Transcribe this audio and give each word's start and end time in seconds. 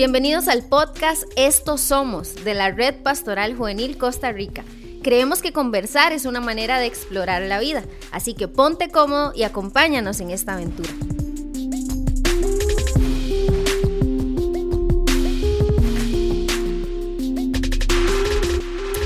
Bienvenidos 0.00 0.48
al 0.48 0.62
podcast 0.62 1.24
Estos 1.36 1.82
Somos 1.82 2.42
de 2.42 2.54
la 2.54 2.70
Red 2.70 3.02
Pastoral 3.02 3.54
Juvenil 3.54 3.98
Costa 3.98 4.32
Rica. 4.32 4.64
Creemos 5.02 5.42
que 5.42 5.52
conversar 5.52 6.14
es 6.14 6.24
una 6.24 6.40
manera 6.40 6.78
de 6.78 6.86
explorar 6.86 7.42
la 7.42 7.60
vida, 7.60 7.84
así 8.10 8.32
que 8.32 8.48
ponte 8.48 8.88
cómodo 8.88 9.32
y 9.34 9.42
acompáñanos 9.42 10.20
en 10.20 10.30
esta 10.30 10.54
aventura. 10.54 10.88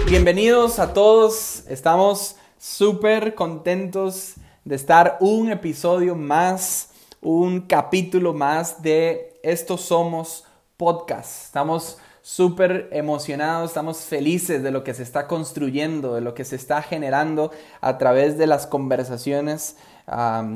Bienvenidos 0.06 0.79
a 0.79 0.92
todos, 0.92 1.64
estamos 1.68 2.36
súper 2.56 3.34
contentos 3.34 4.34
de 4.64 4.76
estar 4.76 5.16
un 5.18 5.50
episodio 5.50 6.14
más, 6.14 6.90
un 7.20 7.62
capítulo 7.62 8.32
más 8.32 8.80
de 8.80 9.40
Estos 9.42 9.81
Somos 9.81 10.45
podcast. 10.76 11.44
Estamos 11.44 11.98
súper 12.22 12.88
emocionados, 12.92 13.70
estamos 13.70 13.98
felices 13.98 14.62
de 14.62 14.70
lo 14.70 14.82
que 14.82 14.94
se 14.94 15.02
está 15.02 15.26
construyendo, 15.26 16.14
de 16.14 16.22
lo 16.22 16.34
que 16.34 16.44
se 16.44 16.56
está 16.56 16.80
generando 16.82 17.50
a 17.80 17.98
través 17.98 18.38
de 18.38 18.46
las 18.46 18.66
conversaciones 18.66 19.76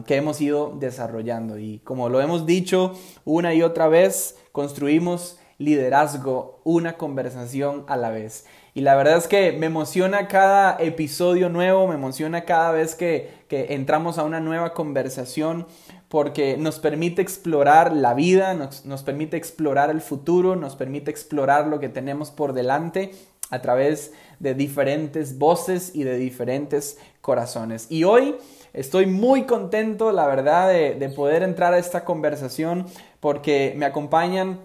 que 0.06 0.16
hemos 0.16 0.40
ido 0.40 0.74
desarrollando. 0.78 1.58
Y 1.58 1.80
como 1.80 2.08
lo 2.08 2.20
hemos 2.20 2.46
dicho 2.46 2.94
una 3.24 3.54
y 3.54 3.62
otra 3.62 3.88
vez, 3.88 4.36
construimos 4.52 5.38
liderazgo, 5.58 6.60
una 6.64 6.96
conversación 6.96 7.84
a 7.88 7.96
la 7.96 8.10
vez. 8.10 8.46
Y 8.74 8.80
la 8.80 8.94
verdad 8.94 9.16
es 9.16 9.26
que 9.26 9.52
me 9.52 9.66
emociona 9.66 10.28
cada 10.28 10.76
episodio 10.78 11.48
nuevo, 11.48 11.88
me 11.88 11.96
emociona 11.96 12.44
cada 12.44 12.70
vez 12.70 12.94
que, 12.94 13.30
que 13.48 13.74
entramos 13.74 14.18
a 14.18 14.24
una 14.24 14.40
nueva 14.40 14.72
conversación 14.72 15.66
porque 16.08 16.56
nos 16.56 16.78
permite 16.78 17.20
explorar 17.22 17.92
la 17.92 18.14
vida, 18.14 18.54
nos, 18.54 18.84
nos, 18.84 19.02
permite 19.02 19.36
explorar 19.36 19.90
el 19.90 20.00
futuro, 20.00 20.56
nos 20.56 20.76
permite 20.76 21.10
explorar 21.10 21.66
lo 21.66 21.80
que 21.80 21.88
tenemos 21.88 22.30
por 22.30 22.52
delante 22.52 23.12
a 23.50 23.60
través 23.60 24.12
de 24.38 24.54
diferentes 24.54 25.38
voces 25.38 25.94
y 25.94 26.04
de 26.04 26.16
diferentes 26.16 26.98
corazones. 27.20 27.86
Y 27.90 28.04
hoy 28.04 28.36
estoy 28.72 29.06
muy 29.06 29.44
contento, 29.44 30.12
la 30.12 30.26
verdad, 30.26 30.68
de, 30.68 30.94
de 30.94 31.08
poder 31.08 31.42
entrar 31.42 31.74
a 31.74 31.78
esta 31.78 32.04
conversación 32.04 32.86
porque 33.20 33.74
me 33.76 33.86
acompañan 33.86 34.60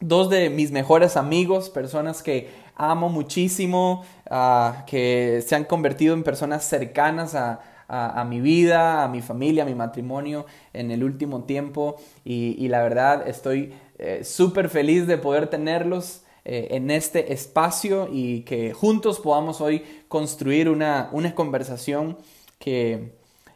dos 0.00 0.30
de 0.30 0.50
mis 0.50 0.70
mejores 0.70 1.16
amigos, 1.16 1.70
personas 1.70 2.22
que 2.22 2.48
amo 2.76 3.08
muchísimo, 3.08 4.04
uh, 4.30 4.84
que 4.86 5.42
se 5.46 5.54
han 5.54 5.64
convertido 5.64 6.14
en 6.14 6.22
personas 6.22 6.64
cercanas 6.64 7.34
a, 7.34 7.60
a, 7.88 8.24
mi 8.24 8.40
vida, 8.40 9.04
a 9.04 9.08
mi 9.08 9.22
familia, 9.22 9.62
a 9.62 9.66
mi 9.66 9.74
matrimonio 9.74 10.46
en 10.72 10.90
el 10.90 11.04
último 11.04 11.44
tiempo 11.44 11.96
y, 12.24 12.68
la 12.68 12.82
verdad 12.82 13.28
estoy 13.28 13.72
eh, 13.98 14.24
súper 14.24 14.68
feliz 14.68 15.06
de 15.06 15.18
poder 15.18 15.48
tenerlos 15.48 16.22
eh, 16.44 16.68
en 16.76 16.90
este 16.90 17.32
espacio 17.32 18.08
y 18.10 18.42
que 18.42 18.72
juntos 18.72 19.20
podamos 19.20 19.60
hoy 19.60 19.84
construir 20.08 20.68
una, 20.68 21.08
una 21.12 21.34
conversación 21.34 22.18
que, 22.58 23.12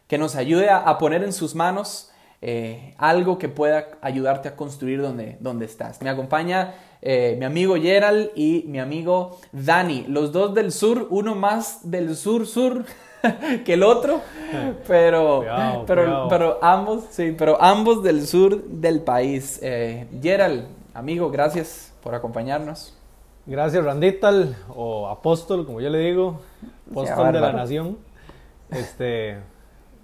que 0.06 0.18
nos 0.18 0.34
ayude 0.34 0.70
a, 0.70 0.98
poner 0.98 1.22
en 1.22 1.32
sus 1.32 1.54
manos 1.54 2.10
eh, 2.42 2.94
algo 2.98 3.38
que 3.38 3.48
pueda 3.48 3.86
ayudarte 4.00 4.48
a 4.48 4.56
construir 4.56 5.00
donde, 5.02 5.36
donde 5.40 5.66
estás. 5.66 6.00
Me 6.02 6.10
acompaña 6.10 6.74
eh, 7.00 7.36
mi 7.38 7.44
amigo 7.44 7.76
Gerald 7.76 8.30
y 8.34 8.64
mi 8.66 8.80
amigo 8.80 9.38
Dani, 9.52 10.06
los 10.08 10.32
dos 10.32 10.54
del 10.54 10.72
sur, 10.72 11.06
uno 11.10 11.34
más 11.34 11.90
del 11.90 12.16
sur 12.16 12.46
sur 12.46 12.84
que 13.64 13.74
el 13.74 13.82
otro, 13.82 14.20
pero, 14.86 15.38
cuidado, 15.38 15.84
pero, 15.86 16.02
cuidado. 16.04 16.28
pero 16.28 16.58
ambos, 16.62 17.04
sí, 17.10 17.34
pero 17.36 17.60
ambos 17.62 18.02
del 18.02 18.26
sur 18.26 18.62
del 18.64 19.00
país. 19.00 19.58
Eh, 19.62 20.06
Gerald, 20.22 20.66
amigo, 20.94 21.30
gracias 21.30 21.92
por 22.02 22.14
acompañarnos. 22.14 22.96
Gracias, 23.46 23.84
Randital, 23.84 24.56
o 24.74 25.08
apóstol, 25.08 25.66
como 25.66 25.80
yo 25.80 25.90
le 25.90 25.98
digo, 25.98 26.40
apóstol 26.90 27.32
de 27.32 27.40
la 27.40 27.52
nación. 27.52 27.98
Este, 28.70 29.38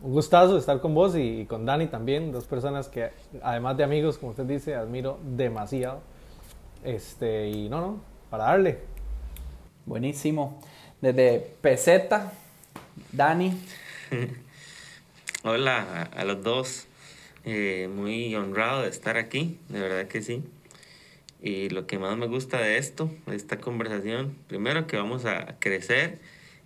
un 0.03 0.12
gustazo 0.12 0.59
estar 0.59 0.81
con 0.81 0.94
vos 0.94 1.15
y, 1.16 1.41
y, 1.41 1.47
con 1.47 1.65
Dani 1.65 1.87
también, 1.87 2.33
dos 2.33 2.44
personas 2.44 2.88
que 2.88 3.10
además 3.43 3.77
de 3.77 3.84
amigos, 3.84 4.19
como 4.19 4.31
usted 4.31 4.44
dice, 4.44 4.75
admiro 4.75 5.19
demasiado. 5.22 6.00
Este, 6.83 7.48
y 7.48 7.69
no, 7.69 7.81
no, 7.81 8.00
para 8.31 8.44
darle. 8.44 8.78
Buenísimo. 9.84 10.59
Desde 11.00 11.54
Peseta, 11.60 12.33
Dani. 13.12 13.59
Hola 15.43 16.11
a, 16.15 16.21
a 16.21 16.25
los 16.25 16.43
dos. 16.43 16.87
Eh, 17.45 17.89
muy 17.95 18.34
honrado 18.34 18.83
de 18.83 18.89
estar 18.89 19.17
aquí, 19.17 19.59
de 19.69 19.81
verdad 19.81 20.09
que 20.09 20.21
sí. 20.21 20.43
Y 21.41 21.69
lo 21.69 21.87
que 21.87 21.99
más 21.99 22.17
me 22.17 22.27
gusta 22.27 22.59
de 22.59 22.77
esto, 22.77 23.09
de 23.27 23.37
esta 23.37 23.59
conversación, 23.59 24.37
primero 24.49 24.89
que 24.89 24.97
vamos 24.97 25.25
a 25.27 25.55
crecer 25.61 26.19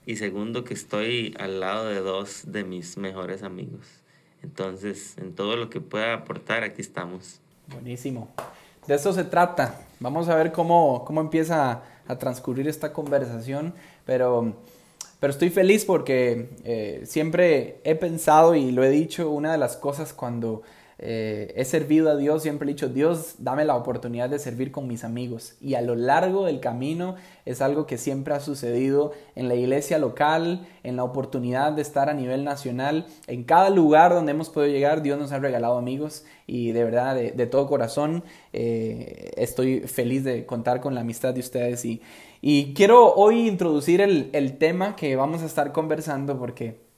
y 0.07 0.17
segundo 0.17 0.65
que 0.65 0.73
estoy 0.73 1.35
al 1.39 1.61
lado 1.61 1.87
de 1.87 2.01
dos 2.01 2.45
de 2.47 2.65
mis 2.65 2.97
mejores 2.97 3.43
amigos. 3.43 3.87
Entonces, 4.43 5.19
en 5.19 5.35
todo 5.35 5.57
lo 5.57 5.69
que 5.69 5.83
pueda 5.83 6.15
aportar, 6.15 6.65
aquí 6.65 6.81
estamos. 6.81 7.41
Buenísimo. 7.67 8.31
De 8.87 8.95
eso 8.95 9.13
se 9.13 9.25
trata. 9.25 9.79
Vamos 9.99 10.31
a 10.31 10.35
ver 10.35 10.51
cómo, 10.51 11.05
cómo 11.05 11.21
empieza 11.21 11.83
a 12.09 12.19
transcurrir 12.19 12.67
esta 12.69 12.95
conversación, 12.95 13.75
pero, 14.07 14.57
pero 15.21 15.33
estoy 15.33 15.51
feliz 15.51 15.85
porque 15.85 16.49
eh, 16.65 17.03
siempre 17.05 17.81
he 17.85 17.95
pensado 17.95 18.55
y 18.55 18.73
lo 18.73 18.83
he 18.83 18.91
dicho, 18.91 19.31
una 19.31 19.53
de 19.53 19.59
las 19.59 19.77
cosas 19.77 20.15
cuando 20.15 20.63
eh, 21.03 21.55
he 21.57 21.65
servido 21.65 22.11
a 22.11 22.17
Dios, 22.17 22.43
siempre 22.43 22.69
he 22.69 22.75
dicho, 22.75 22.89
Dios, 22.89 23.37
dame 23.39 23.65
la 23.65 23.75
oportunidad 23.75 24.29
de 24.29 24.39
servir 24.39 24.71
con 24.71 24.87
mis 24.87 25.03
amigos. 25.03 25.57
Y 25.59 25.75
a 25.75 25.81
lo 25.81 25.95
largo 25.95 26.45
del 26.45 26.61
camino 26.61 27.17
es 27.47 27.63
algo 27.63 27.87
que 27.87 27.97
siempre 27.97 28.35
ha 28.35 28.41
sucedido 28.41 29.13
en 29.35 29.49
la 29.49 29.55
iglesia 29.55 29.99
local, 29.99 30.67
en 30.83 30.97
la 30.97 31.05
oportunidad 31.05 31.73
de 31.73 31.81
estar 31.81 32.11
a 32.11 32.15
nivel 32.15 32.45
nacional, 32.45 33.07
en 33.29 33.45
cada 33.45 33.71
lugar 33.71 34.13
donde 34.13 34.33
hemos 34.33 34.51
podido 34.51 34.73
llegar, 34.73 35.01
Dios 35.01 35.19
nos 35.19 35.33
ha 35.33 35.39
regalado 35.39 35.79
amigos 35.79 36.27
y 36.47 36.73
de 36.73 36.85
verdad, 36.85 37.15
de, 37.15 37.47
todo 37.47 37.67
corazón, 37.67 38.23
eh, 38.53 39.31
estoy 39.37 39.81
feliz 39.81 40.25
de 40.25 40.45
contar 40.45 40.81
con 40.81 40.95
la 40.95 41.01
amistad 41.01 41.33
de 41.33 41.41
ustedes. 41.41 41.85
Y, 41.87 42.03
y 42.41 42.75
quiero 42.75 43.15
hoy 43.15 43.49
introducir 43.49 44.01
el, 44.01 44.31
el 44.33 44.59
tema 44.59 44.97
que 44.97 45.17
vamos 45.17 45.43
a 45.43 45.47
estar 45.47 45.73
conversando 45.73 46.39
porque... 46.39 46.91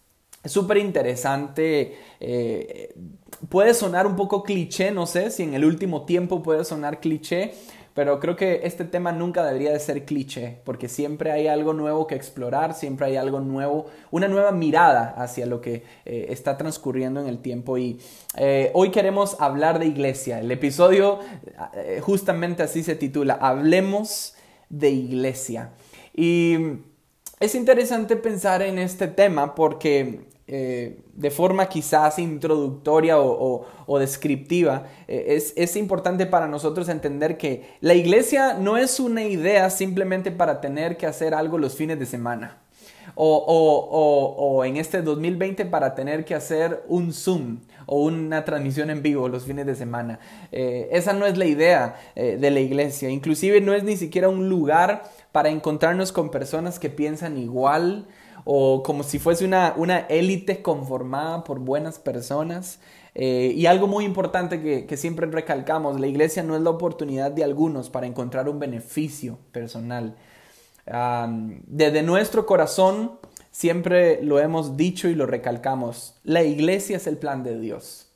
Es 0.45 0.51
súper 0.51 0.79
interesante, 0.79 1.97
eh, 2.19 2.93
puede 3.49 3.75
sonar 3.75 4.09
un 4.09 4.17
poco 4.17 4.43
cliché, 4.43 4.91
no 4.91 5.07
sé 5.07 5.31
si 5.31 5.45
en 5.45 5.55
el 5.55 5.65
último 5.65 6.05
tiempo 6.05 6.43
puede 6.43 6.65
sonar 6.65 6.99
cliché, 6.99 7.55
pero 7.95 8.19
creo 8.19 8.35
que 8.35 8.63
este 8.65 8.85
tema 8.85 9.13
nunca 9.13 9.45
debería 9.45 9.71
de 9.71 9.79
ser 9.79 10.05
cliché, 10.05 10.59
porque 10.65 10.89
siempre 10.89 11.31
hay 11.31 11.47
algo 11.47 11.75
nuevo 11.75 12.09
que 12.09 12.17
explorar, 12.17 12.75
siempre 12.75 13.07
hay 13.07 13.17
algo 13.17 13.39
nuevo, 13.39 13.87
una 14.11 14.27
nueva 14.27 14.51
mirada 14.51 15.15
hacia 15.17 15.47
lo 15.47 15.61
que 15.61 15.85
eh, 16.05 16.27
está 16.31 16.57
transcurriendo 16.57 17.21
en 17.21 17.29
el 17.29 17.39
tiempo. 17.39 17.79
Y 17.79 18.01
eh, 18.37 18.73
hoy 18.75 18.91
queremos 18.91 19.37
hablar 19.41 19.79
de 19.79 19.87
iglesia. 19.87 20.41
El 20.41 20.51
episodio 20.51 21.21
justamente 22.01 22.65
así 22.65 22.83
se 22.83 22.97
titula, 22.97 23.35
Hablemos 23.35 24.35
de 24.73 24.91
iglesia. 24.91 25.71
Y 26.13 26.57
es 27.39 27.55
interesante 27.55 28.17
pensar 28.17 28.63
en 28.63 28.79
este 28.79 29.07
tema 29.07 29.55
porque 29.55 30.27
eh, 30.49 31.01
de 31.15 31.31
forma 31.31 31.69
quizás 31.69 32.19
introductoria 32.19 33.21
o, 33.21 33.99
descriptiva, 33.99 34.87
eh, 35.07 35.27
es, 35.29 35.53
es, 35.57 35.77
importante 35.77 36.27
para 36.27 36.49
nosotros 36.49 36.89
entender 36.89 37.37
que 37.37 37.77
la 37.81 37.95
iglesia 37.95 38.55
no 38.55 38.77
es 38.77 38.99
una 38.99 39.23
idea 39.23 39.71
simplemente 39.71 40.31
para 40.31 40.61
tener 40.61 40.97
que 40.97 41.07
hacer 41.07 41.35
algo 41.35 41.59
los 41.59 41.77
fines 41.77 41.99
de 41.99 42.07
semana. 42.07 42.62
O, 43.15 43.37
o 43.37 44.65
en 44.65 44.77
este 44.77 45.03
2020 45.03 45.67
para 45.67 45.95
tener 45.95 46.25
que 46.25 46.35
hacer 46.35 46.83
un 46.89 47.13
Zoom 47.13 47.59
o 47.87 48.03
una 48.03 48.45
transmisión 48.45 48.91
en 48.91 49.03
vivo 49.03 49.29
los 49.29 49.45
fines 49.45 49.67
de 49.67 49.75
semana. 49.75 50.19
Eh, 50.51 50.89
esa 50.93 51.13
no 51.13 51.27
es 51.27 51.37
la 51.37 51.47
idea 51.47 51.97
eh, 52.15 52.37
de 52.41 52.51
la 52.51 52.61
iglesia. 52.61 53.11
Inclusive 53.11 53.61
no 53.61 53.75
es 53.75 53.85
ni 53.85 53.97
siquiera 53.97 54.29
un 54.29 54.49
lugar 54.49 55.05
para 55.33 55.51
encontrarnos 55.51 56.13
con 56.13 56.31
personas 56.31 56.79
que 56.79 56.91
piensan 56.91 57.39
igual, 57.39 58.07
o 58.45 58.83
como 58.83 59.05
si 59.05 59.19
fuese 59.19 59.45
una, 59.45 59.75
una 59.77 60.01
élite 60.01 60.63
conformada 60.63 61.45
por 61.45 61.61
buenas 61.61 61.99
personas. 61.99 62.81
Eh, 63.15 63.53
y 63.55 63.67
algo 63.67 63.87
muy 63.87 64.05
importante 64.05 64.61
que, 64.63 64.87
que, 64.87 64.97
siempre 64.97 65.27
recalcamos, 65.27 66.01
la 66.01 66.07
iglesia 66.07 66.43
no 66.43 66.57
es 66.57 66.63
la 66.63 66.71
oportunidad 66.71 67.31
de 67.31 67.45
algunos 67.45 67.91
para 67.91 68.07
encontrar 68.07 68.49
un 68.49 68.59
beneficio 68.59 69.39
personal. 69.53 70.17
Um, 70.87 71.63
desde 71.67 72.03
nuestro 72.03 72.45
corazón 72.45 73.19
siempre 73.53 74.23
lo 74.23 74.41
hemos 74.41 74.77
dicho 74.77 75.09
y 75.09 75.15
lo 75.15 75.27
recalcamos, 75.27 76.19
la 76.25 76.43
iglesia 76.43 76.97
es 76.97 77.07
el 77.07 77.19
plan 77.19 77.45
de 77.45 77.59
Dios. 77.59 78.09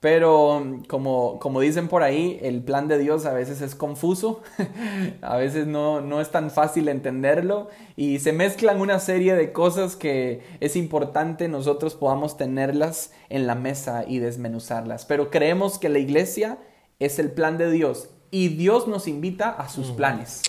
Pero 0.00 0.80
como, 0.88 1.38
como 1.38 1.60
dicen 1.60 1.86
por 1.86 2.02
ahí, 2.02 2.40
el 2.42 2.64
plan 2.64 2.88
de 2.88 2.98
Dios 2.98 3.24
a 3.24 3.32
veces 3.32 3.60
es 3.60 3.76
confuso, 3.76 4.42
a 5.22 5.36
veces 5.36 5.68
no, 5.68 6.00
no 6.00 6.20
es 6.20 6.32
tan 6.32 6.50
fácil 6.50 6.88
entenderlo 6.88 7.68
y 7.94 8.18
se 8.18 8.32
mezclan 8.32 8.80
una 8.80 8.98
serie 8.98 9.36
de 9.36 9.52
cosas 9.52 9.94
que 9.94 10.42
es 10.58 10.74
importante 10.74 11.46
nosotros 11.46 11.94
podamos 11.94 12.36
tenerlas 12.36 13.12
en 13.28 13.46
la 13.46 13.54
mesa 13.54 14.04
y 14.04 14.18
desmenuzarlas. 14.18 15.04
Pero 15.04 15.30
creemos 15.30 15.78
que 15.78 15.88
la 15.88 16.00
iglesia 16.00 16.58
es 16.98 17.20
el 17.20 17.30
plan 17.30 17.56
de 17.56 17.70
Dios 17.70 18.08
y 18.32 18.48
Dios 18.48 18.88
nos 18.88 19.06
invita 19.06 19.50
a 19.50 19.68
sus 19.68 19.92
planes. 19.92 20.42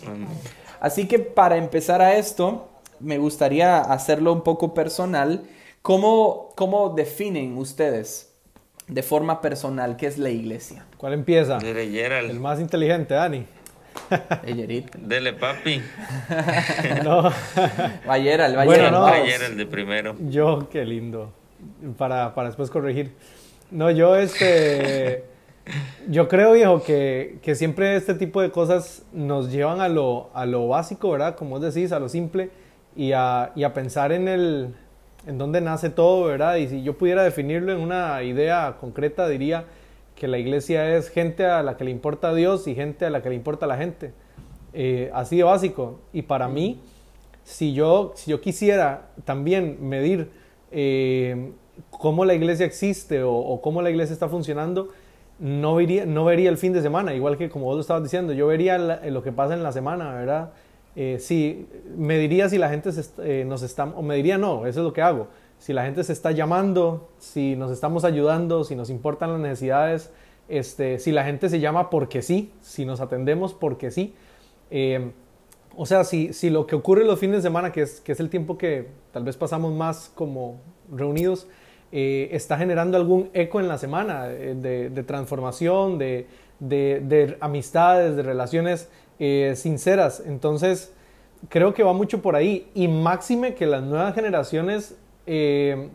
Así 0.84 1.08
que 1.08 1.18
para 1.18 1.56
empezar 1.56 2.02
a 2.02 2.18
esto, 2.18 2.68
me 3.00 3.18
gustaría 3.18 3.80
hacerlo 3.80 4.34
un 4.34 4.42
poco 4.42 4.74
personal. 4.74 5.44
¿Cómo, 5.82 6.50
cómo 6.58 6.90
definen 6.90 7.58
ustedes 7.58 8.34
de 8.90 9.02
forma 9.02 9.40
personal 9.40 9.96
qué 9.96 10.08
es 10.08 10.18
la 10.18 10.30
iglesia? 10.30 10.86
¿Cuál 10.98 11.14
empieza? 11.14 11.58
Dele, 11.58 11.90
Gerald. 11.90 12.32
El 12.32 12.42
más 12.42 12.60
inteligente, 12.60 13.14
Dani. 13.14 13.46
Eyerita. 14.46 14.98
Dele, 15.02 15.32
papi. 15.32 15.82
No, 17.06 17.24
Va 18.10 18.20
Gerald, 18.20 18.58
va 18.58 18.66
Bueno, 18.66 18.84
Gerald, 18.84 18.94
no. 18.94 19.26
Gerald 19.26 19.58
de 19.58 19.66
primero. 19.66 20.16
yo, 20.20 20.68
qué 20.70 20.84
lindo. 20.84 21.32
Para, 21.98 22.36
para 22.36 22.50
después 22.50 22.70
corregir. 22.70 23.14
No, 23.72 23.90
yo 23.90 24.18
este. 24.18 25.24
Yo 26.10 26.28
creo, 26.28 26.54
viejo, 26.54 26.84
que, 26.84 27.38
que 27.42 27.56
siempre 27.56 27.96
este 27.96 28.14
tipo 28.16 28.42
de 28.42 28.52
cosas 28.52 29.04
nos 29.14 29.52
llevan 29.52 29.80
a 29.80 29.88
lo, 29.88 30.30
a 30.34 30.46
lo 30.46 30.68
básico, 30.68 31.12
¿verdad? 31.12 31.36
Como 31.36 31.60
decís, 31.60 31.92
a 31.92 32.00
lo 32.00 32.10
simple 32.10 32.50
y 32.96 33.14
a, 33.14 33.52
y 33.56 33.64
a 33.64 33.74
pensar 33.74 34.12
en 34.12 34.28
el 34.28 34.76
en 35.26 35.38
dónde 35.38 35.62
nace 35.62 35.90
todo, 35.90 36.26
¿verdad? 36.26 36.58
Y 36.58 36.68
si 36.68 36.84
yo 36.84 36.98
pudiera 36.98 37.24
definirlo 37.24 37.72
en 37.72 37.80
una 37.80 38.22
idea 38.24 38.76
concreta, 38.80 39.28
diría 39.28 39.66
que 40.16 40.28
la 40.28 40.38
iglesia 40.38 40.96
es 40.98 41.10
gente 41.10 41.46
a 41.46 41.64
la 41.64 41.78
que 41.78 41.86
le 41.86 41.92
importa 41.92 42.30
a 42.30 42.34
Dios 42.34 42.68
y 42.68 42.76
gente 42.76 43.06
a 43.06 43.10
la 43.10 43.22
que 43.22 43.30
le 43.30 43.36
importa 43.36 43.66
a 43.66 43.70
la 43.70 43.78
gente. 43.78 44.12
Eh, 44.74 45.10
así 45.14 45.38
de 45.38 45.44
básico. 45.44 46.00
Y 46.12 46.24
para 46.24 46.48
mí, 46.48 46.82
si 47.44 47.74
yo, 47.74 48.12
si 48.16 48.32
yo 48.32 48.42
quisiera 48.42 49.10
también 49.24 49.78
medir 49.88 50.30
eh, 50.72 51.52
cómo 51.90 52.26
la 52.26 52.34
iglesia 52.34 52.66
existe 52.66 53.24
o, 53.24 53.34
o 53.34 53.62
cómo 53.62 53.82
la 53.82 53.90
iglesia 53.90 54.14
está 54.14 54.28
funcionando, 54.28 54.90
no 55.40 55.76
vería, 55.76 56.06
no 56.06 56.26
vería 56.26 56.50
el 56.50 56.58
fin 56.58 56.74
de 56.74 56.82
semana, 56.82 57.14
igual 57.14 57.38
que 57.38 57.50
como 57.50 57.66
vos 57.66 57.76
lo 57.76 57.82
estabas 57.82 58.04
diciendo, 58.04 58.34
yo 58.34 58.48
vería 58.48 58.78
la- 58.78 59.06
lo 59.08 59.24
que 59.24 59.32
pasa 59.32 59.54
en 59.54 59.64
la 59.64 59.72
semana, 59.72 60.14
¿verdad? 60.14 60.52
Eh, 60.96 61.18
sí, 61.20 61.68
me 61.98 62.18
diría 62.20 62.50
si 62.50 62.58
la 62.58 62.70
gente 62.70 62.92
se 62.92 63.04
eh, 63.42 63.46
nos 63.46 63.64
está, 63.64 63.86
o 63.86 64.02
me 64.04 64.16
diría 64.16 64.38
no, 64.38 64.66
eso 64.68 64.80
es 64.82 64.86
lo 64.86 64.94
que 64.94 65.02
hago. 65.02 65.28
Si 65.58 65.74
la 65.74 65.86
gente 65.86 66.04
se 66.04 66.14
está 66.14 66.32
llamando, 66.32 67.10
si 67.20 67.56
nos 67.56 67.72
estamos 67.72 68.04
ayudando, 68.04 68.64
si 68.64 68.76
nos 68.76 68.90
importan 68.90 69.32
las 69.32 69.40
necesidades, 69.42 70.12
este, 70.50 71.00
si 71.00 71.12
la 71.12 71.24
gente 71.24 71.50
se 71.50 71.60
llama 71.60 71.90
porque 71.90 72.22
sí, 72.22 72.52
si 72.62 72.86
nos 72.86 73.00
atendemos 73.02 73.54
porque 73.54 73.90
sí. 73.92 74.14
Eh, 74.72 75.12
o 75.76 75.86
sea, 75.86 76.04
si, 76.04 76.34
si 76.34 76.50
lo 76.50 76.68
que 76.68 76.76
ocurre 76.76 77.04
los 77.04 77.20
fines 77.20 77.38
de 77.38 77.42
semana, 77.42 77.72
que 77.72 77.82
es, 77.82 78.00
que 78.02 78.12
es 78.12 78.20
el 78.20 78.30
tiempo 78.30 78.58
que 78.58 78.90
tal 79.12 79.24
vez 79.24 79.38
pasamos 79.38 79.74
más 79.74 80.12
como 80.14 80.60
reunidos, 80.92 81.48
eh, 81.96 82.30
está 82.32 82.58
generando 82.58 82.98
algún 82.98 83.30
eco 83.34 83.60
en 83.60 83.68
la 83.68 83.78
semana 83.78 84.26
eh, 84.30 84.56
de, 84.90 85.04
transformación, 85.04 86.00
de, 86.00 86.26
de- 86.60 87.00
de 87.02 87.38
amistades, 87.40 88.16
de 88.16 88.24
relaciones 88.24 88.90
eh, 89.20 89.54
sinceras. 89.56 90.24
Entonces, 90.26 90.92
creo 91.50 91.74
que 91.76 91.84
va 91.84 91.94
mucho 91.94 92.22
por 92.24 92.36
ahí. 92.36 92.68
Y 92.74 92.88
máxime 92.88 93.54
que 93.54 93.68
las 93.68 93.84
nuevas 93.84 94.16
generaciones 94.16 94.98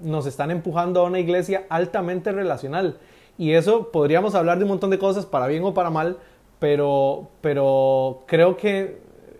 nos 0.02 0.24
están 0.26 0.50
empujando 0.50 1.00
a 1.00 1.04
una 1.04 1.18
iglesia 1.18 1.64
altamente 1.68 2.32
relacional. 2.32 2.96
Y 3.36 3.52
eso 3.52 3.90
podríamos 3.92 4.34
hablar 4.34 4.56
de 4.58 4.64
un 4.64 4.70
montón 4.70 4.88
de 4.90 4.98
cosas, 4.98 5.26
para 5.26 5.46
bien 5.48 5.62
o 5.64 5.74
para 5.74 5.90
mal, 5.90 6.16
pero, 6.60 7.28
pero 7.42 8.22
creo 8.26 8.56
que 8.56 8.98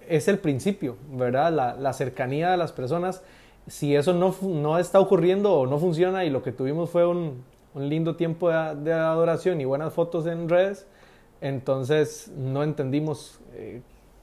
es 0.08 0.28
el 0.28 0.38
principio, 0.40 0.96
¿verdad? 1.12 1.52
La, 1.52 1.74
la 1.74 1.92
cercanía 1.92 2.50
de 2.50 2.56
las 2.58 2.72
personas. 2.72 3.22
Si 3.68 3.94
eso 3.94 4.14
no, 4.14 4.34
no 4.42 4.78
está 4.78 4.98
ocurriendo 5.00 5.52
o 5.54 5.66
no 5.66 5.78
funciona 5.78 6.24
y 6.24 6.30
lo 6.30 6.42
que 6.42 6.52
tuvimos 6.52 6.90
fue 6.90 7.06
un, 7.06 7.44
un 7.74 7.88
lindo 7.88 8.16
tiempo 8.16 8.48
de, 8.50 8.74
de 8.76 8.92
adoración 8.92 9.60
y 9.60 9.64
buenas 9.64 9.92
fotos 9.92 10.26
en 10.26 10.48
redes, 10.48 10.86
entonces 11.40 12.30
no 12.36 12.62
entendimos 12.62 13.40
eh, 13.54 13.82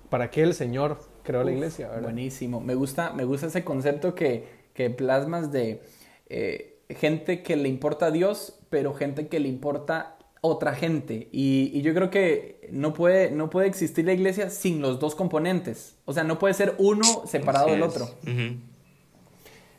para 0.09 0.30
qué 0.30 0.44
el 0.44 0.53
Señor 0.53 0.97
creó 1.24 1.44
la 1.44 1.51
iglesia, 1.51 1.88
¿verdad? 1.89 2.03
Buenísimo. 2.03 2.59
Me 2.59 2.75
gusta, 2.75 3.13
me 3.13 3.24
gusta 3.25 3.47
ese 3.47 3.63
concepto 3.63 4.15
que, 4.15 4.47
que 4.74 4.89
plasmas 4.89 5.51
de 5.51 5.81
eh, 6.27 6.80
gente 6.89 7.41
que 7.44 7.56
le 7.56 7.69
importa 7.69 8.07
a 8.07 8.12
Dios, 8.12 8.59
pero 8.69 8.94
gente 8.94 9.27
que 9.27 9.39
le 9.39 9.48
importa 9.48 10.18
otra 10.41 10.75
gente. 10.75 11.30
Y, 11.31 11.71
y 11.74 11.81
yo 11.81 11.94
creo 11.94 12.09
que 12.09 12.68
no 12.71 12.94
puede, 12.94 13.31
no 13.31 13.50
puede 13.50 13.68
existir 13.68 14.06
la 14.06 14.13
iglesia 14.13 14.50
sin 14.50 14.81
los 14.81 15.00
dos 15.00 15.15
componentes. 15.15 15.98
O 16.06 16.13
sea, 16.13 16.24
no 16.24 16.38
puede 16.38 16.53
ser 16.53 16.75
uno 16.77 17.24
separado 17.25 17.65
Así 17.65 17.75
del 17.75 17.83
es. 17.83 17.89
otro. 17.89 18.06
Ujú. 18.24 18.59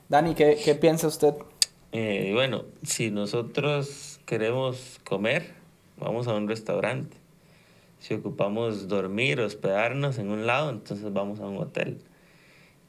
Dani, 0.09 0.35
¿qué, 0.35 0.57
qué 0.65 0.75
piensa 0.75 1.09
usted? 1.09 1.35
Eh, 1.93 2.31
bueno, 2.35 2.65
si 2.83 3.11
nosotros 3.11 4.21
queremos 4.25 5.01
comer, 5.05 5.55
vamos 5.99 6.29
a 6.29 6.35
un 6.35 6.49
restaurante. 6.49 7.17
Si 7.99 8.15
ocupamos 8.15 8.89
dormir, 8.89 9.41
hospedarnos 9.41 10.19
en 10.19 10.31
un 10.31 10.47
lado, 10.47 10.71
entonces 10.71 11.13
vamos 11.13 11.41
a 11.41 11.47
un 11.47 11.57
hotel. 11.59 11.99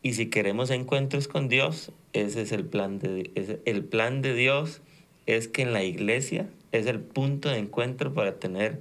Y 0.04 0.14
si 0.14 0.28
queremos 0.30 0.70
encuentros 0.70 1.28
con 1.28 1.48
Dios, 1.50 1.92
ese 2.14 2.42
es 2.42 2.52
el 2.52 2.66
plan 2.66 3.00
de 3.00 3.32
ese- 3.36 3.62
el 3.66 3.84
plan 3.84 4.22
de 4.22 4.34
Dios 4.34 4.82
es 5.26 5.48
que 5.48 5.64
en 5.64 5.74
la 5.74 5.84
iglesia 5.84 6.48
es 6.72 6.86
el 6.86 7.00
punto 7.00 7.50
de 7.50 7.58
encuentro 7.58 8.14
para 8.14 8.36
tener 8.40 8.80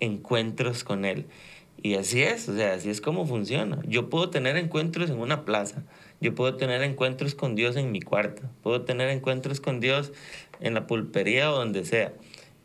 encuentros 0.00 0.84
con 0.84 1.04
él. 1.04 1.24
Y 1.82 1.94
así 1.94 2.22
es, 2.22 2.48
o 2.48 2.54
sea, 2.54 2.74
así 2.74 2.90
es 2.90 3.00
como 3.00 3.26
funciona. 3.26 3.80
Yo 3.88 4.10
puedo 4.10 4.28
tener 4.28 4.56
encuentros 4.56 5.08
en 5.08 5.18
una 5.18 5.44
plaza, 5.44 5.82
yo 6.20 6.34
puedo 6.34 6.56
tener 6.56 6.82
encuentros 6.82 7.34
con 7.34 7.54
Dios 7.54 7.76
en 7.76 7.92
mi 7.92 8.00
cuarto, 8.00 8.42
puedo 8.62 8.82
tener 8.82 9.08
encuentros 9.08 9.60
con 9.60 9.80
Dios 9.80 10.12
en 10.60 10.74
la 10.74 10.86
pulpería 10.86 11.50
o 11.50 11.56
donde 11.56 11.84
sea, 11.84 12.12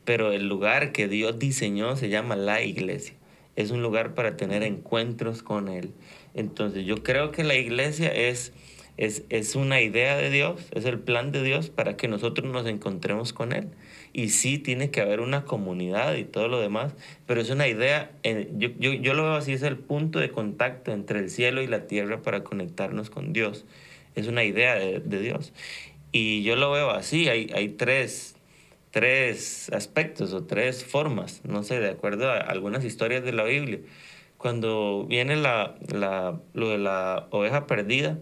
pero 0.04 0.32
el 0.32 0.48
lugar 0.48 0.92
que 0.92 1.08
Dios 1.08 1.40
diseñó 1.40 1.96
se 1.96 2.10
llama 2.10 2.36
la 2.36 2.62
iglesia. 2.62 3.16
Es 3.56 3.72
un 3.72 3.82
lugar 3.82 4.14
para 4.14 4.36
tener 4.36 4.64
encuentros 4.64 5.42
con 5.42 5.70
Él. 5.70 5.92
Entonces 6.34 6.86
yo 6.86 7.04
creo 7.04 7.32
que 7.32 7.46
la 7.46 7.56
iglesia 7.56 8.10
es, 8.10 8.52
es, 8.98 9.24
es 9.30 9.56
una 9.56 9.82
idea 9.82 10.18
de 10.18 10.30
Dios, 10.30 10.62
es 10.72 10.84
el 10.86 11.00
plan 11.00 11.32
de 11.32 11.42
Dios 11.42 11.70
para 11.70 11.96
que 11.96 12.10
nosotros 12.10 12.52
nos 12.52 12.68
encontremos 12.68 13.32
con 13.32 13.54
Él. 13.54 13.70
Y 14.18 14.30
sí 14.30 14.60
tiene 14.60 14.92
que 14.92 15.02
haber 15.02 15.20
una 15.20 15.44
comunidad 15.44 16.16
y 16.16 16.24
todo 16.24 16.48
lo 16.48 16.62
demás, 16.62 16.94
pero 17.28 17.42
es 17.42 17.50
una 17.50 17.68
idea, 17.68 18.12
eh, 18.24 18.50
yo, 18.54 18.70
yo, 18.80 18.94
yo 18.94 19.14
lo 19.14 19.24
veo 19.24 19.34
así, 19.34 19.52
es 19.52 19.62
el 19.62 19.78
punto 19.78 20.20
de 20.20 20.32
contacto 20.32 20.94
entre 20.94 21.20
el 21.20 21.30
cielo 21.30 21.62
y 21.62 21.68
la 21.68 21.86
tierra 21.86 22.22
para 22.22 22.42
conectarnos 22.42 23.10
con 23.10 23.34
Dios. 23.34 23.66
Es 24.16 24.30
una 24.30 24.46
idea 24.46 24.76
de, 24.76 25.02
de 25.02 25.20
Dios. 25.20 25.52
Y 26.14 26.44
yo 26.44 26.56
lo 26.56 26.72
veo 26.72 26.92
así, 26.92 27.28
hay, 27.28 27.52
hay 27.54 27.68
tres, 27.68 28.38
tres 28.92 29.70
aspectos 29.74 30.32
o 30.32 30.46
tres 30.46 30.86
formas, 30.86 31.42
no 31.44 31.64
sé, 31.64 31.82
de 31.82 31.90
acuerdo 31.90 32.32
a 32.32 32.38
algunas 32.38 32.86
historias 32.86 33.22
de 33.26 33.34
la 33.34 33.44
Biblia. 33.44 33.80
Cuando 34.38 35.06
viene 35.10 35.36
la, 35.36 35.76
la, 35.94 36.40
lo 36.54 36.70
de 36.70 36.78
la 36.78 37.28
oveja 37.32 37.68
perdida, 37.68 38.18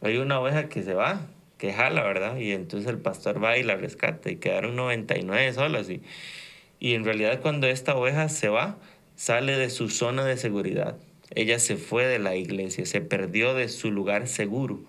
hay 0.00 0.16
una 0.16 0.40
oveja 0.40 0.70
que 0.70 0.82
se 0.82 0.94
va, 0.94 1.20
que 1.58 1.72
jala, 1.72 2.02
¿verdad? 2.02 2.38
Y 2.38 2.52
entonces 2.52 2.88
el 2.88 2.98
pastor 2.98 3.42
va 3.42 3.58
y 3.58 3.62
la 3.62 3.76
rescata 3.76 4.30
y 4.30 4.36
quedaron 4.36 4.76
99 4.76 5.52
solas. 5.52 5.90
Y, 5.90 6.02
y 6.80 6.94
en 6.94 7.04
realidad 7.04 7.40
cuando 7.42 7.66
esta 7.66 7.96
oveja 7.96 8.28
se 8.28 8.48
va, 8.48 8.78
sale 9.16 9.56
de 9.56 9.68
su 9.68 9.88
zona 9.88 10.24
de 10.24 10.36
seguridad. 10.36 10.96
Ella 11.34 11.58
se 11.58 11.76
fue 11.76 12.06
de 12.06 12.18
la 12.18 12.36
iglesia, 12.36 12.86
se 12.86 13.00
perdió 13.00 13.54
de 13.54 13.68
su 13.68 13.90
lugar 13.90 14.28
seguro 14.28 14.80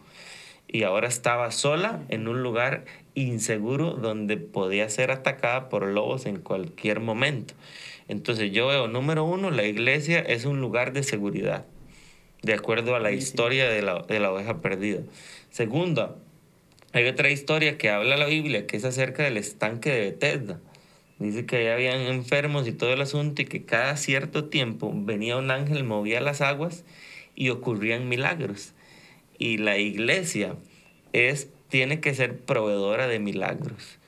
y 0.72 0.84
ahora 0.84 1.08
estaba 1.08 1.52
sola 1.52 2.04
en 2.10 2.28
un 2.28 2.44
lugar 2.44 2.86
inseguro 3.16 3.94
donde 3.94 4.38
podía 4.38 4.88
ser 4.88 5.12
atacada 5.12 5.68
por 5.68 5.88
lobos 5.88 6.26
en 6.28 6.38
cualquier 6.40 7.00
momento. 7.00 7.56
Entonces 8.08 8.52
yo 8.52 8.68
veo, 8.68 8.88
número 8.88 9.24
uno, 9.24 9.50
la 9.50 9.66
iglesia 9.66 10.20
es 10.20 10.46
un 10.46 10.62
lugar 10.62 10.94
de 10.94 11.04
seguridad, 11.04 11.66
de 12.44 12.54
acuerdo 12.54 12.96
a 12.96 13.00
la 13.00 13.12
historia 13.12 13.68
de 13.68 13.82
la, 13.82 14.04
de 14.04 14.20
la 14.20 14.32
oveja 14.32 14.62
perdida. 14.62 15.02
Segunda, 15.50 16.16
hay 16.92 17.08
otra 17.08 17.30
historia 17.30 17.78
que 17.78 17.90
habla 17.90 18.18
la 18.18 18.26
Biblia, 18.26 18.66
que 18.66 18.78
es 18.78 18.86
acerca 18.86 19.24
del 19.24 19.38
estanque 19.38 19.92
de 19.92 20.00
Bethesda. 20.12 20.60
Dice 21.20 21.46
que 21.46 21.58
ahí 21.58 21.68
habían 21.68 22.02
enfermos 22.02 22.68
y 22.68 22.72
todo 22.72 22.94
el 22.94 23.02
asunto 23.02 23.42
y 23.42 23.46
que 23.46 23.66
cada 23.66 23.96
cierto 23.98 24.46
tiempo 24.46 24.92
venía 24.96 25.38
un 25.38 25.52
ángel, 25.52 25.84
movía 25.84 26.22
las 26.22 26.42
aguas 26.42 26.86
y 27.36 27.50
ocurrían 27.50 28.10
milagros. 28.10 28.74
Y 29.38 29.58
la 29.58 29.78
iglesia 29.78 30.56
es, 31.14 31.50
tiene 31.68 32.00
que 32.00 32.14
ser 32.16 32.40
proveedora 32.40 33.08
de 33.08 33.20
milagros. 33.20 34.00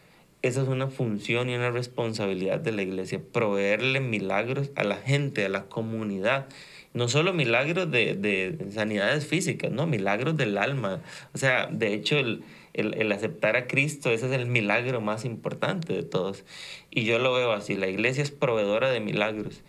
Esa 0.42 0.64
es 0.64 0.68
una 0.68 0.88
función 0.88 1.50
y 1.50 1.56
una 1.56 1.70
responsabilidad 1.70 2.60
de 2.60 2.72
la 2.72 2.82
iglesia, 2.82 3.22
proveerle 3.32 4.00
milagros 4.00 4.72
a 4.76 4.84
la 4.84 4.96
gente, 4.96 5.46
a 5.46 5.50
la 5.50 5.66
comunidad. 5.66 6.48
No 6.94 7.08
solo 7.08 7.32
milagros 7.32 7.92
de, 7.92 8.16
de 8.16 8.72
sanidades 8.72 9.28
físicas, 9.28 9.72
no, 9.72 9.86
milagros 9.86 10.36
del 10.36 10.58
alma. 10.58 11.02
O 11.34 11.38
sea, 11.38 11.68
de 11.68 11.94
hecho, 11.94 12.18
el, 12.18 12.44
el, 12.74 12.94
el 12.96 13.12
aceptar 13.12 13.56
a 13.56 13.68
Cristo, 13.68 14.10
ese 14.12 14.28
es 14.28 14.32
el 14.32 14.46
milagro 14.46 15.02
más 15.02 15.26
importante 15.26 15.94
de 15.94 16.04
todos. 16.04 16.46
Y 16.90 17.06
yo 17.06 17.20
lo 17.20 17.34
veo 17.34 17.52
así, 17.52 17.76
la 17.76 17.88
iglesia 17.88 18.24
es 18.24 18.32
proveedora 18.32 18.90
de 18.92 19.00
milagros. 19.00 19.64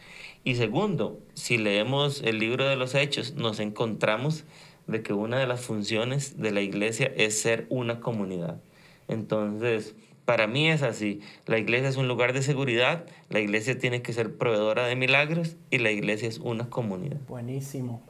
Y 0.45 0.57
segundo, 0.57 1.21
si 1.35 1.57
leemos 1.57 2.23
el 2.23 2.39
libro 2.39 2.69
de 2.69 2.77
los 2.77 2.95
Hechos, 2.95 3.35
nos 3.35 3.61
encontramos 3.61 4.45
de 4.87 5.03
que 5.03 5.13
una 5.13 5.39
de 5.39 5.47
las 5.47 5.61
funciones 5.61 6.41
de 6.41 6.51
la 6.51 6.61
iglesia 6.61 7.13
es 7.17 7.41
ser 7.41 7.67
una 7.69 8.01
comunidad. 8.01 8.61
Entonces, 9.09 9.95
Para 10.25 10.47
mí 10.47 10.71
es 10.71 10.83
así. 10.83 11.21
La 11.47 11.59
iglesia 11.59 11.89
es 11.89 11.97
un 11.97 12.07
lugar 12.07 12.33
de 12.33 12.43
seguridad, 12.43 13.07
la 13.29 13.41
iglesia 13.41 13.77
tiene 13.79 14.03
que 14.03 14.13
ser 14.13 14.37
proveedora 14.37 14.87
de 14.87 14.95
milagros 14.95 15.57
y 15.71 15.79
la 15.79 15.91
iglesia 15.91 16.29
es 16.29 16.39
una 16.39 16.71
comunidad. 16.71 17.19
Buenísimo. 17.29 18.03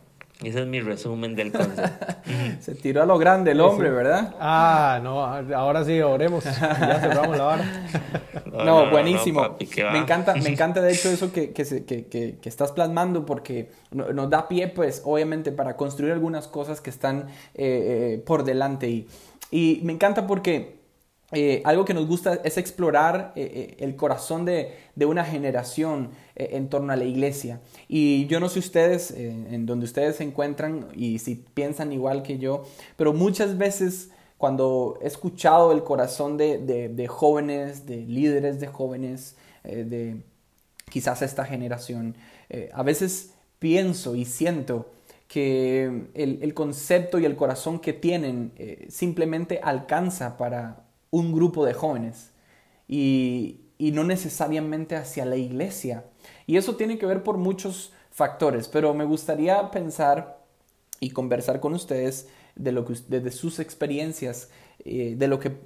Ese 0.43 0.61
es 0.61 0.67
mi 0.67 0.81
resumen 0.81 1.37
del 1.37 1.53
concepto. 1.53 2.07
Se 2.61 2.75
tiró 2.75 3.03
a 3.03 3.07
lo 3.07 3.19
grande 3.19 3.53
el 3.53 3.61
hombre, 3.61 3.91
¿verdad? 3.91 4.35
Ah, 4.41 5.01
no, 5.03 5.25
ahora 5.25 5.85
sí, 5.85 6.01
oremos. 6.01 6.45
Ya 6.83 7.01
cerramos 7.01 7.37
la 7.37 7.45
vara. 7.45 7.65
No, 8.53 8.91
buenísimo. 8.91 9.57
me, 9.93 9.99
encanta, 9.99 10.35
me 10.35 10.49
encanta 10.51 10.83
de 10.83 10.93
hecho 10.93 11.11
eso 11.11 11.33
que, 11.33 11.53
que, 11.53 11.65
que, 11.85 12.39
que 12.41 12.49
estás 12.49 12.73
plasmando 12.73 13.25
porque 13.25 13.71
nos 13.93 14.29
da 14.31 14.49
pie, 14.49 14.69
pues, 14.69 15.03
obviamente, 15.05 15.53
para 15.53 15.77
construir 15.77 16.13
algunas 16.13 16.49
cosas 16.49 16.81
que 16.81 16.91
están 16.91 17.29
eh, 17.55 18.15
eh, 18.17 18.23
por 18.27 18.45
delante. 18.45 18.89
Y, 18.89 19.09
y 19.51 19.81
me 19.85 19.93
encanta 19.93 20.27
porque 20.27 20.82
eh, 21.35 21.63
algo 21.65 21.87
que 21.87 21.95
nos 21.95 22.07
gusta 22.07 22.41
es 22.45 22.59
explorar 22.59 23.33
eh, 23.37 23.51
eh, 23.55 23.77
el 23.79 23.97
corazón 23.97 24.45
de, 24.45 24.75
una 25.07 25.25
generación 25.25 26.11
en 26.37 26.69
torno 26.69 26.93
a 26.93 26.97
la 26.97 27.05
iglesia. 27.05 27.61
Y 27.89 28.27
yo 28.27 28.39
no 28.39 28.49
sé 28.49 28.59
ustedes, 28.59 29.11
en 29.11 29.67
donde 29.67 29.85
ustedes 29.85 30.17
se 30.17 30.25
encuentran 30.25 30.89
y 30.95 31.19
si 31.19 31.35
piensan 31.35 31.93
igual 31.93 32.23
que 32.23 32.39
yo, 32.39 32.65
pero 32.97 33.13
muchas 33.13 33.59
veces 33.59 34.11
cuando 34.39 34.99
he 35.03 35.07
escuchado 35.07 35.73
el 35.73 35.83
corazón 35.83 36.37
de, 36.37 37.07
jóvenes, 37.09 37.87
de 37.87 37.97
líderes 37.97 38.61
de 38.61 38.69
jóvenes, 38.69 39.37
de 39.65 40.17
quizás 40.89 41.21
esta 41.23 41.45
generación, 41.45 42.17
a 42.73 42.83
veces 42.83 43.33
pienso 43.59 44.15
y 44.15 44.25
siento 44.25 44.91
que 45.27 46.07
el, 46.15 46.55
concepto 46.55 47.19
y 47.19 47.25
el 47.25 47.37
corazón 47.37 47.81
que 47.81 47.93
tienen 47.93 48.53
simplemente 48.89 49.61
alcanza 49.63 50.37
para 50.37 50.92
un 51.13 51.33
grupo 51.33 51.65
de 51.65 51.75
jóvenes 51.75 52.33
y, 52.89 53.61
no 53.79 54.05
necesariamente 54.05 54.97
hacia 54.97 55.25
la 55.25 55.37
iglesia. 55.37 56.05
Y 56.47 56.57
eso 56.57 56.77
tiene 56.77 56.99
que 56.99 57.07
ver 57.07 57.23
por 57.23 57.37
muchos 57.37 57.93
factores, 58.11 58.69
pero 58.69 58.95
me 58.95 59.05
gustaría 59.05 59.71
pensar 59.71 60.45
y 61.01 61.11
conversar 61.11 61.59
con 61.61 61.75
ustedes 61.75 62.29
de, 62.55 62.73
lo 62.73 62.85
que, 62.85 62.95
de, 63.09 63.31
sus 63.33 63.59
experiencias, 63.59 64.51
eh, 64.85 65.15
de 65.17 65.29
lo 65.29 65.41
que 65.41 65.59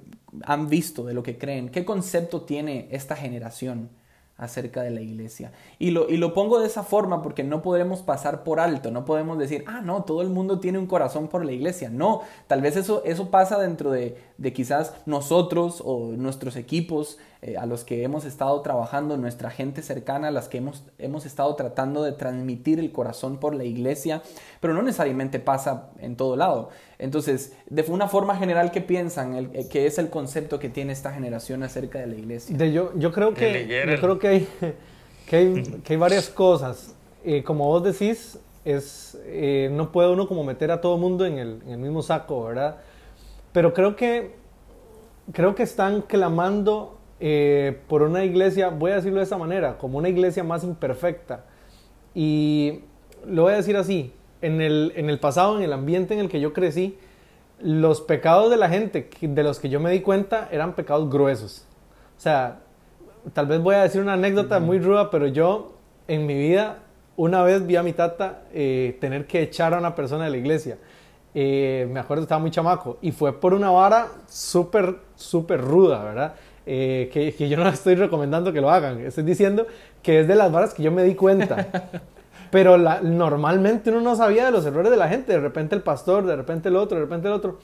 han 0.43 0.67
visto, 0.67 1.05
de 1.05 1.13
lo 1.13 1.21
que 1.21 1.37
creen. 1.37 1.69
¿Qué 1.69 1.85
concepto 1.85 2.41
tiene 2.41 2.87
esta 2.91 3.15
generación? 3.15 3.89
Acerca 4.37 4.83
de 4.83 4.91
la 4.91 5.01
iglesia. 5.01 5.51
Y 5.79 5.91
lo, 5.91 6.09
y 6.09 6.17
lo 6.17 6.33
pongo 6.33 6.59
de 6.59 6.67
esa 6.67 6.83
forma 6.83 7.21
porque 7.23 7.43
no 7.43 7.61
podemos 7.61 8.01
pasar 8.01 8.43
por 8.43 8.59
alto, 8.59 8.91
no 8.91 9.03
podemos 9.05 9.37
decir, 9.37 9.63
ah, 9.67 9.81
no, 9.81 10.03
todo 10.03 10.21
el 10.21 10.29
mundo 10.29 10.59
tiene 10.59 10.77
un 10.77 10.85
corazón 10.85 11.27
por 11.27 11.43
la 11.43 11.51
iglesia. 11.51 11.89
No, 11.89 12.21
tal 12.47 12.61
vez 12.61 12.75
eso, 12.75 13.01
eso 13.03 13.29
pasa 13.31 13.59
dentro 13.59 13.91
de, 13.91 14.17
de 14.37 14.53
quizás 14.53 14.93
nosotros 15.05 15.81
o 15.83 16.11
nuestros 16.15 16.55
equipos 16.55 17.17
eh, 17.43 17.55
a 17.55 17.67
los 17.67 17.83
que 17.83 18.03
hemos 18.03 18.25
estado 18.25 18.59
trabajando, 18.61 19.15
nuestra 19.15 19.51
gente 19.51 19.83
cercana, 19.83 20.29
a 20.29 20.31
las 20.31 20.47
que 20.47 20.57
hemos, 20.57 20.83
hemos 20.97 21.25
estado 21.27 21.53
tratando 21.55 22.01
de 22.01 22.11
transmitir 22.11 22.79
el 22.79 22.91
corazón 22.91 23.37
por 23.37 23.53
la 23.53 23.63
iglesia, 23.63 24.23
pero 24.59 24.73
no 24.73 24.81
necesariamente 24.81 25.39
pasa 25.39 25.91
en 25.99 26.15
todo 26.15 26.35
lado. 26.35 26.69
Entonces, 26.97 27.55
de 27.69 27.83
una 27.89 28.07
forma 28.07 28.35
general, 28.37 28.71
¿qué 28.71 28.81
piensan? 28.81 29.35
El, 29.35 29.49
eh, 29.53 29.67
¿Qué 29.69 29.85
es 29.85 29.99
el 29.99 30.09
concepto 30.09 30.57
que 30.57 30.69
tiene 30.69 30.93
esta 30.93 31.13
generación 31.13 31.61
acerca 31.61 31.99
de 31.99 32.07
la 32.07 32.15
iglesia? 32.15 32.57
De 32.57 32.71
yo, 32.71 32.91
yo 32.95 33.11
creo 33.11 33.35
que, 33.35 33.67
yo 33.67 34.01
creo 34.01 34.17
que 34.17 34.27
hay, 34.27 34.47
que 35.27 35.35
hay, 35.35 35.63
que 35.83 35.93
hay 35.93 35.99
varias 35.99 36.29
cosas. 36.29 36.95
Eh, 37.23 37.43
como 37.43 37.65
vos 37.67 37.83
decís, 37.83 38.39
es, 38.65 39.15
no 39.71 39.91
puede 39.91 40.11
uno 40.11 40.27
como 40.27 40.43
meter 40.43 40.71
a 40.71 40.81
todo 40.81 40.95
el 40.95 41.01
mundo 41.01 41.23
en 41.23 41.37
el, 41.37 41.61
en 41.67 41.73
el 41.73 41.77
mismo 41.77 42.01
saco, 42.01 42.45
¿verdad? 42.45 42.77
Pero 43.51 43.75
creo 43.75 43.95
que, 43.95 44.35
creo 45.31 45.53
que 45.53 45.61
están 45.61 46.01
clamando 46.01 46.96
eh, 47.19 47.79
por 47.87 48.03
una 48.03 48.23
iglesia, 48.23 48.69
voy 48.69 48.91
a 48.91 48.95
decirlo 48.95 49.19
de 49.19 49.25
esa 49.25 49.37
manera, 49.37 49.77
como 49.77 49.97
una 49.97 50.09
iglesia 50.09 50.43
más 50.43 50.63
imperfecta. 50.63 51.45
Y 52.13 52.81
lo 53.25 53.43
voy 53.43 53.53
a 53.53 53.57
decir 53.57 53.77
así, 53.77 54.13
en 54.41 54.61
el, 54.61 54.93
en 54.95 55.09
el 55.09 55.19
pasado, 55.19 55.57
en 55.57 55.63
el 55.63 55.73
ambiente 55.73 56.13
en 56.13 56.19
el 56.19 56.29
que 56.29 56.39
yo 56.39 56.53
crecí, 56.53 56.97
los 57.59 58.01
pecados 58.01 58.51
de 58.51 58.57
la 58.57 58.69
gente 58.69 59.09
de 59.19 59.43
los 59.43 59.59
que 59.59 59.69
yo 59.69 59.79
me 59.79 59.91
di 59.91 60.01
cuenta 60.01 60.47
eran 60.51 60.73
pecados 60.73 61.09
gruesos. 61.09 61.65
O 62.17 62.19
sea, 62.19 62.59
tal 63.33 63.47
vez 63.47 63.61
voy 63.61 63.75
a 63.75 63.83
decir 63.83 64.01
una 64.01 64.13
anécdota 64.13 64.59
muy 64.59 64.79
ruda, 64.79 65.09
pero 65.09 65.27
yo 65.27 65.73
en 66.07 66.25
mi 66.25 66.35
vida 66.37 66.79
una 67.15 67.41
vez 67.41 67.65
vi 67.65 67.75
a 67.75 67.83
mi 67.83 67.93
tata 67.93 68.43
eh, 68.53 68.97
tener 69.01 69.25
que 69.25 69.41
echar 69.41 69.73
a 69.73 69.79
una 69.79 69.95
persona 69.95 70.25
de 70.25 70.29
la 70.29 70.37
iglesia. 70.37 70.77
Eh, 71.33 71.87
me 71.91 71.99
acuerdo, 71.99 72.23
estaba 72.23 72.39
muy 72.39 72.51
chamaco 72.51 72.97
y 73.01 73.11
fue 73.11 73.33
por 73.33 73.53
una 73.53 73.69
vara 73.69 74.07
súper, 74.27 74.97
súper 75.15 75.61
ruda, 75.61 76.03
¿verdad? 76.03 76.35
Eh, 76.69 77.09
que, 77.13 77.47
yo 77.47 77.57
no 77.57 77.69
estoy 77.69 77.95
recomendando 77.95 78.51
que 78.51 78.59
lo 78.59 78.69
hagan. 78.69 78.99
Estoy 78.99 79.23
diciendo 79.23 79.65
que 80.03 80.19
es 80.19 80.27
de 80.27 80.35
las 80.35 80.51
varas 80.51 80.73
que 80.73 80.83
yo 80.83 80.91
me 80.91 81.03
di 81.03 81.15
cuenta. 81.15 81.67
Pero 82.51 82.77
normalmente 82.77 83.89
uno 83.89 84.01
no 84.01 84.15
sabía 84.15 84.45
de 84.45 84.51
los 84.51 84.65
errores 84.65 84.91
de 84.91 84.97
la 84.97 85.07
gente. 85.07 85.31
De 85.31 85.39
repente 85.39 85.75
el 85.75 85.81
pastor, 85.81 86.25
de 86.25 86.35
repente 86.35 86.67
el 86.67 86.75
otro, 86.75 86.97
de 86.97 87.03
repente 87.05 87.27
el 87.27 87.33
otro. 87.33 87.59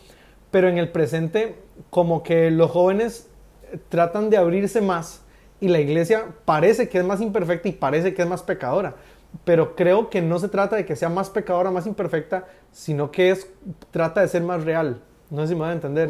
Pero 0.52 0.70
en 0.70 0.78
el 0.78 0.90
presente, 0.90 1.56
como 1.90 2.24
que 2.24 2.50
los 2.50 2.72
jóvenes 2.72 3.28
tratan 3.90 4.30
de 4.30 4.38
abrirse 4.38 4.82
más 4.82 5.22
y 5.60 5.68
la 5.68 5.80
iglesia 5.80 6.26
parece 6.46 6.88
que 6.90 7.00
es 7.00 7.06
más 7.06 7.22
imperfecta 7.22 7.68
y 7.68 7.74
parece 7.74 8.14
que 8.14 8.22
es 8.22 8.28
más 8.28 8.42
pecadora. 8.44 8.96
Pero 9.44 9.76
creo 9.76 10.10
que 10.10 10.22
no 10.22 10.40
se 10.40 10.48
trata 10.48 10.76
de 10.76 10.86
que 10.86 10.96
sea 10.96 11.10
más 11.10 11.30
pecadora, 11.30 11.72
más 11.72 11.88
imperfecta, 11.88 12.46
sino 12.72 13.12
que 13.12 13.32
es, 13.32 13.50
trata 13.92 14.22
de 14.22 14.28
ser 14.28 14.44
más 14.44 14.64
real. 14.64 15.02
No 15.30 15.42
sé 15.42 15.50
si 15.50 15.56
me 15.56 15.62
van 15.62 15.72
a 15.72 15.74
entender. 15.74 16.10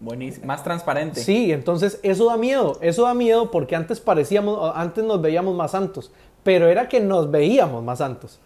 Buenísimo. 0.00 0.46
Más 0.46 0.64
transparente. 0.64 1.20
Sí, 1.20 1.52
entonces 1.52 2.00
eso 2.02 2.26
da 2.26 2.36
miedo. 2.36 2.78
Eso 2.80 3.02
da 3.04 3.14
miedo 3.14 3.50
porque 3.50 3.76
antes 3.76 4.00
parecíamos, 4.00 4.72
antes 4.74 5.04
nos 5.04 5.20
veíamos 5.20 5.54
más 5.54 5.72
santos, 5.72 6.10
pero 6.42 6.68
era 6.68 6.88
que 6.88 7.00
nos 7.00 7.30
veíamos 7.30 7.84
más 7.84 7.98
santos. 7.98 8.40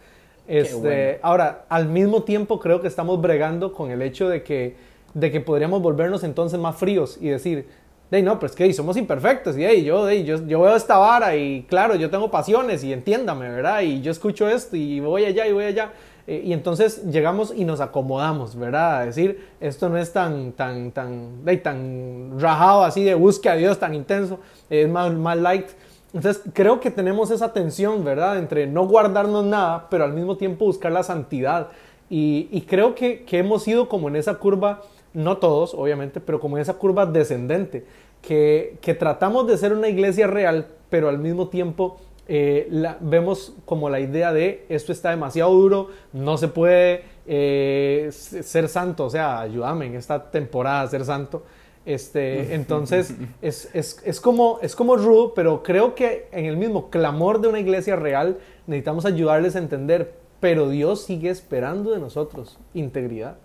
Este, 0.46 1.20
Ahora, 1.22 1.64
al 1.68 1.88
mismo 1.88 2.24
tiempo 2.24 2.60
creo 2.60 2.82
que 2.82 2.88
estamos 2.88 3.20
bregando 3.20 3.72
con 3.72 3.90
el 3.90 4.02
hecho 4.02 4.28
de 4.28 4.42
que, 4.42 4.76
de 5.14 5.30
que 5.30 5.40
podríamos 5.40 5.80
volvernos 5.80 6.22
entonces 6.24 6.58
más 6.58 6.76
fríos 6.76 7.16
y 7.20 7.28
decir, 7.28 7.66
hey, 8.10 8.22
no, 8.22 8.38
pues 8.38 8.52
que 8.52 8.70
somos 8.72 8.96
imperfectos 8.96 9.56
y 9.56 9.64
hey, 9.64 9.84
yo, 9.84 10.10
yo, 10.10 10.44
yo 10.46 10.60
veo 10.60 10.76
esta 10.76 10.98
vara 10.98 11.36
y 11.36 11.62
claro, 11.68 11.94
yo 11.94 12.10
tengo 12.10 12.30
pasiones 12.30 12.84
y 12.84 12.92
entiéndame, 12.92 13.48
¿verdad? 13.48 13.80
Y 13.82 14.02
yo 14.02 14.10
escucho 14.10 14.48
esto 14.48 14.76
y 14.76 15.00
voy 15.00 15.24
allá 15.24 15.46
y 15.46 15.52
voy 15.52 15.64
allá. 15.64 15.92
Eh, 16.26 16.42
y 16.44 16.52
entonces 16.52 17.04
llegamos 17.04 17.52
y 17.54 17.64
nos 17.64 17.80
acomodamos, 17.80 18.56
¿verdad? 18.56 19.00
A 19.00 19.06
decir, 19.06 19.46
esto 19.60 19.88
no 19.88 19.98
es 19.98 20.12
tan, 20.12 20.52
tan, 20.52 20.90
tan, 20.92 21.44
tan 21.62 22.40
rajado 22.40 22.84
así 22.84 23.04
de 23.04 23.14
búsqueda 23.14 23.52
a 23.52 23.56
Dios 23.56 23.78
tan 23.78 23.94
intenso, 23.94 24.38
es 24.70 24.88
más, 24.88 25.12
más 25.12 25.36
light. 25.36 25.66
Entonces 26.14 26.42
creo 26.52 26.80
que 26.80 26.90
tenemos 26.90 27.30
esa 27.30 27.52
tensión, 27.52 28.04
¿verdad? 28.04 28.38
Entre 28.38 28.66
no 28.66 28.86
guardarnos 28.86 29.44
nada, 29.44 29.88
pero 29.90 30.04
al 30.04 30.12
mismo 30.12 30.36
tiempo 30.36 30.64
buscar 30.64 30.92
la 30.92 31.02
santidad. 31.02 31.68
Y, 32.08 32.48
y 32.52 32.62
creo 32.62 32.94
que, 32.94 33.24
que 33.24 33.38
hemos 33.38 33.66
ido 33.66 33.88
como 33.88 34.08
en 34.08 34.16
esa 34.16 34.34
curva, 34.34 34.82
no 35.12 35.38
todos, 35.38 35.74
obviamente, 35.74 36.20
pero 36.20 36.40
como 36.40 36.56
en 36.56 36.62
esa 36.62 36.74
curva 36.74 37.06
descendente, 37.06 37.84
que, 38.22 38.78
que 38.80 38.94
tratamos 38.94 39.46
de 39.46 39.58
ser 39.58 39.72
una 39.72 39.88
iglesia 39.88 40.26
real, 40.26 40.68
pero 40.88 41.08
al 41.08 41.18
mismo 41.18 41.48
tiempo 41.48 41.98
eh, 42.26 42.68
la, 42.70 42.96
vemos 43.00 43.54
como 43.64 43.90
la 43.90 44.00
idea 44.00 44.32
de 44.32 44.64
esto 44.68 44.92
está 44.92 45.10
demasiado 45.10 45.52
duro, 45.52 45.90
no 46.12 46.38
se 46.38 46.48
puede 46.48 47.02
eh, 47.26 48.08
ser 48.12 48.68
santo, 48.68 49.06
o 49.06 49.10
sea, 49.10 49.40
ayúdame 49.40 49.86
en 49.86 49.96
esta 49.96 50.30
temporada 50.30 50.82
a 50.82 50.88
ser 50.88 51.04
santo. 51.04 51.42
Este, 51.84 52.54
entonces, 52.54 53.14
es, 53.42 53.68
es, 53.74 54.00
es, 54.04 54.20
como, 54.20 54.58
es 54.62 54.74
como 54.74 54.96
rudo, 54.96 55.34
pero 55.34 55.62
creo 55.62 55.94
que 55.94 56.28
en 56.32 56.46
el 56.46 56.56
mismo 56.56 56.88
clamor 56.88 57.40
de 57.40 57.48
una 57.48 57.60
iglesia 57.60 57.96
real 57.96 58.38
necesitamos 58.66 59.04
ayudarles 59.04 59.54
a 59.56 59.58
entender, 59.58 60.14
pero 60.40 60.68
Dios 60.68 61.02
sigue 61.04 61.30
esperando 61.30 61.90
de 61.90 62.00
nosotros 62.00 62.58
integridad. 62.72 63.36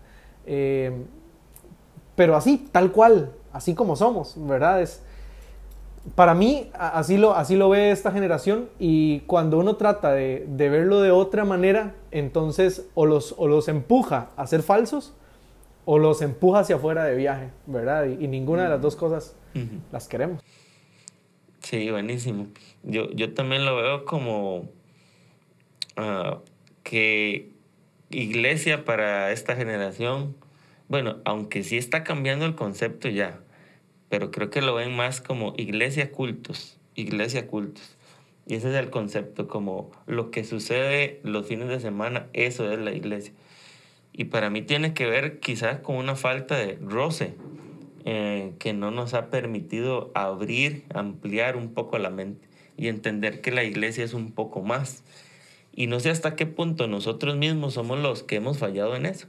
Eh, 0.46 0.92
pero 2.16 2.36
así, 2.36 2.70
tal 2.72 2.92
cual, 2.92 3.32
así 3.52 3.76
como 3.76 3.96
somos, 3.96 4.36
¿verdad? 4.38 4.82
Es, 4.82 5.04
para 6.16 6.34
mí, 6.34 6.70
así 6.74 7.18
lo, 7.18 7.36
así 7.36 7.56
lo 7.56 7.70
ve 7.70 7.92
esta 7.92 8.12
generación 8.12 8.70
y 8.80 9.20
cuando 9.22 9.60
uno 9.60 9.76
trata 9.76 10.12
de, 10.14 10.46
verlo 10.48 11.02
de 11.02 11.12
otra 11.12 11.46
manera, 11.46 11.96
entonces 12.12 12.88
o 12.94 13.06
los, 13.06 13.36
o 13.38 13.48
los 13.48 13.68
empuja 13.68 14.30
a 14.38 14.48
ser 14.48 14.64
falsos 14.64 15.14
o 15.86 15.98
los 15.98 16.22
empuja 16.22 16.60
hacia 16.60 16.76
afuera 16.76 17.04
de 17.04 17.16
viaje, 17.16 17.50
¿verdad? 17.66 18.06
Y, 18.06 18.28
ninguna 18.28 18.64
de 18.64 18.70
las 18.70 18.82
dos 18.82 18.96
cosas 18.96 19.36
las 19.92 20.08
queremos. 20.08 20.44
Sí, 21.62 21.90
buenísimo. 21.90 22.48
Yo, 22.84 23.10
yo 23.12 23.34
también 23.34 23.66
lo 23.66 23.76
veo 23.76 24.06
como 24.06 24.70
ah, 25.98 26.40
que 26.84 27.52
iglesia 28.10 28.86
para 28.86 29.32
esta 29.32 29.56
generación, 29.56 30.36
bueno, 30.88 31.18
aunque 31.26 31.64
sí 31.64 31.78
está 31.78 32.04
cambiando 32.04 32.46
el 32.46 32.56
concepto 32.56 33.10
ya, 33.10 33.40
pero 34.10 34.32
creo 34.32 34.50
que 34.50 34.62
lo 34.62 34.76
ven 34.76 34.96
más 34.96 35.22
como 35.22 35.54
iglesia 35.58 36.12
cultos, 36.12 36.78
iglesia 36.96 37.48
cultos. 37.48 37.96
Y 38.48 38.56
ese 38.56 38.70
es 38.70 38.76
el 38.76 38.90
concepto, 38.90 39.48
como 39.48 39.92
lo 40.08 40.32
que 40.32 40.44
sucede 40.44 41.20
los 41.24 41.46
fines 41.46 41.68
de 41.68 41.80
semana, 41.80 42.28
eso 42.34 42.72
es 42.72 42.80
la 42.80 42.92
iglesia. 42.92 43.34
Y 44.12 44.26
para 44.26 44.50
mí 44.50 44.64
tiene 44.64 44.96
que 44.96 45.06
ver 45.06 45.40
quizás 45.40 45.80
con 45.82 45.98
una 45.98 46.16
falta 46.16 46.58
de 46.58 46.80
roce, 46.82 47.36
eh, 48.06 48.54
que 48.58 48.74
no 48.74 48.90
nos 48.90 49.14
ha 49.14 49.30
permitido 49.30 50.12
abrir, 50.16 50.84
ampliar 50.94 51.56
un 51.56 51.74
poco 51.74 52.00
la 52.00 52.10
mente 52.10 52.48
y 52.76 52.88
entender 52.88 53.42
que 53.42 53.52
la 53.52 53.64
iglesia 53.64 54.04
es 54.04 54.14
un 54.14 54.32
poco 54.32 54.62
más. 54.62 55.04
Y 55.76 55.88
no 55.88 56.00
sé 56.00 56.10
hasta 56.10 56.36
qué 56.36 56.48
punto 56.48 56.88
nosotros 56.88 57.38
mismos 57.38 57.76
somos 57.76 58.00
los 58.00 58.24
que 58.24 58.38
hemos 58.38 58.58
fallado 58.58 58.96
en 58.96 59.06
eso, 59.06 59.28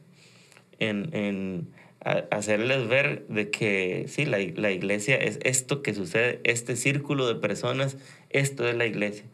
en, 0.79 1.15
en 1.15 1.69
hacerles 2.05 2.89
ver 2.89 3.27
de 3.29 3.51
que 3.51 4.07
sí, 4.09 4.25
la, 4.25 4.39
la, 4.39 4.71
iglesia 4.71 5.17
es 5.17 5.39
esto 5.43 5.83
que 5.83 5.95
sucede, 5.95 6.41
este 6.45 6.77
círculo 6.77 7.27
de 7.29 7.35
personas, 7.35 7.99
esto 8.31 8.67
es 8.67 8.75
la 8.75 8.87
iglesia. 8.87 9.25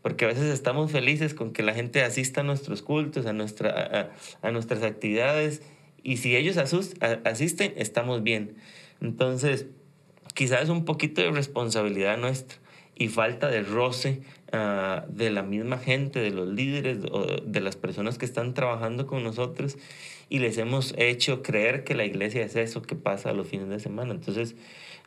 Porque 0.00 0.26
a 0.26 0.28
veces 0.28 0.52
estamos 0.52 0.92
felices 0.92 1.34
con 1.34 1.52
que 1.52 1.62
la 1.62 1.74
gente 1.74 2.02
asista 2.02 2.42
a 2.42 2.44
nuestros 2.44 2.82
cultos, 2.82 3.26
a, 3.26 3.32
nuestra, 3.32 4.10
a, 4.42 4.46
a 4.46 4.50
nuestras 4.52 4.82
actividades, 4.82 5.62
y 6.04 6.18
si 6.18 6.36
ellos 6.36 6.56
asisten, 6.58 7.72
estamos 7.76 8.22
bien. 8.22 8.56
Entonces, 9.00 9.66
quizás 10.34 10.62
es 10.62 10.68
un 10.68 10.84
poquito 10.84 11.22
de 11.22 11.30
responsabilidad 11.30 12.18
nuestra 12.18 12.58
y 12.94 13.08
falta 13.08 13.48
de 13.48 13.62
roce 13.62 14.20
uh, 14.52 15.10
de 15.10 15.30
la 15.30 15.42
misma 15.42 15.78
gente, 15.78 16.20
de 16.20 16.30
los 16.30 16.48
líderes, 16.48 16.98
o 17.10 17.26
de 17.42 17.60
las 17.60 17.76
personas 17.76 18.18
que 18.18 18.26
están 18.26 18.54
trabajando 18.54 19.06
con 19.06 19.24
nosotros 19.24 19.78
y 20.28 20.38
les 20.38 20.58
hemos 20.58 20.94
hecho 20.96 21.42
creer 21.42 21.84
que 21.84 21.94
la 21.94 22.04
iglesia 22.04 22.44
es 22.44 22.56
eso 22.56 22.82
que 22.82 22.96
pasa 22.96 23.32
los 23.32 23.46
fines 23.46 23.68
de 23.68 23.80
semana. 23.80 24.12
Entonces, 24.12 24.56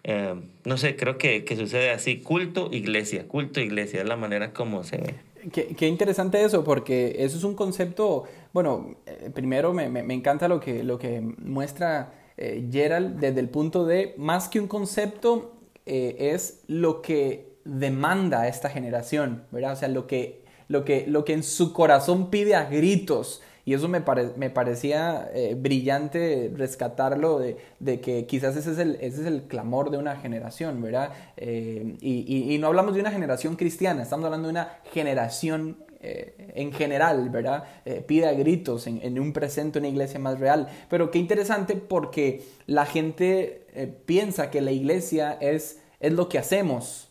eh, 0.03 0.35
no 0.65 0.77
sé, 0.77 0.95
creo 0.95 1.17
que, 1.17 1.43
que, 1.43 1.55
sucede 1.55 1.91
así, 1.91 2.17
culto, 2.17 2.69
iglesia, 2.71 3.27
culto, 3.27 3.59
iglesia, 3.59 4.01
es 4.01 4.07
la 4.07 4.15
manera 4.15 4.53
como 4.53 4.83
se 4.83 4.97
ve. 4.97 5.15
Qué, 5.51 5.75
qué 5.75 5.87
interesante 5.87 6.43
eso, 6.43 6.63
porque 6.63 7.15
eso 7.19 7.37
es 7.37 7.43
un 7.43 7.55
concepto, 7.55 8.25
bueno, 8.53 8.95
eh, 9.05 9.29
primero 9.33 9.73
me, 9.73 9.89
me, 9.89 10.03
me, 10.03 10.13
encanta 10.13 10.47
lo 10.47 10.59
que, 10.59 10.83
lo 10.83 10.97
que 10.97 11.21
muestra 11.21 12.11
eh, 12.37 12.69
Gerald 12.71 13.19
desde 13.19 13.39
el 13.39 13.49
punto 13.49 13.85
de, 13.85 14.13
más 14.17 14.47
que 14.47 14.59
un 14.59 14.67
concepto, 14.67 15.53
eh, 15.87 16.31
es 16.33 16.63
lo 16.67 17.01
que 17.01 17.57
demanda 17.65 18.47
esta 18.47 18.69
generación, 18.69 19.43
¿verdad? 19.51 19.73
O 19.73 19.75
sea, 19.75 19.87
lo 19.87 20.05
que, 20.05 20.43
lo 20.67 20.83
que, 20.85 21.05
lo 21.07 21.25
que 21.25 21.33
en 21.33 21.43
su 21.43 21.73
corazón 21.73 22.29
pide 22.29 22.55
a 22.55 22.65
gritos. 22.65 23.41
Y 23.67 23.73
eso 23.73 23.89
me, 23.89 24.01
me 24.37 24.49
parecía 24.49 25.29
eh, 25.33 25.53
brillante 25.59 26.49
rescatarlo 26.55 27.37
de, 27.37 27.57
de, 27.79 27.99
que 27.99 28.25
quizás 28.25 28.55
ese 28.55 28.71
es, 28.71 28.77
el, 28.77 28.95
ese 29.01 29.19
es 29.21 29.27
el 29.27 29.43
clamor 29.43 29.91
de 29.91 29.97
una 29.97 30.15
generación, 30.15 30.81
¿verdad? 30.81 31.11
Eh, 31.35 31.97
y, 31.99 32.53
y, 32.53 32.57
no 32.59 32.67
hablamos 32.67 32.93
de 32.93 33.01
una 33.01 33.11
generación 33.11 33.57
cristiana, 33.57 34.03
estamos 34.03 34.23
hablando 34.23 34.47
de 34.47 34.51
una 34.53 34.79
generación 34.93 35.83
eh, 35.99 36.53
en 36.55 36.71
general, 36.71 37.29
¿verdad? 37.29 37.65
Pide 38.05 38.27
a 38.27 38.31
gritos 38.31 38.87
en, 38.87 39.01
en, 39.03 39.19
un 39.19 39.33
presente 39.33 39.79
una 39.79 39.89
iglesia 39.89 40.17
más 40.17 40.39
real. 40.39 40.69
Pero 40.89 41.11
qué 41.11 41.19
interesante 41.19 41.75
porque 41.75 42.45
la 42.67 42.85
gente 42.85 43.65
piensa 44.05 44.49
que 44.49 44.61
la 44.61 44.71
iglesia 44.71 45.37
es, 45.41 45.81
es 45.99 46.13
lo 46.13 46.29
que 46.29 46.37
hacemos, 46.37 47.09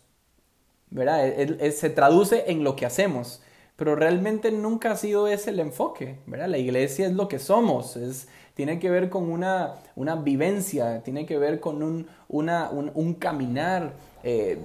¿verdad? 0.89 1.21
se 1.69 1.91
traduce 1.91 2.45
en 2.47 2.63
lo 2.63 2.75
que 2.75 2.87
hacemos, 2.87 3.43
pero 3.77 3.95
realmente 3.95 4.51
nunca 4.51 4.91
ha 4.91 4.95
sido 4.97 5.27
ese 5.27 5.51
el 5.51 5.59
enfoque, 5.59 6.17
¿verdad? 6.25 6.49
La 6.49 6.57
iglesia 6.57 7.05
es 7.05 7.13
lo 7.13 7.27
que 7.27 7.39
somos, 7.39 7.95
es, 7.95 8.27
tiene 8.55 8.79
que 8.79 8.89
ver 8.89 9.09
con 9.09 9.29
una, 9.29 9.75
una 9.95 10.15
vivencia, 10.15 11.03
tiene 11.03 11.27
que 11.27 11.37
ver 11.37 11.59
con 11.59 11.83
un, 11.83 12.07
una, 12.27 12.71
un, 12.71 12.91
un 12.95 13.13
caminar. 13.13 13.93
Eh, 14.23 14.57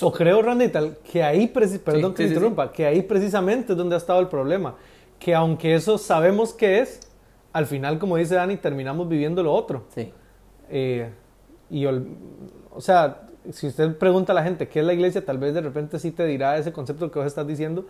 o 0.00 0.10
creo, 0.12 0.40
Randy, 0.40 0.68
tal, 0.68 0.96
que 1.12 1.22
ahí, 1.22 1.48
perdón 1.48 2.12
sí, 2.12 2.16
que 2.16 2.22
sí, 2.22 2.28
interrumpa, 2.28 2.68
sí. 2.68 2.72
que 2.76 2.86
ahí 2.86 3.02
precisamente 3.02 3.72
es 3.72 3.78
donde 3.78 3.94
ha 3.94 3.98
estado 3.98 4.20
el 4.20 4.28
problema, 4.28 4.74
que 5.18 5.34
aunque 5.34 5.74
eso 5.74 5.98
sabemos 5.98 6.54
que 6.54 6.80
es, 6.80 7.00
al 7.52 7.66
final, 7.66 7.98
como 7.98 8.16
dice 8.16 8.36
Dani, 8.36 8.56
terminamos 8.56 9.06
viviendo 9.06 9.42
lo 9.42 9.52
otro. 9.52 9.84
Sí. 9.94 10.10
Eh, 10.70 11.10
y, 11.68 11.84
o 11.84 12.80
sea, 12.80 13.26
si 13.52 13.66
usted 13.66 13.96
pregunta 13.96 14.32
a 14.32 14.34
la 14.34 14.42
gente 14.42 14.68
qué 14.68 14.80
es 14.80 14.86
la 14.86 14.94
iglesia, 14.94 15.24
tal 15.24 15.38
vez 15.38 15.52
de 15.54 15.60
repente 15.60 15.98
sí 15.98 16.10
te 16.10 16.24
dirá 16.24 16.56
ese 16.56 16.72
concepto 16.72 17.10
que 17.10 17.18
vos 17.18 17.26
estás 17.26 17.46
diciendo, 17.46 17.86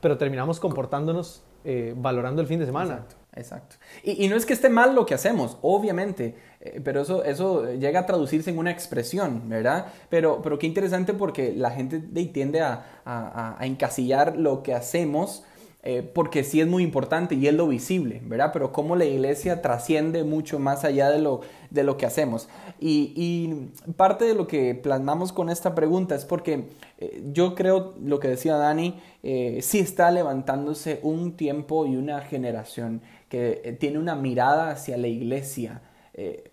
pero 0.00 0.18
terminamos 0.18 0.60
comportándonos 0.60 1.42
eh, 1.64 1.94
valorando 1.96 2.40
el 2.40 2.46
fin 2.46 2.58
de 2.58 2.66
semana. 2.66 3.04
Exacto. 3.34 3.76
Y, 4.02 4.24
y, 4.24 4.28
no 4.28 4.36
es 4.36 4.46
que 4.46 4.52
esté 4.52 4.68
mal 4.68 4.94
lo 4.94 5.06
que 5.06 5.14
hacemos, 5.14 5.58
obviamente, 5.62 6.34
eh, 6.60 6.80
pero 6.82 7.02
eso, 7.02 7.22
eso 7.24 7.72
llega 7.74 8.00
a 8.00 8.06
traducirse 8.06 8.50
en 8.50 8.58
una 8.58 8.70
expresión, 8.70 9.48
¿verdad? 9.48 9.86
Pero, 10.08 10.40
pero 10.42 10.58
qué 10.58 10.66
interesante 10.66 11.14
porque 11.14 11.52
la 11.52 11.70
gente 11.70 12.00
tiende 12.00 12.62
a, 12.62 13.00
a, 13.04 13.56
a 13.60 13.66
encasillar 13.66 14.36
lo 14.36 14.62
que 14.62 14.74
hacemos 14.74 15.44
eh, 15.90 16.02
porque 16.02 16.44
sí 16.44 16.60
es 16.60 16.66
muy 16.66 16.82
importante 16.82 17.34
y 17.34 17.46
es 17.46 17.54
lo 17.54 17.66
visible, 17.66 18.20
¿verdad? 18.26 18.50
Pero 18.52 18.72
cómo 18.72 18.94
la 18.94 19.06
iglesia 19.06 19.62
trasciende 19.62 20.22
mucho 20.22 20.58
más 20.58 20.84
allá 20.84 21.08
de 21.08 21.18
lo, 21.18 21.40
de 21.70 21.82
lo 21.82 21.96
que 21.96 22.04
hacemos. 22.04 22.50
Y, 22.78 23.14
y 23.16 23.92
parte 23.92 24.26
de 24.26 24.34
lo 24.34 24.46
que 24.46 24.74
plasmamos 24.74 25.32
con 25.32 25.48
esta 25.48 25.74
pregunta 25.74 26.14
es 26.14 26.26
porque 26.26 26.68
eh, 26.98 27.22
yo 27.32 27.54
creo, 27.54 27.94
lo 28.04 28.20
que 28.20 28.28
decía 28.28 28.56
Dani, 28.56 29.00
eh, 29.22 29.60
sí 29.62 29.78
está 29.78 30.10
levantándose 30.10 31.00
un 31.02 31.38
tiempo 31.38 31.86
y 31.86 31.96
una 31.96 32.20
generación 32.20 33.00
que 33.30 33.74
tiene 33.80 33.98
una 33.98 34.14
mirada 34.14 34.68
hacia 34.68 34.98
la 34.98 35.08
iglesia 35.08 35.80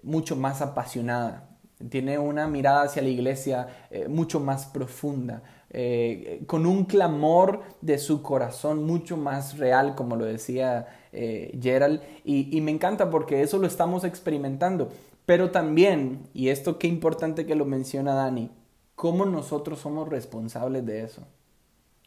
mucho 0.04 0.36
más 0.36 0.62
apasionada, 0.62 1.50
tiene 1.90 2.18
una 2.18 2.48
mirada 2.48 2.84
hacia 2.84 3.02
la 3.02 3.10
iglesia 3.10 3.68
eh, 3.90 4.08
mucho 4.08 4.40
más 4.40 4.66
profunda, 4.66 5.44
eh, 5.70 6.44
con 6.48 6.66
un 6.66 6.86
clamor 6.86 7.64
de 7.82 7.98
su 7.98 8.22
corazón 8.22 8.86
mucho 8.86 9.18
más 9.18 9.58
real, 9.58 9.96
como 9.96 10.16
lo 10.16 10.26
decía 10.26 10.88
eh, 11.12 11.58
Gerald, 11.62 12.02
y, 12.24 12.56
y, 12.56 12.62
me 12.62 12.72
encanta 12.72 13.10
porque 13.10 13.42
eso 13.42 13.58
lo 13.58 13.68
estamos 13.68 14.04
experimentando. 14.04 14.90
Pero 15.26 15.52
también, 15.52 16.30
y 16.34 16.50
esto 16.50 16.78
qué 16.78 16.88
importante 16.88 17.46
que 17.46 17.56
lo 17.56 17.66
menciona 17.66 18.14
Dani, 18.14 18.52
cómo 18.96 19.26
nosotros 19.26 19.80
somos 19.80 20.08
responsables 20.08 20.86
de 20.86 21.04
eso, 21.04 21.24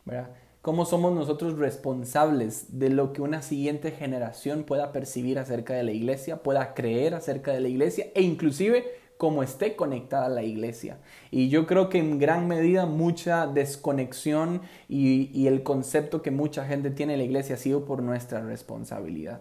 ¿verdad? 0.04 0.30
¿Cómo 0.62 0.84
somos 0.84 1.14
nosotros 1.14 1.56
responsables 1.58 2.78
de 2.78 2.90
lo 2.90 3.12
que 3.12 3.22
una 3.22 3.42
siguiente 3.42 3.92
generación 3.92 4.64
pueda 4.64 4.92
percibir 4.92 5.38
acerca 5.38 5.74
de 5.74 5.84
la 5.84 5.92
iglesia, 5.92 6.42
pueda 6.42 6.74
creer 6.74 7.14
acerca 7.14 7.52
de 7.52 7.60
la 7.60 7.68
iglesia 7.68 8.08
e 8.14 8.22
inclusive 8.22 8.84
cómo 9.18 9.42
esté 9.42 9.76
conectada 9.76 10.28
la 10.28 10.44
iglesia. 10.44 10.98
Y 11.30 11.48
yo 11.50 11.66
creo 11.66 11.88
que 11.88 11.98
en 11.98 12.18
gran 12.18 12.48
medida 12.48 12.86
mucha 12.86 13.46
desconexión 13.46 14.62
y, 14.88 15.46
el 15.48 15.62
concepto 15.62 16.22
que 16.22 16.30
mucha 16.30 16.64
gente 16.64 16.90
tiene 16.90 17.12
de 17.12 17.18
la 17.18 17.24
iglesia 17.24 17.56
ha 17.56 17.58
sido 17.58 17.84
por 17.84 18.02
nuestra 18.02 18.40
responsabilidad, 18.40 19.40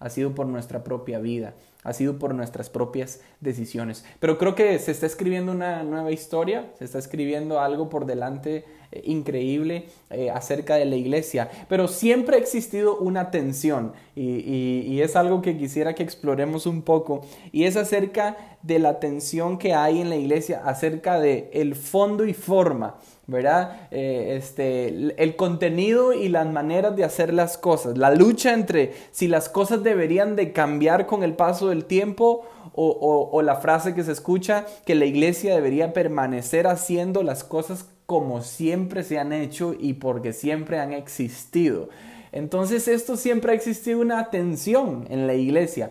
ha 0.00 0.10
sido 0.10 0.34
por 0.34 0.46
nuestra 0.46 0.84
propia 0.84 1.18
vida, 1.18 1.54
ha 1.82 1.92
sido 1.92 2.18
por 2.18 2.34
nuestras 2.34 2.70
propias 2.70 3.20
decisiones. 3.40 4.04
Pero 4.20 4.38
creo 4.38 4.54
que 4.54 4.78
se 4.78 4.92
está 4.92 5.06
escribiendo 5.06 5.52
una 5.52 5.82
nueva 5.82 6.12
historia, 6.12 6.70
se 6.78 6.84
está 6.84 6.98
escribiendo 6.98 7.60
algo 7.60 7.88
por 7.88 8.06
delante 8.06 8.64
eh, 8.90 9.02
increíble 9.04 9.86
eh, 10.10 10.30
acerca 10.30 10.76
de 10.76 10.84
la 10.84 10.96
iglesia, 10.96 11.50
pero 11.68 11.88
siempre 11.88 12.36
ha 12.36 12.40
existido 12.40 12.96
una 12.98 13.30
tensión 13.30 13.92
y, 14.14 14.22
y, 14.22 14.84
y, 14.86 15.02
es 15.02 15.14
algo 15.14 15.42
que 15.42 15.58
quisiera 15.58 15.94
que 15.94 16.02
exploremos 16.02 16.66
un 16.66 16.82
poco 16.82 17.20
y 17.52 17.64
es 17.64 17.76
acerca 17.76 18.36
de 18.62 18.78
la 18.78 18.98
tensión 18.98 19.58
que 19.58 19.74
hay 19.74 20.00
en 20.00 20.08
la 20.08 20.16
iglesia 20.16 20.62
acerca 20.64 21.20
de 21.20 21.50
el 21.52 21.74
fondo 21.74 22.24
y 22.24 22.32
forma. 22.32 22.96
¿Verdad? 23.28 23.88
Eh, 23.90 24.36
este, 24.38 24.88
el 25.22 25.36
contenido 25.36 26.14
y 26.14 26.30
las 26.30 26.50
maneras 26.50 26.96
de 26.96 27.04
hacer 27.04 27.34
las 27.34 27.58
cosas, 27.58 27.98
la 27.98 28.10
lucha 28.10 28.54
entre 28.54 28.94
si 29.10 29.28
las 29.28 29.50
cosas 29.50 29.82
deberían 29.82 30.34
de 30.34 30.54
cambiar 30.54 31.06
con 31.06 31.22
el 31.22 31.34
paso 31.34 31.68
del 31.68 31.84
tiempo 31.84 32.46
o, 32.74 33.28
o, 33.30 33.42
la 33.42 33.56
frase 33.56 33.94
que 33.94 34.02
se 34.02 34.12
escucha 34.12 34.64
que 34.86 34.94
la 34.94 35.04
iglesia 35.04 35.54
debería 35.54 35.92
permanecer 35.92 36.66
haciendo 36.66 37.22
las 37.22 37.44
cosas 37.44 37.86
como 38.06 38.40
siempre 38.40 39.02
se 39.02 39.18
han 39.18 39.34
hecho 39.34 39.74
y 39.78 39.94
porque 39.94 40.32
siempre 40.32 40.78
han 40.78 40.94
existido. 40.94 41.90
Entonces 42.32 42.88
esto 42.88 43.18
siempre 43.18 43.52
ha 43.52 43.54
existido 43.54 44.00
una 44.00 44.30
tensión 44.30 45.06
en 45.10 45.26
la 45.26 45.34
iglesia. 45.34 45.90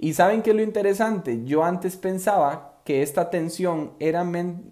Y 0.00 0.14
saben 0.14 0.42
que 0.42 0.54
lo 0.54 0.62
interesante, 0.62 1.44
yo 1.44 1.62
antes 1.62 1.96
pensaba 1.96 2.73
que 2.84 3.02
esta 3.02 3.30
tensión 3.30 3.92
era, 3.98 4.24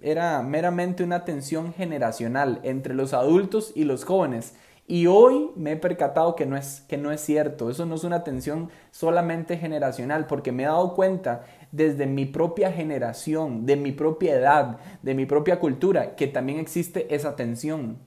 era 0.03 0.42
meramente 0.42 1.03
una 1.03 1.25
tensión 1.25 1.72
generacional 1.72 2.61
entre 2.62 2.94
los 2.94 3.14
adultos 3.14 3.72
y 3.75 3.85
los 3.85 4.05
jóvenes. 4.05 4.55
Y 4.87 5.07
hoy 5.07 5.51
me 5.57 5.72
he 5.72 5.77
percatado 5.77 6.37
que 6.37 6.44
no, 6.44 6.57
es, 6.57 6.83
que 6.88 6.98
no 6.98 7.12
es 7.12 7.22
cierto, 7.22 7.70
eso 7.70 7.87
no 7.87 7.94
es 7.94 8.05
una 8.05 8.25
tensión 8.25 8.68
solamente 8.90 9.57
generacional, 9.57 10.27
porque 10.27 10.53
me 10.53 10.64
he 10.64 10.66
dado 10.66 10.94
cuenta 10.94 11.44
desde 11.70 12.07
mi 12.07 12.27
propia 12.27 12.70
generación, 12.70 13.64
de 13.64 13.77
mi 13.77 13.92
propia 13.92 14.35
edad, 14.35 14.79
de 15.03 15.14
mi 15.14 15.25
propia 15.25 15.59
cultura, 15.59 16.14
que 16.14 16.27
también 16.27 16.59
existe 16.59 17.14
esa 17.14 17.37
tensión 17.37 17.98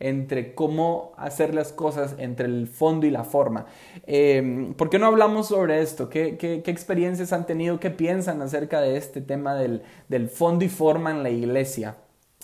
entre 0.00 0.54
cómo 0.54 1.12
hacer 1.16 1.54
las 1.54 1.72
cosas, 1.72 2.16
entre 2.18 2.46
el 2.46 2.66
fondo 2.66 3.06
y 3.06 3.10
la 3.10 3.24
forma. 3.24 3.66
Eh, 4.06 4.72
¿Por 4.76 4.90
qué 4.90 4.98
no 4.98 5.06
hablamos 5.06 5.48
sobre 5.48 5.80
esto? 5.80 6.08
¿Qué, 6.08 6.36
qué, 6.36 6.62
qué 6.62 6.70
experiencias 6.70 7.32
han 7.32 7.46
tenido? 7.46 7.78
¿Qué 7.78 7.90
piensan 7.90 8.42
acerca 8.42 8.80
de 8.80 8.96
este 8.96 9.20
tema 9.20 9.54
del, 9.54 9.82
del 10.08 10.28
fondo 10.28 10.64
y 10.64 10.68
forma 10.68 11.10
en 11.10 11.22
la 11.22 11.30
iglesia? 11.30 11.96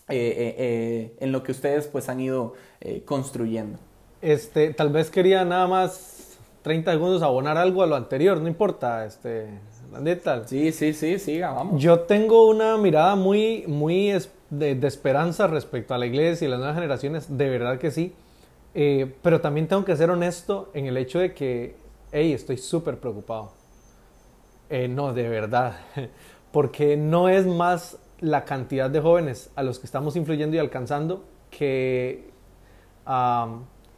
Eh, 0.08 0.14
eh, 0.14 0.54
eh, 0.58 1.16
en 1.18 1.32
lo 1.32 1.42
que 1.42 1.50
ustedes 1.50 1.88
pues 1.88 2.08
han 2.08 2.20
ido 2.20 2.54
construyendo. 3.04 3.78
Este, 4.22 4.72
tal 4.72 4.90
vez 4.90 5.10
quería 5.10 5.44
nada 5.44 5.66
más 5.66 6.38
30 6.62 6.92
segundos 6.92 7.22
abonar 7.22 7.58
algo 7.58 7.82
a 7.82 7.86
lo 7.86 7.96
anterior, 7.96 8.40
no 8.40 8.46
importa, 8.46 9.04
este, 9.04 9.48
tal? 10.22 10.46
Sí, 10.46 10.70
sí, 10.70 10.92
sí, 10.92 11.18
siga, 11.18 11.50
vamos. 11.50 11.82
Yo 11.82 12.00
tengo 12.00 12.48
una 12.48 12.76
mirada 12.76 13.16
muy, 13.16 13.64
muy 13.66 14.10
de, 14.50 14.74
de, 14.74 14.86
esperanza 14.86 15.46
respecto 15.46 15.94
a 15.94 15.98
la 15.98 16.06
iglesia 16.06 16.46
y 16.46 16.50
las 16.50 16.58
nuevas 16.58 16.76
generaciones, 16.76 17.36
de 17.36 17.48
verdad 17.48 17.78
que 17.78 17.90
sí. 17.90 18.14
Eh, 18.78 19.10
pero 19.22 19.40
también 19.40 19.68
tengo 19.68 19.86
que 19.86 19.96
ser 19.96 20.10
honesto 20.10 20.70
en 20.74 20.84
el 20.84 20.98
hecho 20.98 21.18
de 21.18 21.32
que, 21.32 21.76
hey, 22.12 22.34
estoy 22.34 22.58
súper 22.58 22.98
preocupado. 23.00 23.52
Eh, 24.68 24.86
no, 24.86 25.14
de 25.14 25.26
verdad. 25.30 25.78
Porque 26.52 26.94
no 26.98 27.30
es 27.30 27.46
más 27.46 27.98
la 28.20 28.44
cantidad 28.44 28.90
de 28.90 29.00
jóvenes 29.00 29.50
a 29.56 29.62
los 29.62 29.78
que 29.78 29.86
estamos 29.86 30.14
influyendo 30.14 30.56
y 30.56 30.58
alcanzando 30.58 31.24
que, 31.50 32.30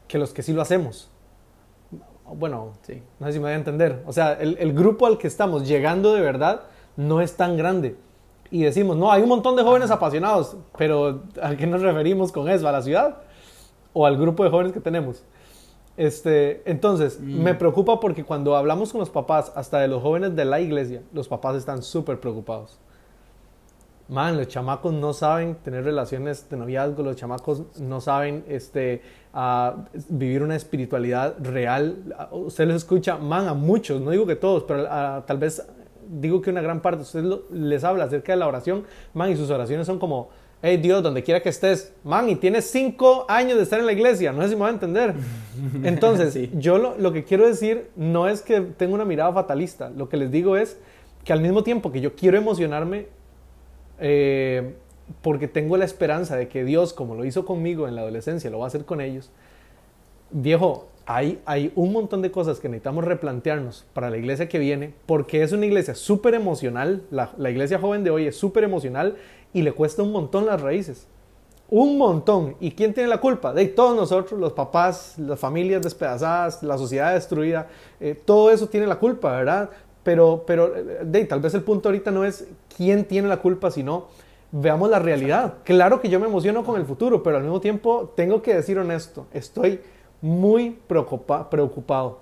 que 0.06 0.18
los 0.18 0.32
que 0.32 0.44
sí 0.44 0.52
lo 0.52 0.62
hacemos. 0.62 1.11
Bueno, 2.24 2.74
sí, 2.82 3.02
no 3.18 3.26
sé 3.26 3.32
si 3.32 3.38
me 3.40 3.46
voy 3.46 3.52
a 3.52 3.56
entender. 3.56 4.04
O 4.06 4.12
sea, 4.12 4.34
el, 4.34 4.58
el, 4.61 4.74
grupo 4.74 5.06
al 5.06 5.18
que 5.18 5.26
estamos 5.26 5.66
llegando 5.66 6.14
de 6.14 6.20
verdad 6.20 6.62
no 6.96 7.20
es 7.20 7.37
tan 7.37 7.56
grande. 7.56 7.96
Y 8.50 8.62
decimos, 8.62 8.96
no, 8.96 9.11
hay 9.12 9.22
un 9.22 9.28
montón 9.28 9.56
de 9.56 9.62
jóvenes 9.62 9.90
apasionados, 9.90 10.56
pero 10.76 11.22
¿a 11.42 11.54
qué 11.54 11.66
nos 11.66 11.82
referimos 11.82 12.32
con 12.32 12.48
eso? 12.48 12.68
¿A 12.68 12.72
la 12.72 12.82
ciudad? 12.82 13.18
¿O 13.92 14.06
al 14.06 14.16
grupo 14.16 14.44
de 14.44 14.50
jóvenes 14.50 14.72
que 14.72 14.80
tenemos? 14.80 15.22
Este, 15.96 16.62
entonces, 16.70 17.20
mm. 17.20 17.42
me 17.42 17.54
preocupa 17.54 18.00
porque 18.00 18.24
cuando 18.24 18.56
hablamos 18.56 18.92
con 18.92 19.00
los 19.00 19.11
papás, 19.11 19.52
hasta 19.54 19.80
de 19.80 19.88
los 19.88 20.02
jóvenes 20.02 20.37
de 20.37 20.44
la 20.44 20.61
iglesia, 20.61 21.02
los 21.12 21.28
papás 21.28 21.56
están 21.56 21.82
súper 21.82 22.20
preocupados 22.20 22.78
man, 24.08 24.37
los 24.37 24.48
chamacos 24.48 24.92
no 24.92 25.12
saben 25.12 25.56
tener 25.56 25.84
relaciones 25.84 26.48
de 26.48 26.56
noviazgo, 26.56 27.02
los 27.02 27.16
chamacos 27.16 27.62
no 27.78 28.00
saben 28.00 28.44
este, 28.48 29.02
vivir 30.08 30.42
una 30.42 30.56
espiritualidad 30.56 31.37
real. 31.40 32.16
Usted 32.32 32.66
los 32.66 32.76
escucha, 32.76 33.16
man, 33.18 33.48
a 33.48 33.54
muchos, 33.54 34.00
no 34.00 34.11
digo 34.11 34.26
que 34.26 34.37
todos, 34.37 34.64
pero 34.64 34.84
tal 35.26 35.38
vez 35.38 35.66
digo 36.09 36.40
que 36.40 36.51
una 36.51 36.61
gran 36.61 36.81
parte, 36.81 37.03
usted 37.03 37.25
les 37.51 37.85
habla 37.85 38.05
acerca 38.05 38.33
de 38.33 38.38
la 38.38 38.49
oración, 38.49 38.85
man, 39.14 39.31
y 39.31 39.37
sus 39.37 39.51
oraciones 39.51 39.87
son 39.87 39.99
como, 39.99 40.31
hey 40.62 40.79
Dios, 40.79 41.03
donde 41.03 41.23
quiera 41.23 41.40
que 41.40 41.49
estés, 41.49 41.92
man, 42.05 42.29
y 42.29 42.37
tienes 42.37 42.71
cinco 42.71 43.27
años 43.29 43.57
de 43.57 43.62
estar 43.62 43.79
en 43.79 43.87
la 43.87 43.92
iglesia, 43.92 44.33
no 44.33 44.42
sé 44.42 44.51
si 44.51 44.55
me 44.55 44.62
va 44.62 44.68
a 44.68 44.73
entender. 44.73 45.14
Entonces, 45.85 46.51
yo 46.55 46.79
lo, 46.79 46.97
lo 46.99 47.12
que 47.12 47.25
quiero 47.25 47.47
decir 47.47 47.90
no 47.97 48.29
es 48.29 48.42
que 48.42 48.61
tenga 48.61 48.94
una 48.94 49.05
mirada 49.05 49.33
fatalista, 49.33 49.90
lo 49.90 50.09
que 50.09 50.16
les 50.16 50.31
digo 50.31 50.57
es 50.57 50.79
que 51.25 51.33
al 51.33 51.40
mismo 51.40 51.62
tiempo 51.62 51.92
que 51.92 52.01
yo 52.01 52.14
quiero 52.14 52.38
emocionarme, 52.38 53.07
eh, 54.01 54.75
porque 55.23 55.49
tengo 55.49 55.77
la 55.77 55.85
esperanza 55.85 56.37
de 56.37 56.49
que 56.49 56.64
Dios, 56.64 56.92
como 56.92 57.14
lo 57.14 57.25
hizo 57.25 57.44
conmigo 57.44 57.88
en 57.88 57.94
la 57.94 58.03
adolescencia, 58.03 58.51
lo 58.51 58.59
va 58.59 58.64
a 58.64 58.68
hacer 58.68 58.85
con 58.85 59.01
ellos. 59.01 59.31
Viejo, 60.31 60.88
hay, 61.11 61.73
un 61.75 61.92
montón 61.92 62.21
de 62.21 62.31
cosas 62.31 62.61
que 62.61 62.68
necesitamos 62.68 63.03
replantearnos 63.03 63.87
para 63.94 64.11
la 64.11 64.18
iglesia 64.18 64.47
que 64.47 64.59
viene, 64.59 64.92
porque 65.07 65.42
es 65.42 65.53
una 65.53 65.64
iglesia 65.64 65.94
súper 65.94 66.35
emocional, 66.35 67.03
la, 67.11 67.33
la 67.38 67.49
iglesia 67.49 67.79
joven 67.79 68.05
de 68.05 68.11
hoy 68.11 68.27
es 68.27 68.37
súper 68.37 68.62
emocional 68.62 69.16
y 69.55 69.62
le 69.62 69.73
cuesta 69.73 70.03
un 70.03 70.12
montón 70.12 70.44
las 70.44 70.61
raíces. 70.61 71.07
Un 71.71 71.97
montón. 71.97 72.57
¿Y 72.61 72.73
quién 72.73 72.92
tiene 72.92 73.09
la 73.09 73.23
culpa? 73.23 73.55
De 73.55 73.66
todos 73.68 73.97
nosotros, 73.97 74.38
los 74.38 74.53
papás, 74.53 75.14
las 75.18 75.40
familias 75.40 75.81
despedazadas, 75.81 76.62
la 76.62 76.77
sociedad 76.77 77.14
destruida, 77.14 77.68
eh, 78.01 78.14
todo 78.23 78.51
eso 78.51 78.68
tiene 78.68 78.87
la 78.87 78.99
culpa, 78.99 79.33
¿verdad? 79.33 79.71
Pero, 80.03 80.44
pero 80.47 80.77
eh, 80.77 81.01
de, 81.05 81.25
tal 81.25 81.40
vez 81.40 81.55
el 81.55 81.62
punto 81.62 81.88
ahorita 81.88 82.11
no 82.11 82.23
es 82.27 82.47
quién 82.77 83.07
tiene 83.07 83.29
la 83.29 83.38
culpa, 83.38 83.71
sino 83.71 84.09
veamos 84.53 84.90
la 84.90 84.99
realidad. 84.99 85.55
Claro 85.64 86.03
que 86.03 86.11
yo 86.11 86.21
me 86.21 86.27
emociono 86.27 86.64
con 86.64 86.79
el 86.79 86.87
futuro, 86.87 87.23
pero 87.23 87.38
al 87.38 87.44
mismo 87.44 87.62
tiempo 87.62 88.12
tengo 88.14 88.42
que 88.42 88.55
decir 88.55 88.79
honesto, 88.79 89.27
estoy 89.33 89.81
muy 90.20 90.78
preocupado. 90.87 92.20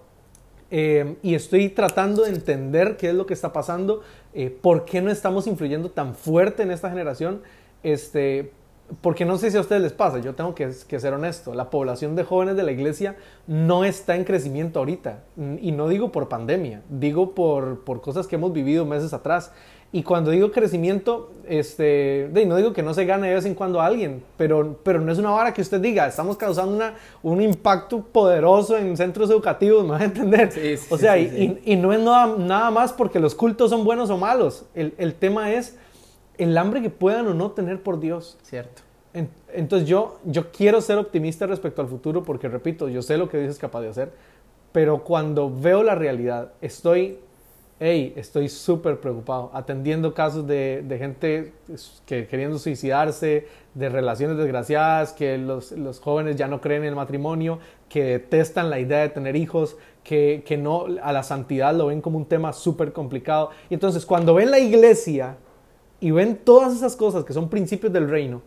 Eh, 0.70 1.16
y 1.22 1.35
estoy 1.35 1.68
tratando 1.68 2.22
de 2.22 2.30
entender 2.30 2.96
qué 2.96 3.11
es 3.11 3.14
lo 3.14 3.26
que 3.26 3.35
está 3.35 3.52
pasando, 3.52 4.02
eh, 4.35 4.50
por 4.50 4.85
qué 4.85 5.00
no 5.00 5.11
estamos 5.11 5.46
influyendo 5.46 5.90
tan 5.90 6.14
fuerte 6.14 6.64
en 6.64 6.72
esta 6.72 6.90
generación, 6.90 7.42
este, 7.85 8.50
porque 9.00 9.24
no 9.24 9.38
sé 9.38 9.50
si 9.50 9.56
a 9.56 9.61
ustedes 9.61 9.82
les 9.82 9.92
pasa, 9.92 10.18
yo 10.18 10.35
tengo 10.35 10.54
que, 10.56 10.72
ser 10.72 11.14
honesto, 11.14 11.54
la 11.54 11.70
población 11.70 12.16
de 12.16 12.24
jóvenes 12.24 12.56
de 12.56 12.64
la 12.64 12.72
iglesia 12.72 13.16
no 13.46 13.85
está 13.85 14.16
en 14.16 14.24
crecimiento 14.24 14.80
ahorita, 14.80 15.22
y 15.61 15.70
no 15.70 15.88
digo 15.88 16.11
por 16.11 16.28
pandemia, 16.28 16.82
digo 16.88 17.35
por, 17.35 17.85
por 17.85 18.00
cosas 18.00 18.26
que 18.26 18.35
hemos 18.35 18.52
vivido 18.52 18.85
meses 18.85 19.12
atrás. 19.12 19.52
Y 19.92 20.03
cuando 20.03 20.31
digo 20.31 20.51
crecimiento, 20.51 21.31
este, 21.49 22.29
no 22.46 22.57
digo 22.57 22.72
que 22.72 22.83
no 22.83 22.92
se 22.92 23.05
gane 23.05 23.29
de 23.29 23.35
vez 23.35 23.44
en 23.46 23.55
cuando 23.55 23.81
a 23.81 23.87
alguien, 23.87 24.22
pero, 24.37 24.79
pero 24.83 25.01
no 25.01 25.12
es 25.12 25.18
una 25.18 25.31
vara 25.31 25.55
que 25.55 25.62
usted 25.62 25.81
diga, 25.81 26.07
estamos 26.07 26.37
causando 26.37 26.75
una, 26.75 26.94
un 27.22 27.40
impacto 27.40 28.01
poderoso 28.01 28.77
en 28.77 28.96
centros 28.96 29.31
educativos, 29.31 29.85
me 29.85 29.90
va 29.90 29.99
a 30.01 30.05
entender. 30.05 30.51
o 30.90 30.99
sea, 30.99 31.16
y, 31.16 31.61
y, 31.64 31.77
no 31.77 31.92
es 31.92 32.01
nada, 32.01 32.37
nada, 32.37 32.70
más 32.70 32.92
porque 32.92 33.20
los 33.20 33.35
cultos 33.35 33.70
son 33.70 33.85
buenos 33.85 34.11
o 34.11 34.18
malos, 34.18 34.64
el, 34.75 34.92
el 34.99 35.14
tema 35.14 35.53
es 35.53 35.77
el 36.37 36.59
hambre 36.59 36.83
que 36.83 36.90
puedan 36.90 37.27
o 37.29 37.35
no 37.35 37.53
tener 37.53 37.83
por 37.83 38.01
Dios. 38.01 38.37
Cierto. 38.42 38.83
entonces 39.53 39.88
yo, 39.88 40.18
yo 40.25 40.51
quiero 40.51 40.81
ser 40.81 40.99
optimista 40.99 41.46
respecto 41.46 41.81
al 41.81 41.88
futuro 41.88 42.22
porque, 42.22 42.49
repito, 42.49 42.88
yo 42.88 43.03
sé 43.03 43.16
lo 43.16 43.29
que 43.29 43.38
Dios 43.38 43.53
es 43.53 43.59
capaz 43.59 43.81
de 43.83 43.88
hacer, 43.88 44.12
pero 44.72 45.05
cuando 45.05 45.51
veo 45.51 45.83
la 45.83 45.94
realidad, 45.94 46.53
estoy, 46.61 47.18
hey, 47.78 48.14
estoy 48.16 48.48
súper 48.48 49.00
preocupado, 49.00 49.50
atendiendo 49.52 50.14
casos 50.14 50.46
de, 50.46 50.82
de, 50.82 50.98
gente 50.98 51.52
que 52.06 52.26
queriendo 52.26 52.58
suicidarse, 52.58 53.46
de 53.74 53.88
relaciones 53.90 54.38
desgraciadas, 54.38 55.12
que 55.12 55.36
los, 55.36 55.72
los, 55.72 56.00
jóvenes 56.00 56.36
ya 56.36 56.48
no 56.48 56.60
creen 56.60 56.82
en 56.82 56.88
el 56.88 56.94
matrimonio, 56.94 57.58
que 57.90 58.02
detestan 58.04 58.70
la 58.70 58.80
idea 58.80 59.00
de 59.00 59.10
tener 59.10 59.36
hijos, 59.36 59.76
que, 60.02 60.42
que 60.46 60.56
no 60.56 60.86
a 61.02 61.12
la 61.12 61.22
santidad 61.22 61.74
lo 61.74 61.86
ven 61.86 62.00
como 62.00 62.16
un 62.16 62.24
tema 62.24 62.52
súper 62.52 62.92
complicado. 62.92 63.50
Y 63.68 63.74
entonces 63.74 64.06
cuando 64.06 64.34
ven 64.34 64.50
la 64.50 64.58
iglesia 64.58 65.36
y 66.00 66.12
ven 66.12 66.36
todas 66.36 66.74
esas 66.74 66.96
cosas 66.96 67.24
que 67.24 67.34
son 67.34 67.50
principios 67.50 67.92
del 67.92 68.08
reino, 68.08 68.40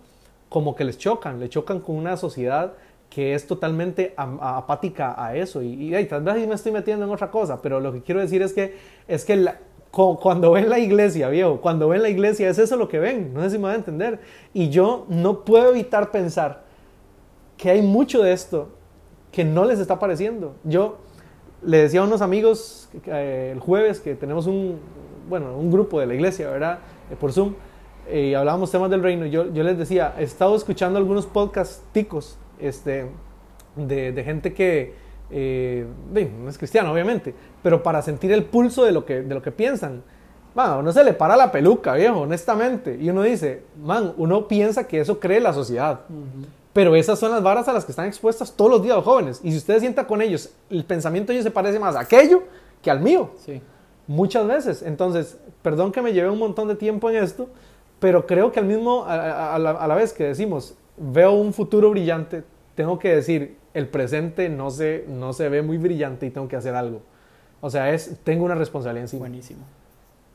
como 0.48 0.76
que 0.76 0.84
les 0.84 0.98
chocan, 0.98 1.40
le 1.40 1.50
chocan 1.50 1.80
con 1.80 1.96
una 1.96 2.18
sociedad 2.18 2.74
que 3.10 3.34
es 3.34 3.48
totalmente 3.48 4.14
apática 4.16 5.16
a 5.18 5.36
eso. 5.36 5.62
Y, 5.62 5.96
y 5.96 6.06
tal 6.06 6.24
vez 6.24 6.48
me 6.48 6.56
estoy 6.56 6.72
metiendo 6.72 7.06
en 7.06 7.12
otra 7.12 7.32
cosa, 7.32 7.62
pero 7.62 7.80
lo 7.80 7.92
que 7.92 8.02
quiero 8.02 8.22
decir 8.22 8.42
es 8.42 8.54
que, 8.54 8.78
es 9.08 9.26
que 9.26 9.52
cuando 9.92 10.52
ven 10.52 10.70
la 10.70 10.78
iglesia, 10.78 11.30
viejo, 11.30 11.60
cuando 11.62 11.90
ven 11.90 12.04
la 12.04 12.10
iglesia 12.10 12.50
es 12.50 12.60
eso 12.60 12.78
lo 12.78 12.88
que 12.88 13.00
ven, 13.00 13.34
no 13.34 13.42
sé 13.42 13.50
si 13.52 13.58
me 13.58 13.64
van 13.64 13.74
a 13.74 13.76
entender. 13.78 14.20
Y 14.54 14.70
yo 14.70 15.06
no 15.10 15.44
puedo 15.44 15.72
evitar 15.72 16.12
pensar 16.12 16.64
que 17.58 17.72
hay 17.72 17.82
mucho 17.82 18.22
de 18.22 18.34
esto 18.34 18.70
que 19.32 19.44
no 19.44 19.66
les 19.66 19.80
está 19.80 19.98
pareciendo. 19.98 20.56
Yo 20.64 21.00
le 21.64 21.78
decía 21.78 22.02
a 22.02 22.04
unos 22.04 22.22
amigos 22.22 22.90
eh, 23.08 23.52
el 23.54 23.60
jueves 23.60 24.00
que 24.00 24.14
tenemos 24.16 24.46
un, 24.46 24.80
bueno, 25.28 25.58
un 25.58 25.72
grupo 25.72 26.00
de 26.00 26.06
la 26.06 26.14
iglesia, 26.14 26.50
¿verdad? 26.50 26.80
Eh, 27.12 27.16
por 27.20 27.34
Zoom, 27.34 27.56
y 28.12 28.34
hablábamos 28.34 28.72
temas 28.72 28.90
del 28.90 29.02
reino. 29.02 29.26
Yo, 29.26 29.52
yo 29.52 29.64
les 29.64 29.78
decía, 29.78 30.16
he 30.20 30.24
estado 30.24 30.56
escuchando 30.56 30.98
algunos 31.00 31.26
podcasts 31.26 31.84
ticos 31.92 32.38
este, 32.60 33.06
de, 33.76 34.12
de 34.12 34.24
gente 34.24 34.54
que 34.54 34.94
eh, 35.32 35.86
no 36.12 36.50
es 36.50 36.58
cristiano, 36.58 36.92
obviamente, 36.92 37.34
pero 37.62 37.84
para 37.84 38.02
sentir 38.02 38.32
el 38.32 38.46
pulso 38.46 38.84
de 38.84 38.92
lo 38.92 39.06
que, 39.06 39.22
de 39.22 39.36
lo 39.36 39.42
que 39.42 39.52
piensan. 39.52 40.04
Man, 40.56 40.80
uno 40.80 40.92
se 40.92 41.04
le 41.04 41.14
para 41.14 41.38
la 41.38 41.52
peluca, 41.52 41.94
viejo, 41.94 42.22
honestamente. 42.22 42.98
Y 43.00 43.10
uno 43.10 43.22
dice, 43.22 43.64
man, 43.82 44.14
uno 44.18 44.48
piensa 44.48 44.88
que 44.88 45.00
eso 45.00 45.20
cree 45.20 45.40
la 45.40 45.54
sociedad. 45.54 46.02
Pero 46.74 46.96
esas 46.96 47.20
son 47.20 47.32
las 47.32 47.44
varas 47.44 47.68
a 47.68 47.74
las 47.74 47.86
que 47.86 47.92
están 47.92 48.08
expuestas 48.08 48.52
todos 48.54 48.72
los 48.72 48.84
días 48.84 48.96
los 48.96 49.06
jóvenes. 49.06 49.40
Y 49.44 49.52
si 49.52 49.58
usted 49.58 49.80
sienta 49.80 50.08
con 50.08 50.22
ellos, 50.22 50.50
el 50.70 50.84
pensamiento 50.86 51.32
de 51.32 51.36
ellos 51.36 51.44
se 51.44 51.52
parece 51.52 51.80
más 51.80 51.96
a 51.96 52.02
aquello 52.02 52.44
que 52.82 52.90
al 52.90 53.00
mío. 53.00 53.30
Sí. 53.46 53.62
Muchas 54.08 54.48
veces. 54.48 54.82
Entonces, 54.82 55.38
perdón 55.62 55.92
que 55.92 56.02
me 56.02 56.14
lleve 56.14 56.30
un 56.30 56.40
montón 56.40 56.68
de 56.68 56.76
tiempo 56.76 57.10
en 57.10 57.18
esto, 57.18 57.48
pero 58.00 58.26
creo 58.26 58.52
que 58.52 58.60
al 58.60 58.66
mismo, 58.66 59.06
a, 59.08 59.60
la, 59.60 59.96
vez 59.96 60.14
que 60.14 60.24
decimos, 60.24 60.76
veo 61.00 61.34
un 61.34 61.54
futuro 61.54 61.90
brillante, 61.90 62.44
tengo 62.76 63.00
que 63.00 63.16
decir, 63.16 63.58
el 63.74 63.88
presente 63.88 64.50
no 64.50 64.70
se, 64.72 65.06
no 65.08 65.34
se 65.34 65.50
ve 65.50 65.62
muy 65.62 65.78
brillante 65.78 66.26
y 66.26 66.32
tengo 66.32 66.48
que 66.48 66.56
hacer 66.56 66.76
algo. 66.76 67.02
O 67.62 67.70
sea, 67.70 67.94
es, 67.94 68.20
tengo 68.24 68.46
una 68.46 68.56
responsabilidad 68.56 69.04
encima. 69.04 69.22
Buenísimo. 69.22 69.62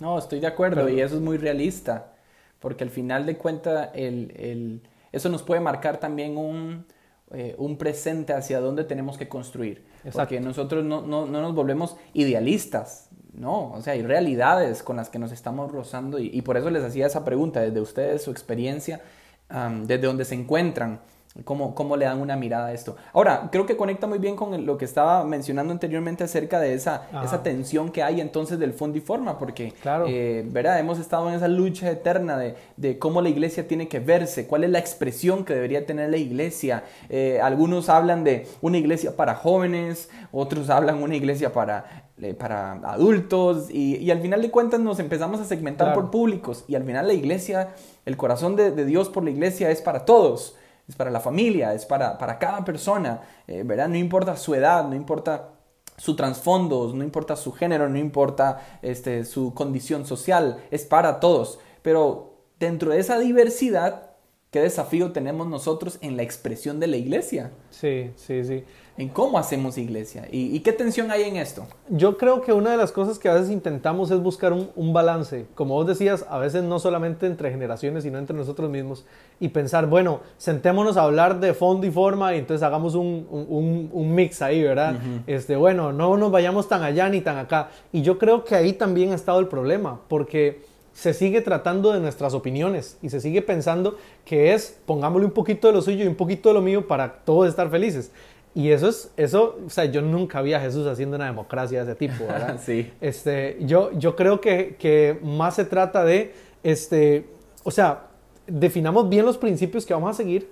No, 0.01 0.19
estoy 0.19 0.41
de 0.41 0.47
acuerdo 0.47 0.89
y 0.89 1.01
eso 1.01 1.17
es 1.17 1.21
muy 1.21 1.37
realista, 1.37 2.13
porque 2.61 2.85
al 2.85 2.91
final 2.91 3.27
de 3.27 3.37
cuentas 3.37 3.91
el, 3.95 4.33
el, 4.37 4.81
eso 5.13 5.29
nos 5.29 5.43
puede 5.43 5.61
marcar 5.61 5.99
también 5.99 6.37
un, 6.37 6.85
eh, 7.31 7.55
un 7.59 7.79
presente 7.79 8.33
hacia 8.33 8.61
dónde 8.61 8.85
tenemos 8.85 9.17
que 9.17 9.29
construir. 9.29 9.85
Exacto. 9.99 10.19
Porque 10.19 10.41
nosotros 10.41 10.85
no, 10.85 11.03
no, 11.03 11.27
no, 11.27 11.41
nos 11.41 11.55
volvemos 11.55 11.97
idealistas, 12.13 13.09
no, 13.33 13.73
o 13.73 13.81
sea, 13.81 13.95
hay 13.95 14.03
realidades 14.03 14.83
con 14.83 14.97
las 14.97 15.09
que 15.09 15.19
nos 15.19 15.33
estamos 15.33 15.73
rozando 15.73 16.19
y, 16.21 16.41
por 16.43 16.57
eso 16.57 16.71
les 16.71 16.85
hacía 16.85 17.07
esa 17.07 17.25
pregunta, 17.25 17.61
desde 17.61 17.81
ustedes, 17.81 18.23
su 18.23 18.31
experiencia, 18.31 19.01
desde 19.49 20.07
donde 20.07 20.25
se 20.25 20.35
encuentran, 20.35 21.01
cómo, 21.43 21.75
cómo 21.75 21.97
le 21.97 22.05
dan 22.05 22.21
una 22.21 22.37
mirada 22.37 22.67
a 22.69 22.73
esto. 22.73 22.95
Ahora, 23.13 23.49
creo 23.51 23.67
que 23.67 23.77
conecta 23.77 24.07
muy 24.07 24.19
bien 24.19 24.37
con 24.37 24.65
lo 24.65 24.79
que 24.79 24.85
estaba 24.85 25.25
mencionando 25.25 25.73
anteriormente 25.73 26.23
acerca 26.23 26.61
de 26.61 26.75
esa, 26.75 27.09
esa 27.25 27.43
tensión 27.43 27.91
que 27.91 28.05
hay 28.05 28.21
entonces 28.21 28.59
del 28.61 28.73
fondo 28.73 28.99
y 28.99 29.01
forma, 29.01 29.37
porque, 29.39 29.73
claro. 29.83 30.07
eh, 30.09 30.45
¿verdad? 30.47 30.79
Hemos 30.79 31.01
estado 31.01 31.29
en 31.29 31.35
esa 31.35 31.49
lucha 31.49 31.91
eterna 31.91 32.39
de, 32.39 32.55
de, 32.77 32.99
cómo 32.99 33.21
la 33.21 33.31
iglesia 33.31 33.67
tiene 33.67 33.89
que 33.89 33.99
verse, 33.99 34.47
cuál 34.47 34.63
es 34.63 34.71
la 34.71 34.79
expresión 34.79 35.45
que 35.45 35.55
debería 35.55 35.85
tener 35.87 36.11
la 36.11 36.19
iglesia. 36.19 36.85
Eh, 37.09 37.41
algunos 37.43 37.89
hablan 37.89 38.23
de 38.23 38.47
una 38.61 38.79
iglesia 38.79 39.17
para 39.17 39.35
jóvenes, 39.35 40.11
otros 40.31 40.71
hablan 40.71 41.03
una 41.03 41.17
iglesia 41.17 41.53
para 41.53 42.05
eh, 42.23 42.33
para 42.33 42.75
adultos 42.75 43.69
y, 43.73 43.97
y, 43.97 44.13
al 44.13 44.21
final 44.21 44.41
de 44.41 44.49
cuentas 44.49 44.79
nos 44.79 45.01
empezamos 45.01 45.41
a 45.41 45.45
segmentar 45.45 45.89
Claro. 45.89 46.01
por 46.01 46.11
públicos 46.13 46.65
y 46.69 46.77
al 46.77 46.85
final 46.85 47.09
la 47.09 47.13
iglesia, 47.13 47.71
el 48.07 48.17
corazón 48.17 48.55
de, 48.55 48.71
de 48.71 48.85
Dios 48.85 49.09
por 49.09 49.25
la 49.25 49.31
iglesia 49.31 49.69
es 49.71 49.83
para 49.83 50.05
todos, 50.05 50.55
es 50.89 50.97
para 50.97 51.11
la 51.11 51.21
familia, 51.21 51.75
es 51.75 51.87
para, 51.87 52.19
para 52.19 52.39
cada 52.39 52.65
persona, 52.65 53.23
eh, 53.47 53.63
¿verdad? 53.65 53.89
No 53.89 53.97
importa 53.97 54.37
su 54.37 54.55
edad, 54.55 54.87
no 54.87 54.95
importa 54.95 55.51
su 55.97 56.17
trasfondo, 56.17 56.93
no 56.95 57.05
importa 57.05 57.37
su 57.37 57.53
género, 57.53 57.89
no 57.89 57.99
importa 57.99 58.79
este, 58.83 59.25
su 59.25 59.55
condición 59.55 60.07
social, 60.07 60.65
es 60.71 60.85
para 60.85 61.21
todos. 61.21 61.59
Pero 61.83 62.35
dentro 62.59 62.91
de 62.91 63.01
esa 63.01 63.19
diversidad, 63.19 64.14
¿qué 64.55 64.61
desafío 64.61 65.11
tenemos 65.11 65.49
nosotros 65.49 65.99
en 66.01 66.17
la 66.17 66.23
expresión 66.23 66.79
de 66.79 66.87
la 66.87 66.97
iglesia? 66.97 67.51
Sí, 67.71 68.13
sí, 68.15 68.45
sí. 68.45 68.63
En 68.97 69.09
cómo 69.09 69.37
hacemos 69.37 69.77
iglesia. 69.79 70.29
¿Y, 70.31 70.55
y 70.55 70.61
qué 70.61 70.73
tensión 70.73 71.11
hay 71.11 71.25
en 71.25 71.35
esto? 71.35 71.67
Yo 71.89 72.17
creo 72.17 72.41
que 72.41 72.53
una 72.53 72.71
de 72.71 72.77
las 72.77 72.93
cosas 72.93 73.19
que 73.19 73.29
a 73.29 73.35
veces 73.35 73.51
intentamos 73.51 74.13
es 74.13 74.21
buscar 74.21 74.53
un, 74.53 74.71
un, 74.77 74.93
balance. 74.93 75.47
Como 75.57 75.75
vos 75.75 75.89
decías, 75.89 76.25
a 76.31 76.39
veces 76.39 76.63
no 76.63 76.79
solamente 76.79 77.27
entre 77.27 77.51
generaciones, 77.51 78.05
sino 78.05 78.17
entre 78.17 78.37
nosotros 78.37 78.71
mismos. 78.71 79.05
Y 79.41 79.49
pensar, 79.49 79.89
bueno, 79.89 80.21
sentémonos 80.37 80.97
a 80.97 81.03
hablar 81.03 81.41
de 81.41 81.53
fondo 81.53 81.85
y 81.85 81.91
forma 81.91 82.33
y 82.37 82.39
entonces 82.39 82.63
hagamos 82.63 82.95
un, 82.95 83.27
un, 83.29 83.91
un 83.93 84.15
mix 84.15 84.41
ahí, 84.41 84.63
¿verdad? 84.63 84.95
Uh 84.95 84.99
-huh. 84.99 85.23
este, 85.27 85.57
bueno, 85.57 85.93
no 85.93 86.17
nos 86.17 86.31
vayamos 86.31 86.69
tan 86.69 86.85
allá 86.85 87.09
ni 87.09 87.23
tan 87.23 87.39
acá. 87.39 87.71
Y 87.93 88.03
yo 88.03 88.19
creo 88.19 88.45
que 88.45 88.55
ahí 88.55 88.73
también 88.73 89.11
ha 89.11 89.17
estado 89.17 89.41
el 89.41 89.49
problema, 89.49 90.03
porque 90.07 90.63
se 90.95 91.13
sigue 91.13 91.41
tratando 91.43 91.93
de 91.93 92.01
nuestras 92.01 92.33
opiniones 92.35 92.97
y 93.03 93.11
se 93.11 93.21
sigue 93.21 93.43
pensando 93.43 93.99
que 94.25 94.55
es 94.55 94.79
pongámosle 94.87 95.27
un 95.27 95.33
poquito 95.33 95.67
de 95.67 95.75
lo 95.75 95.83
suyo 95.83 96.05
y 96.05 96.07
un 96.07 96.15
poquito 96.15 96.49
de 96.49 96.55
lo 96.55 96.63
mío 96.63 96.89
para 96.89 97.17
todos 97.25 97.49
estar 97.49 97.69
felices. 97.69 98.11
Y 98.55 98.71
eso 98.71 98.89
es, 98.89 99.11
eso, 99.17 99.59
o 99.67 99.69
sea, 99.69 99.85
yo 99.87 100.01
nunca 100.01 100.41
vi 100.41 100.55
a 100.55 100.61
Jesús 100.61 100.87
haciendo 100.87 101.17
una 101.17 101.27
democracia 101.27 101.85
de 101.85 101.91
ese 101.91 101.99
tipo, 101.99 102.25
¿verdad? 102.29 102.61
sí. 102.65 102.93
Este, 103.01 103.59
yo, 103.61 103.91
yo 103.99 104.15
creo 104.15 104.41
que, 104.41 104.77
que 104.79 105.19
más 105.23 105.57
se 105.57 105.65
trata 105.65 106.05
de, 106.05 106.33
este, 106.63 107.27
o 107.65 107.73
sea, 107.73 108.07
definamos 108.47 109.09
bien 109.09 109.27
los 109.27 109.37
principios 109.37 109.85
que 109.85 109.93
vamos 109.93 110.11
a 110.11 110.15
seguir 110.15 110.49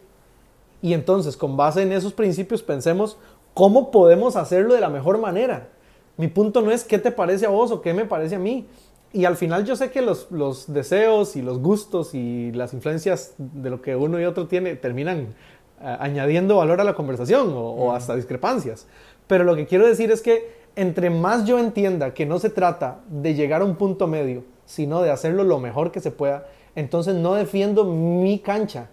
y 0.80 0.94
entonces 0.94 1.36
con 1.36 1.56
base 1.56 1.82
en 1.82 1.92
esos 1.92 2.12
principios 2.12 2.62
pensemos 2.62 3.16
cómo 3.54 3.92
podemos 3.92 4.34
hacerlo 4.34 4.74
de 4.74 4.80
la 4.80 4.88
mejor 4.88 5.18
manera. 5.18 5.68
Mi 6.16 6.26
punto 6.26 6.60
no 6.60 6.72
es 6.72 6.82
qué 6.82 6.98
te 6.98 7.12
parece 7.12 7.46
a 7.46 7.50
vos 7.50 7.70
o 7.70 7.80
qué 7.80 7.94
me 7.94 8.04
parece 8.04 8.34
a 8.34 8.38
mí. 8.40 8.66
Y 9.12 9.26
al 9.26 9.36
final 9.36 9.64
yo 9.64 9.76
sé 9.76 9.90
que 9.90 10.00
los, 10.00 10.30
los 10.30 10.72
deseos 10.72 11.36
y 11.36 11.42
los 11.42 11.58
gustos 11.58 12.14
y 12.14 12.50
las 12.52 12.72
influencias 12.72 13.34
de 13.36 13.68
lo 13.68 13.82
que 13.82 13.94
uno 13.94 14.18
y 14.18 14.24
otro 14.24 14.46
tiene 14.46 14.74
terminan 14.74 15.34
añadiendo 15.80 16.56
valor 16.56 16.80
a 16.80 16.84
la 16.84 16.94
conversación 16.94 17.52
o, 17.52 17.60
o, 17.60 17.92
hasta 17.92 18.16
discrepancias. 18.16 18.86
Pero 19.26 19.44
lo 19.44 19.56
que 19.56 19.66
quiero 19.66 19.86
decir 19.86 20.10
es 20.10 20.22
que 20.22 20.62
entre 20.76 21.10
más 21.10 21.44
yo 21.44 21.58
entienda 21.58 22.14
que 22.14 22.24
no 22.24 22.38
se 22.38 22.48
trata 22.48 23.00
de 23.08 23.34
llegar 23.34 23.60
a 23.62 23.64
un 23.64 23.76
punto 23.76 24.06
medio, 24.06 24.44
sino 24.64 25.02
de 25.02 25.10
hacerlo 25.10 25.44
lo 25.44 25.58
mejor 25.58 25.92
que 25.92 26.00
se 26.00 26.10
pueda, 26.10 26.46
entonces 26.74 27.14
no 27.14 27.34
defiendo 27.34 27.84
mi 27.84 28.38
cancha. 28.38 28.88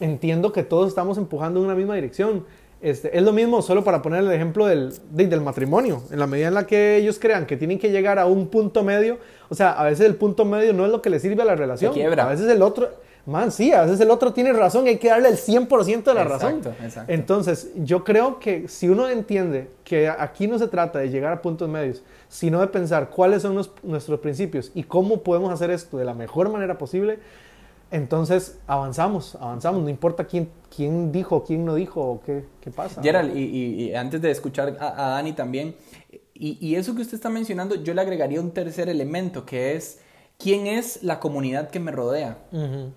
Entiendo 0.00 0.52
que 0.52 0.62
todos 0.62 0.88
estamos 0.88 1.18
empujando 1.18 1.60
en 1.60 1.66
una 1.66 1.74
misma 1.74 1.94
dirección. 1.94 2.44
Este, 2.82 3.16
es 3.16 3.22
lo 3.22 3.32
mismo, 3.32 3.62
solo 3.62 3.84
para 3.84 4.02
poner 4.02 4.24
el 4.24 4.32
ejemplo 4.32 4.66
del, 4.66 4.92
de, 5.10 5.26
del 5.28 5.40
matrimonio. 5.40 6.02
En 6.10 6.18
la 6.18 6.26
medida 6.26 6.48
en 6.48 6.54
la 6.54 6.66
que 6.66 6.96
ellos 6.96 7.18
crean 7.20 7.46
que 7.46 7.56
tienen 7.56 7.78
que 7.78 7.90
llegar 7.90 8.18
a 8.18 8.26
un 8.26 8.48
punto 8.48 8.82
medio, 8.82 9.18
o 9.48 9.54
sea, 9.54 9.72
a 9.72 9.84
veces 9.84 10.04
el 10.04 10.16
punto 10.16 10.44
medio 10.44 10.72
no 10.72 10.84
es 10.84 10.90
lo 10.90 11.00
que 11.00 11.08
le 11.08 11.20
sirve 11.20 11.42
a 11.42 11.44
la 11.44 11.54
relación. 11.54 11.94
Quiebra. 11.94 12.24
A 12.24 12.28
veces 12.28 12.48
el 12.48 12.60
otro, 12.60 12.90
Man, 13.24 13.52
sí, 13.52 13.72
a 13.72 13.82
veces 13.82 14.00
el 14.00 14.10
otro 14.10 14.32
tiene 14.32 14.52
razón 14.52 14.86
y 14.86 14.90
hay 14.90 14.98
que 14.98 15.08
darle 15.08 15.28
el 15.28 15.36
100% 15.36 16.02
de 16.02 16.14
la 16.14 16.22
exacto, 16.22 16.24
razón. 16.24 16.62
Exacto. 16.82 17.12
Entonces, 17.12 17.70
yo 17.76 18.02
creo 18.02 18.40
que 18.40 18.66
si 18.66 18.88
uno 18.88 19.08
entiende 19.08 19.70
que 19.84 20.08
aquí 20.08 20.48
no 20.48 20.58
se 20.58 20.66
trata 20.66 20.98
de 20.98 21.08
llegar 21.08 21.32
a 21.32 21.40
puntos 21.40 21.68
medios, 21.68 22.02
sino 22.28 22.60
de 22.60 22.66
pensar 22.66 23.10
cuáles 23.10 23.42
son 23.42 23.54
los, 23.54 23.70
nuestros 23.84 24.18
principios 24.18 24.72
y 24.74 24.82
cómo 24.82 25.22
podemos 25.22 25.52
hacer 25.52 25.70
esto 25.70 25.98
de 25.98 26.04
la 26.04 26.14
mejor 26.14 26.50
manera 26.50 26.78
posible, 26.78 27.20
entonces 27.92 28.58
avanzamos, 28.66 29.36
avanzamos. 29.36 29.82
No 29.82 29.88
importa 29.88 30.24
quién, 30.24 30.50
quién 30.74 31.12
dijo, 31.12 31.44
quién 31.44 31.64
no 31.64 31.74
dijo 31.74 32.00
o 32.00 32.20
qué, 32.22 32.46
qué 32.60 32.70
pasa. 32.70 33.02
Gerald, 33.02 33.36
y, 33.36 33.42
y, 33.44 33.84
y, 33.84 33.94
antes 33.94 34.20
de 34.20 34.30
escuchar 34.30 34.76
a, 34.80 35.06
a 35.06 35.10
Dani 35.10 35.34
también, 35.34 35.76
y, 36.34 36.58
y 36.66 36.74
eso 36.74 36.94
que 36.94 37.02
usted 37.02 37.14
está 37.14 37.28
mencionando, 37.28 37.74
yo 37.76 37.94
le 37.94 38.00
agregaría 38.00 38.40
un 38.40 38.50
tercer 38.50 38.88
elemento 38.88 39.44
que 39.44 39.76
es 39.76 40.00
quién 40.38 40.66
es 40.66 41.02
la 41.02 41.20
comunidad 41.20 41.70
que 41.70 41.78
me 41.78 41.92
rodea. 41.92 42.38
Uh 42.50 42.56
-huh. 42.56 42.92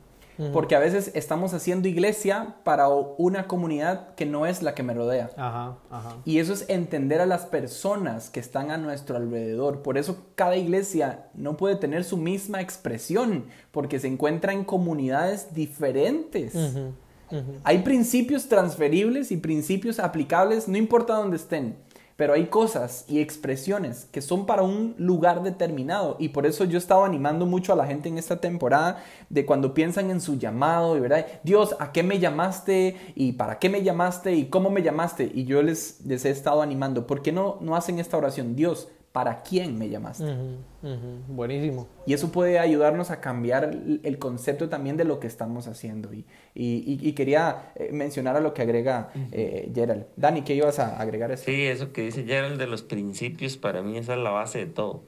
Porque 0.52 0.76
a 0.76 0.80
veces 0.80 1.12
estamos 1.14 1.54
haciendo 1.54 1.88
iglesia 1.88 2.56
para 2.64 2.90
una 2.90 3.48
comunidad 3.48 4.16
que 4.16 4.26
no 4.26 4.46
es 4.46 4.62
la 4.62 4.76
que 4.76 4.84
me 4.84 4.94
rodea. 4.94 5.30
Ajá, 5.38 5.78
ajá. 5.90 6.18
Y 6.26 6.40
eso 6.40 6.54
es 6.54 6.66
entender 6.70 7.22
a 7.22 7.26
las 7.26 7.46
personas 7.46 8.30
que 8.30 8.40
están 8.40 8.70
a 8.70 8.78
nuestro 8.78 9.16
alrededor. 9.16 9.82
Por 9.82 9.98
eso 9.98 10.26
cada 10.36 10.58
iglesia 10.58 11.28
no 11.34 11.56
puede 11.56 11.76
tener 11.76 12.04
su 12.04 12.18
misma 12.18 12.62
expresión, 12.62 13.46
porque 13.72 14.00
se 14.00 14.08
encuentra 14.08 14.52
en 14.52 14.66
comunidades 14.66 15.54
diferentes. 15.54 16.54
Uh 16.54 16.60
-huh, 16.60 16.88
uh 17.32 17.36
-huh. 17.36 17.60
Hay 17.64 17.80
principios 17.80 18.50
transferibles 18.50 19.32
y 19.32 19.38
principios 19.38 20.00
aplicables, 20.00 20.68
no 20.68 20.78
importa 20.78 21.16
dónde 21.16 21.38
estén. 21.38 21.85
Pero 22.16 22.34
hay 22.34 22.48
cosas 22.48 23.04
y 23.10 23.20
expresiones 23.20 24.08
que 24.12 24.22
son 24.22 24.46
para 24.46 24.62
un 24.62 24.96
lugar 24.98 25.44
determinado. 25.44 26.16
Y 26.18 26.30
por 26.30 26.46
eso 26.46 26.64
yo 26.64 26.78
estaba 26.78 27.06
animando 27.06 27.46
mucho 27.46 27.74
a 27.74 27.76
la 27.76 27.86
gente 27.86 28.08
en 28.08 28.18
esta 28.18 28.38
temporada 28.38 29.04
de 29.30 29.46
cuando 29.46 29.74
piensan 29.74 30.10
en 30.10 30.22
su 30.22 30.38
llamado, 30.38 30.96
y 30.96 31.02
verdad, 31.02 31.26
Dios, 31.44 31.76
¿a 31.80 31.92
qué 31.92 32.04
me 32.04 32.20
llamaste? 32.20 32.96
¿Y 33.16 33.34
para 33.34 33.60
qué 33.60 33.68
me 33.68 33.84
llamaste? 33.84 34.34
¿Y 34.34 34.46
cómo 34.46 34.70
me 34.70 34.82
llamaste? 34.82 35.30
Y 35.34 35.44
yo 35.44 35.62
les, 35.62 36.06
les 36.06 36.24
he 36.24 36.30
estado 36.30 36.62
animando. 36.62 37.06
¿Por 37.06 37.22
qué 37.22 37.34
no, 37.34 37.58
no 37.60 37.76
hacen 37.76 38.00
esta 38.00 38.18
oración? 38.18 38.56
Dios, 38.56 38.88
¿para 39.16 39.44
quién 39.44 39.80
me 39.80 39.88
llamaste? 39.88 40.26
Uh 40.26 40.28
-huh, 40.28 40.58
uh 40.84 40.88
-huh. 40.88 41.28
Buenísimo. 41.30 41.88
Y 42.06 42.12
eso 42.12 42.34
puede 42.34 42.60
ayudarnos 42.60 43.12
a 43.12 43.22
cambiar 43.22 43.72
el, 44.04 44.20
concepto 44.20 44.68
también 44.68 44.98
de 44.98 45.06
lo 45.06 45.22
que 45.22 45.28
estamos 45.28 45.70
haciendo. 45.70 46.14
Y, 46.14 46.26
y, 46.54 47.00
y 47.02 47.14
quería 47.14 47.72
eh, 47.76 47.94
mencionar 47.94 48.36
a 48.36 48.42
lo 48.42 48.54
que 48.54 48.62
agrega 48.64 49.12
uh 49.16 49.18
-huh. 49.18 49.28
eh, 49.32 49.72
Gerald. 49.74 50.08
Dani, 50.18 50.42
¿qué 50.42 50.54
ibas 50.54 50.80
a 50.80 51.00
agregar? 51.00 51.32
Eso? 51.32 51.46
Sí, 51.46 51.62
eso 51.64 51.94
que 51.94 52.02
dice 52.02 52.26
Gerald 52.26 52.60
de 52.60 52.68
los 52.68 52.82
principios, 52.82 53.56
para 53.56 53.82
mí 53.82 53.98
esa 53.98 54.16
es 54.16 54.20
la 54.20 54.32
base 54.32 54.60
de 54.60 54.66
todo. 54.66 55.04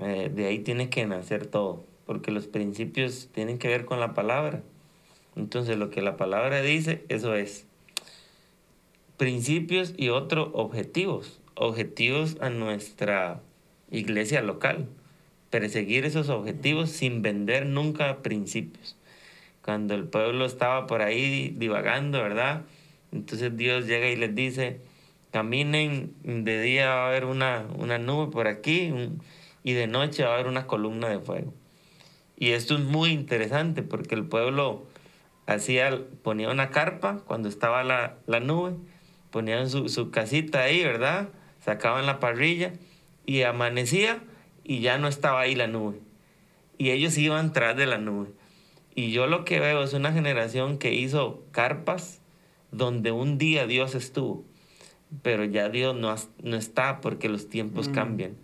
Eh, 0.00 0.32
de 0.34 0.46
ahí 0.46 0.60
tiene 0.60 0.88
que 0.88 1.04
nacer 1.04 1.44
todo, 1.44 1.84
porque 2.06 2.30
los 2.30 2.46
principios 2.46 3.28
tienen 3.30 3.58
que 3.58 3.68
ver 3.68 3.84
con 3.84 4.00
la 4.00 4.14
palabra. 4.14 4.62
Entonces, 5.36 5.76
lo 5.76 5.90
que 5.90 6.00
la 6.00 6.16
palabra 6.16 6.62
dice, 6.62 7.04
eso 7.10 7.34
es. 7.34 7.66
Principios 9.18 9.92
y 9.98 10.08
otros 10.08 10.48
objetivos 10.54 11.42
objetivos 11.56 12.36
a 12.40 12.50
nuestra 12.50 13.40
iglesia 13.90 14.42
local. 14.42 14.88
Perseguir 15.50 16.04
esos 16.04 16.28
objetivos 16.28 16.90
sin 16.90 17.22
vender 17.22 17.66
nunca 17.66 18.22
principios. 18.22 18.96
Cuando 19.62 19.94
el 19.94 20.04
pueblo 20.04 20.44
estaba 20.44 20.86
por 20.86 21.02
ahí 21.02 21.52
divagando, 21.56 22.22
¿verdad? 22.22 22.62
Entonces 23.10 23.56
Dios 23.56 23.86
llega 23.86 24.08
y 24.08 24.16
les 24.16 24.34
dice, 24.34 24.80
caminen, 25.32 26.14
de 26.22 26.62
día 26.62 26.88
va 26.88 27.06
a 27.06 27.08
haber 27.08 27.24
una, 27.24 27.66
una 27.76 27.98
nube 27.98 28.30
por 28.30 28.46
aquí 28.46 28.90
un, 28.92 29.22
y 29.62 29.72
de 29.72 29.86
noche 29.86 30.22
va 30.22 30.30
a 30.30 30.34
haber 30.34 30.46
una 30.46 30.66
columna 30.66 31.08
de 31.08 31.18
fuego. 31.18 31.52
Y 32.36 32.50
esto 32.50 32.74
es 32.74 32.80
muy 32.80 33.10
interesante 33.10 33.82
porque 33.82 34.14
el 34.14 34.26
pueblo 34.26 34.86
hacía, 35.46 35.98
ponía 36.22 36.50
una 36.50 36.70
carpa 36.70 37.22
cuando 37.26 37.48
estaba 37.48 37.82
la, 37.82 38.18
la 38.26 38.40
nube, 38.40 38.74
ponían 39.30 39.70
su, 39.70 39.88
su 39.88 40.10
casita 40.10 40.62
ahí, 40.62 40.84
¿verdad? 40.84 41.28
Sacaban 41.66 42.06
la 42.06 42.20
parrilla 42.20 42.72
y 43.26 43.42
amanecía 43.42 44.22
y 44.62 44.80
ya 44.80 44.98
no 44.98 45.08
estaba 45.08 45.40
ahí 45.40 45.56
la 45.56 45.66
nube. 45.66 45.98
Y 46.78 46.90
ellos 46.90 47.18
iban 47.18 47.52
tras 47.52 47.76
de 47.76 47.86
la 47.86 47.98
nube. 47.98 48.28
Y 48.94 49.10
yo 49.10 49.26
lo 49.26 49.44
que 49.44 49.58
veo 49.58 49.82
es 49.82 49.92
una 49.92 50.12
generación 50.12 50.78
que 50.78 50.94
hizo 50.94 51.44
carpas 51.50 52.22
donde 52.70 53.10
un 53.10 53.36
día 53.36 53.66
Dios 53.66 53.94
estuvo, 53.96 54.44
pero 55.22 55.44
ya 55.44 55.68
Dios 55.68 55.94
no, 55.96 56.14
no 56.42 56.56
está 56.56 57.00
porque 57.00 57.28
los 57.28 57.50
tiempos 57.50 57.88
mm. 57.88 57.92
cambian. 57.92 58.36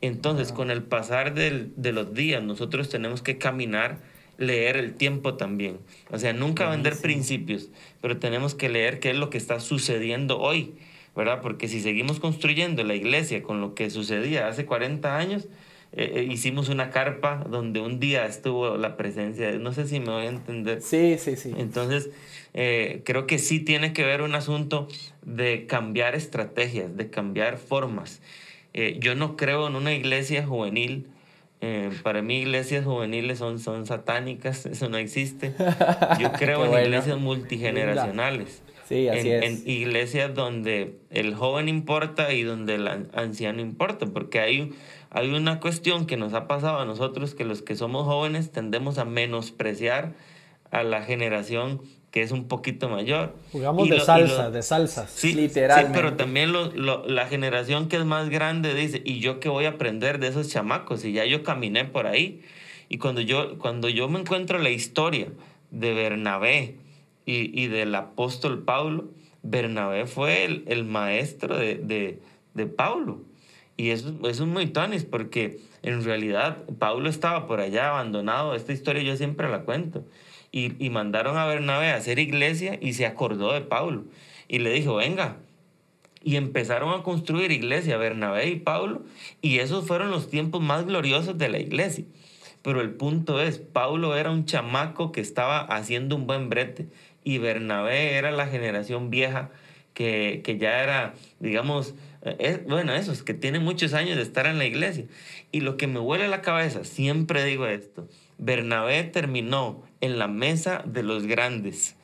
Entonces, 0.00 0.48
wow. 0.48 0.56
con 0.58 0.70
el 0.70 0.82
pasar 0.84 1.34
del, 1.34 1.72
de 1.76 1.92
los 1.92 2.14
días, 2.14 2.42
nosotros 2.42 2.88
tenemos 2.88 3.22
que 3.22 3.38
caminar, 3.38 3.98
leer 4.38 4.76
el 4.76 4.94
tiempo 4.94 5.34
también. 5.34 5.78
O 6.10 6.18
sea, 6.18 6.32
nunca 6.32 6.66
Buenísimo. 6.66 6.70
vender 6.70 7.02
principios, 7.02 7.70
pero 8.00 8.18
tenemos 8.18 8.54
que 8.54 8.68
leer 8.68 9.00
qué 9.00 9.10
es 9.10 9.16
lo 9.16 9.30
que 9.30 9.38
está 9.38 9.58
sucediendo 9.58 10.38
hoy 10.38 10.74
¿verdad? 11.14 11.40
Porque 11.42 11.68
si 11.68 11.80
seguimos 11.80 12.20
construyendo 12.20 12.84
la 12.84 12.94
iglesia 12.94 13.42
con 13.42 13.60
lo 13.60 13.74
que 13.74 13.90
sucedía 13.90 14.48
hace 14.48 14.64
40 14.64 15.16
años, 15.16 15.48
eh, 15.94 16.26
hicimos 16.30 16.68
una 16.68 16.90
carpa 16.90 17.44
donde 17.48 17.80
un 17.80 18.00
día 18.00 18.24
estuvo 18.24 18.76
la 18.76 18.96
presencia 18.96 19.50
de... 19.50 19.58
No 19.58 19.72
sé 19.72 19.86
si 19.86 20.00
me 20.00 20.10
voy 20.10 20.26
a 20.26 20.30
entender. 20.30 20.80
Sí, 20.80 21.16
sí, 21.18 21.36
sí. 21.36 21.52
Entonces, 21.58 22.10
eh, 22.54 23.02
creo 23.04 23.26
que 23.26 23.38
sí 23.38 23.60
tiene 23.60 23.92
que 23.92 24.04
ver 24.04 24.22
un 24.22 24.34
asunto 24.34 24.88
de 25.22 25.66
cambiar 25.66 26.14
estrategias, 26.14 26.96
de 26.96 27.10
cambiar 27.10 27.58
formas. 27.58 28.20
Eh, 28.74 28.96
yo 29.00 29.14
no 29.14 29.36
creo 29.36 29.66
en 29.66 29.76
una 29.76 29.92
iglesia 29.92 30.46
juvenil. 30.46 31.08
Eh, 31.60 31.90
para 32.02 32.22
mí 32.22 32.40
iglesias 32.40 32.84
juveniles 32.84 33.38
son, 33.38 33.60
son 33.60 33.86
satánicas, 33.86 34.66
eso 34.66 34.88
no 34.88 34.98
existe. 34.98 35.54
Yo 36.18 36.32
creo 36.38 36.64
en 36.64 36.84
iglesias 36.84 37.18
multigeneracionales. 37.18 38.62
Sí, 38.92 39.08
así 39.08 39.30
en, 39.30 39.42
es. 39.42 39.64
en 39.64 39.70
iglesias 39.70 40.34
donde 40.34 40.98
el 41.10 41.34
joven 41.34 41.68
importa 41.68 42.32
y 42.32 42.42
donde 42.42 42.74
el 42.74 42.88
anciano 43.14 43.62
importa, 43.62 44.04
porque 44.06 44.40
hay, 44.40 44.72
hay 45.08 45.32
una 45.32 45.60
cuestión 45.60 46.04
que 46.04 46.18
nos 46.18 46.34
ha 46.34 46.46
pasado 46.46 46.78
a 46.78 46.84
nosotros, 46.84 47.34
que 47.34 47.44
los 47.44 47.62
que 47.62 47.74
somos 47.74 48.04
jóvenes 48.04 48.52
tendemos 48.52 48.98
a 48.98 49.06
menospreciar 49.06 50.12
a 50.70 50.82
la 50.82 51.02
generación 51.02 51.80
que 52.10 52.20
es 52.20 52.30
un 52.30 52.46
poquito 52.46 52.90
mayor. 52.90 53.34
Jugamos 53.52 53.88
de 53.88 53.98
salsa, 53.98 54.50
de 54.50 54.62
salsas. 54.62 55.10
Sí, 55.10 55.32
literalmente. 55.32 55.88
Sí, 55.88 55.94
pero 55.94 56.14
también 56.14 56.52
lo, 56.52 56.70
lo, 56.72 57.06
la 57.08 57.26
generación 57.26 57.88
que 57.88 57.96
es 57.96 58.04
más 58.04 58.28
grande 58.28 58.74
dice, 58.74 59.00
¿y 59.02 59.20
yo 59.20 59.40
qué 59.40 59.48
voy 59.48 59.64
a 59.64 59.70
aprender 59.70 60.18
de 60.18 60.28
esos 60.28 60.50
chamacos? 60.50 61.06
Y 61.06 61.12
ya 61.12 61.24
yo 61.24 61.42
caminé 61.42 61.86
por 61.86 62.06
ahí. 62.06 62.42
Y 62.90 62.98
cuando 62.98 63.22
yo, 63.22 63.56
cuando 63.56 63.88
yo 63.88 64.10
me 64.10 64.20
encuentro 64.20 64.58
la 64.58 64.68
historia 64.68 65.28
de 65.70 65.94
Bernabé 65.94 66.76
y, 67.24 67.60
y 67.60 67.68
del 67.68 67.94
apóstol 67.94 68.64
Pablo, 68.64 69.10
Bernabé 69.42 70.06
fue 70.06 70.44
el, 70.44 70.64
el 70.66 70.84
maestro 70.84 71.56
de, 71.56 71.76
de, 71.76 72.20
de, 72.54 72.66
Pablo. 72.66 73.22
Y 73.76 73.90
eso, 73.90 74.14
eso 74.28 74.44
es 74.44 74.48
muy 74.48 74.66
tonis, 74.66 75.04
porque 75.04 75.58
en 75.82 76.04
realidad 76.04 76.64
Pablo 76.78 77.08
estaba 77.08 77.46
por 77.46 77.60
allá 77.60 77.88
abandonado. 77.88 78.54
Esta 78.54 78.72
historia 78.72 79.02
yo 79.02 79.16
siempre 79.16 79.48
la 79.48 79.62
cuento 79.62 80.04
y, 80.52 80.90
mandaron 80.90 81.38
a 81.38 81.46
Bernabé 81.46 81.90
a 81.90 81.96
hacer 81.96 82.18
iglesia 82.18 82.78
y 82.80 82.92
se 82.92 83.06
acordó 83.06 83.54
de 83.54 83.62
Pablo. 83.62 84.04
Y 84.48 84.58
le 84.58 84.70
dijo, 84.70 84.96
venga. 84.96 85.38
Y 86.22 86.36
empezaron 86.36 86.92
a 86.92 87.02
construir 87.02 87.50
iglesia, 87.50 87.96
Bernabé 87.96 88.48
y 88.48 88.56
Pablo, 88.56 89.02
y 89.40 89.58
esos 89.58 89.86
fueron 89.88 90.12
los 90.12 90.30
tiempos 90.30 90.60
más 90.60 90.86
gloriosos 90.86 91.36
de 91.36 91.48
la 91.48 91.58
iglesia. 91.58 92.04
Pero 92.60 92.80
el 92.80 92.90
punto 92.90 93.42
es, 93.42 93.58
Pablo 93.58 94.14
era 94.14 94.30
un 94.30 94.44
chamaco 94.44 95.10
que 95.10 95.20
estaba 95.20 95.62
haciendo 95.62 96.14
un 96.14 96.28
buen 96.28 96.48
brete 96.48 96.86
y 97.24 97.38
Bernabé 97.38 98.14
era 98.14 98.30
la 98.30 98.46
generación 98.46 99.10
vieja 99.10 99.50
que, 99.94 100.40
que 100.44 100.58
ya 100.58 100.82
era, 100.82 101.14
digamos, 101.40 101.94
eh, 102.22 102.36
es, 102.38 102.64
bueno, 102.64 102.94
esos 102.94 103.22
que 103.22 103.34
tienen 103.34 103.62
muchos 103.62 103.94
años 103.94 104.16
de 104.16 104.22
estar 104.22 104.46
en 104.46 104.58
la 104.58 104.64
iglesia. 104.64 105.04
Y 105.50 105.60
lo 105.60 105.76
que 105.76 105.86
me 105.86 106.00
huele 106.00 106.28
la 106.28 106.42
cabeza, 106.42 106.84
siempre 106.84 107.44
digo 107.44 107.66
esto, 107.66 108.08
Bernabé 108.38 109.04
terminó 109.04 109.82
en 110.00 110.18
la 110.18 110.28
mesa 110.28 110.82
de 110.86 111.02
los 111.02 111.26
grandes. 111.26 111.96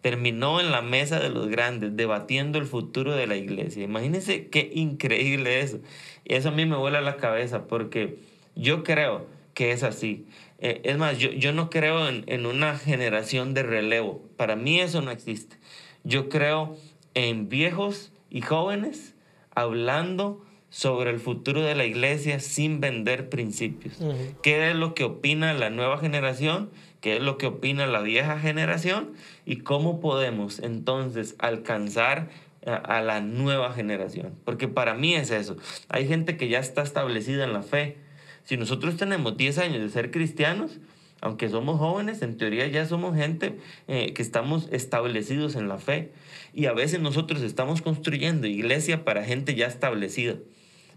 Terminó 0.00 0.60
en 0.60 0.72
la 0.72 0.82
mesa 0.82 1.20
de 1.20 1.30
los 1.30 1.48
grandes, 1.48 1.96
debatiendo 1.96 2.58
el 2.58 2.66
futuro 2.66 3.14
de 3.14 3.26
la 3.26 3.36
iglesia. 3.36 3.84
Imagínense 3.84 4.48
qué 4.48 4.70
increíble 4.74 5.60
eso. 5.60 5.78
Eso 6.24 6.48
a 6.48 6.52
mí 6.52 6.66
me 6.66 6.76
vuela 6.76 7.00
la 7.00 7.16
cabeza 7.16 7.66
porque 7.68 8.18
yo 8.56 8.82
creo 8.82 9.26
que 9.54 9.70
es 9.70 9.82
así. 9.84 10.26
Eh, 10.64 10.80
es 10.84 10.96
más, 10.96 11.18
yo, 11.18 11.30
yo 11.30 11.52
no 11.52 11.68
creo 11.68 12.08
en, 12.08 12.24
en 12.26 12.46
una 12.46 12.78
generación 12.78 13.52
de 13.52 13.62
relevo. 13.62 14.22
Para 14.36 14.56
mí 14.56 14.80
eso 14.80 15.02
no 15.02 15.10
existe. 15.10 15.56
Yo 16.04 16.28
creo 16.28 16.76
en 17.14 17.48
viejos 17.48 18.12
y 18.30 18.40
jóvenes 18.40 19.14
hablando 19.54 20.42
sobre 20.72 21.10
el 21.10 21.20
futuro 21.20 21.60
de 21.60 21.74
la 21.74 21.84
iglesia 21.84 22.40
sin 22.40 22.80
vender 22.80 23.28
principios. 23.28 23.98
¿Qué 24.42 24.70
es 24.70 24.74
lo 24.74 24.94
que 24.94 25.04
opina 25.04 25.52
la 25.52 25.68
nueva 25.68 25.98
generación? 25.98 26.70
¿Qué 27.02 27.16
es 27.16 27.22
lo 27.22 27.36
que 27.36 27.46
opina 27.46 27.86
la 27.86 28.00
vieja 28.00 28.38
generación? 28.38 29.12
¿Y 29.44 29.56
cómo 29.58 30.00
podemos 30.00 30.60
entonces 30.60 31.36
alcanzar 31.38 32.30
a, 32.64 33.02
la 33.02 33.20
nueva 33.20 33.74
generación? 33.74 34.34
Porque 34.46 34.66
para 34.66 34.94
mí 34.94 35.14
es 35.14 35.30
eso. 35.30 35.58
Hay 35.88 36.08
gente 36.08 36.38
que 36.38 36.48
ya 36.48 36.58
está 36.58 36.80
establecida 36.80 37.44
en 37.44 37.52
la 37.52 37.62
fe. 37.62 37.98
Si 38.44 38.56
nosotros 38.56 38.96
tenemos 38.96 39.36
10 39.36 39.58
años 39.58 39.80
de 39.80 39.88
ser 39.88 40.10
cristianos, 40.10 40.78
aunque 41.20 41.48
somos 41.48 41.78
jóvenes, 41.78 42.22
en 42.22 42.36
teoría 42.36 42.66
ya 42.66 42.86
somos 42.86 43.16
gente 43.16 43.58
eh, 43.88 44.12
que 44.12 44.22
estamos 44.22 44.68
establecidos 44.72 45.54
en 45.54 45.68
la 45.68 45.78
fe. 45.78 46.12
Y 46.52 46.66
a 46.66 46.72
veces 46.72 47.00
nosotros 47.00 47.42
estamos 47.42 47.80
construyendo 47.82 48.46
iglesia 48.46 49.04
para 49.04 49.24
gente 49.24 49.54
ya 49.54 49.66
establecida 49.66 50.36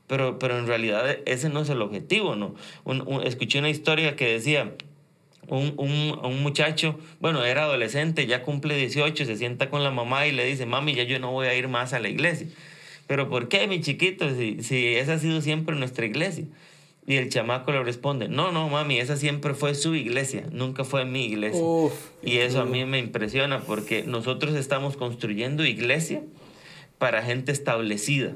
pero, 0.07 0.39
pero 0.39 0.57
en 0.57 0.67
realidad 0.67 1.17
ese 1.25 1.49
no 1.49 1.61
es 1.61 1.69
el 1.69 1.81
objetivo, 1.81 2.35
¿no? 2.35 2.55
escuché 3.23 3.59
una 3.59 3.69
historia 3.69 4.15
que 4.15 4.33
decía, 4.33 4.75
un, 5.47 5.73
un, 5.77 6.19
un, 6.23 6.43
muchacho, 6.43 6.99
bueno, 7.19 7.43
era 7.43 7.63
adolescente, 7.63 8.25
ya 8.27 8.43
cumple 8.43 8.75
18, 8.75 9.25
se 9.25 9.35
sienta 9.35 9.69
con 9.69 9.83
la 9.83 9.91
mamá 9.91 10.27
y 10.27 10.31
le 10.31 10.45
dice, 10.45 10.65
mami, 10.65 10.95
ya 10.95 11.03
yo 11.03 11.19
no 11.19 11.31
voy 11.31 11.47
a 11.47 11.55
ir 11.55 11.67
más 11.67 11.93
a 11.93 11.99
la 11.99 12.09
iglesia. 12.09 12.47
Pero 13.07 13.29
¿por 13.29 13.47
qué, 13.47 13.67
mi 13.67 13.81
chiquito? 13.81 14.33
Si, 14.35 14.63
si 14.63 14.87
esa 14.95 15.13
ha 15.13 15.19
sido 15.19 15.41
siempre 15.41 15.75
nuestra 15.75 16.05
iglesia. 16.07 16.45
Y 17.07 17.17
el 17.17 17.29
chamaco 17.29 17.71
le 17.71 17.83
responde, 17.83 18.29
no, 18.29 18.51
no, 18.51 18.67
mami, 18.67 18.99
esa 18.99 19.15
siempre 19.15 19.53
fue 19.53 19.75
su 19.75 19.93
iglesia, 19.93 20.45
nunca 20.51 20.83
fue 20.83 21.05
mi 21.05 21.25
iglesia. 21.25 21.61
y 22.23 22.37
eso 22.37 22.61
a 22.61 22.65
mí 22.65 22.83
me 22.85 22.97
impresiona 22.97 23.59
porque 23.59 24.03
nosotros 24.03 24.55
estamos 24.55 24.97
construyendo 24.97 25.65
iglesia 25.65 26.23
para 26.97 27.21
gente 27.21 27.51
establecida 27.51 28.33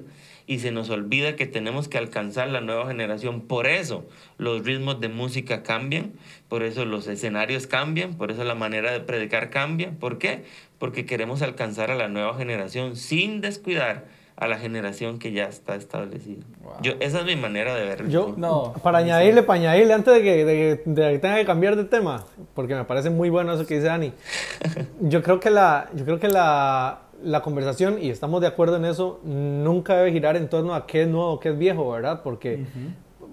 y 0.49 0.57
se 0.57 0.71
nos 0.71 0.89
olvida 0.89 1.35
que 1.35 1.45
tenemos 1.45 1.87
que 1.87 1.99
alcanzar 1.99 2.49
la 2.49 2.59
nueva 2.59 2.87
generación. 2.87 3.41
Por 3.41 3.67
eso 3.67 4.09
los 4.39 4.65
ritmos 4.65 4.99
de 4.99 5.07
música 5.07 5.61
cambian, 5.61 6.13
por 6.47 6.63
eso 6.63 6.85
los 6.85 7.05
escenarios 7.05 7.67
cambian, 7.67 8.15
por 8.15 8.31
eso 8.31 8.43
la 8.43 8.55
manera 8.55 8.91
de 8.91 8.99
predicar 8.99 9.51
cambia. 9.51 9.91
¿Por 9.99 10.17
qué? 10.17 10.45
Porque 10.79 11.05
queremos 11.05 11.43
alcanzar 11.43 11.91
a 11.91 11.95
la 11.95 12.07
nueva 12.07 12.35
generación 12.35 12.95
sin 12.95 13.41
descuidar 13.41 14.07
a 14.39 14.47
la 14.47 14.57
generación 14.57 15.19
que 15.19 15.33
ya 15.33 15.43
está 15.45 15.75
establecida. 15.75 16.45
Yo, 16.81 16.93
esa 17.01 17.19
es 17.19 17.25
mi 17.25 17.35
manera 17.35 17.75
de 17.75 17.85
verlo. 17.85 18.07
Yo, 18.07 18.33
no, 18.37 18.73
para 18.81 18.99
añadirle, 18.99 19.43
para 19.43 19.59
añadirle, 19.59 19.93
antes 19.93 20.13
de 20.13 20.23
que, 20.23 20.45
de, 20.45 20.81
de 20.85 21.11
que 21.11 21.19
tenga 21.19 21.35
que 21.35 21.45
cambiar 21.45 21.75
de 21.75 21.83
tema, 21.83 22.23
porque 22.53 22.73
me 22.73 22.85
parece 22.85 23.09
muy 23.09 23.29
bueno 23.29 23.53
eso 23.53 23.67
que 23.67 23.75
dice 23.75 23.87
Dani, 23.87 24.13
yo 25.01 25.21
creo 25.21 25.41
que 25.41 25.49
la, 25.49 25.89
yo 25.93 26.05
creo 26.05 26.21
que 26.21 26.29
la, 26.29 27.01
la 27.21 27.41
conversación, 27.41 28.01
y 28.01 28.09
estamos 28.09 28.39
de 28.39 28.47
acuerdo 28.47 28.77
en 28.77 28.85
eso, 28.85 29.19
nunca 29.25 29.97
debe 29.97 30.13
girar 30.13 30.37
en 30.37 30.47
torno 30.47 30.73
a 30.73 30.87
qué 30.87 31.01
es 31.01 31.09
nuevo, 31.09 31.37
qué 31.41 31.49
es 31.49 31.57
viejo, 31.57 31.91
¿verdad? 31.91 32.21
Porque, 32.23 32.65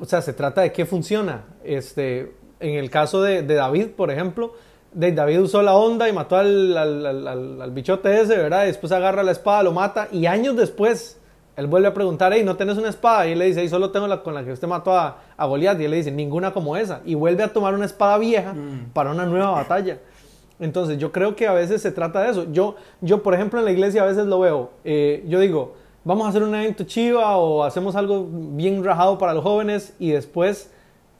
o 0.01 0.05
sea, 0.07 0.23
se 0.23 0.33
trata 0.33 0.63
de 0.63 0.73
qué 0.73 0.87
funciona. 0.87 1.45
Este, 1.63 2.33
en 2.59 2.75
el 2.75 2.91
caso 2.91 3.23
de, 3.23 3.43
de 3.43 3.55
David, 3.55 3.91
por 3.97 4.11
ejemplo, 4.11 4.55
de 4.97 5.13
David 5.13 5.41
usó 5.41 5.61
la 5.61 5.75
onda 5.75 6.09
y 6.09 6.13
mató 6.15 6.37
al, 6.37 6.75
al, 6.75 7.61
al, 7.61 7.71
bichote 7.71 8.19
ese, 8.19 8.35
¿verdad? 8.35 8.65
Y 8.65 8.69
después 8.69 8.91
agarra 8.93 9.23
la 9.23 9.33
espada, 9.33 9.63
lo 9.63 9.73
mata, 9.73 10.09
y 10.11 10.25
años 10.25 10.57
después, 10.57 11.21
él 11.55 11.67
vuelve 11.67 11.89
a 11.89 11.93
preguntar, 11.93 12.33
hey, 12.33 12.43
¿no 12.43 12.57
tenés 12.57 12.79
una 12.79 12.89
espada? 12.89 13.27
Y 13.27 13.33
él 13.33 13.39
le 13.39 13.45
dice, 13.45 13.61
hey, 13.61 13.69
solo 13.69 13.91
tengo 13.91 14.07
la 14.07 14.23
con 14.23 14.33
la 14.33 14.43
que 14.43 14.53
usted 14.53 14.67
mató 14.67 14.95
a, 14.95 15.19
a 15.37 15.45
Goliat. 15.45 15.79
Y 15.81 15.85
él 15.85 15.91
le 15.91 15.99
dice, 15.99 16.11
ninguna 16.11 16.55
como 16.55 16.79
esa. 16.79 17.03
Y 17.05 17.15
vuelve 17.15 17.43
a 17.43 17.53
tomar 17.53 17.75
una 17.75 17.85
espada 17.85 18.17
vieja 18.17 18.55
mm. 18.55 18.93
para 18.95 19.11
una 19.11 19.27
nueva 19.27 19.51
batalla. 19.51 19.99
Entonces 20.59 20.97
yo 20.97 21.13
creo 21.13 21.37
que 21.37 21.47
a 21.47 21.53
veces 21.53 21.83
se 21.83 21.91
trata 21.91 22.23
de 22.23 22.31
eso. 22.31 22.47
Yo, 22.51 22.77
yo 23.03 23.23
por 23.23 23.35
ejemplo, 23.35 23.59
en 23.59 23.67
la 23.67 23.73
iglesia 23.73 24.03
a 24.03 24.07
veces 24.07 24.27
lo 24.27 24.41
veo. 24.41 24.71
Eh, 24.85 25.25
yo 25.29 25.41
digo, 25.41 25.75
vamos 26.05 26.25
a 26.25 26.31
hacer 26.31 26.43
un 26.43 26.55
evento 26.55 26.85
chiva 26.85 27.37
o 27.37 27.65
hacemos 27.65 27.97
algo 27.97 28.27
bien 28.31 28.83
rajado 28.83 29.19
para 29.19 29.35
los 29.35 29.43
jóvenes 29.43 29.95
y 29.99 30.11
después, 30.13 30.71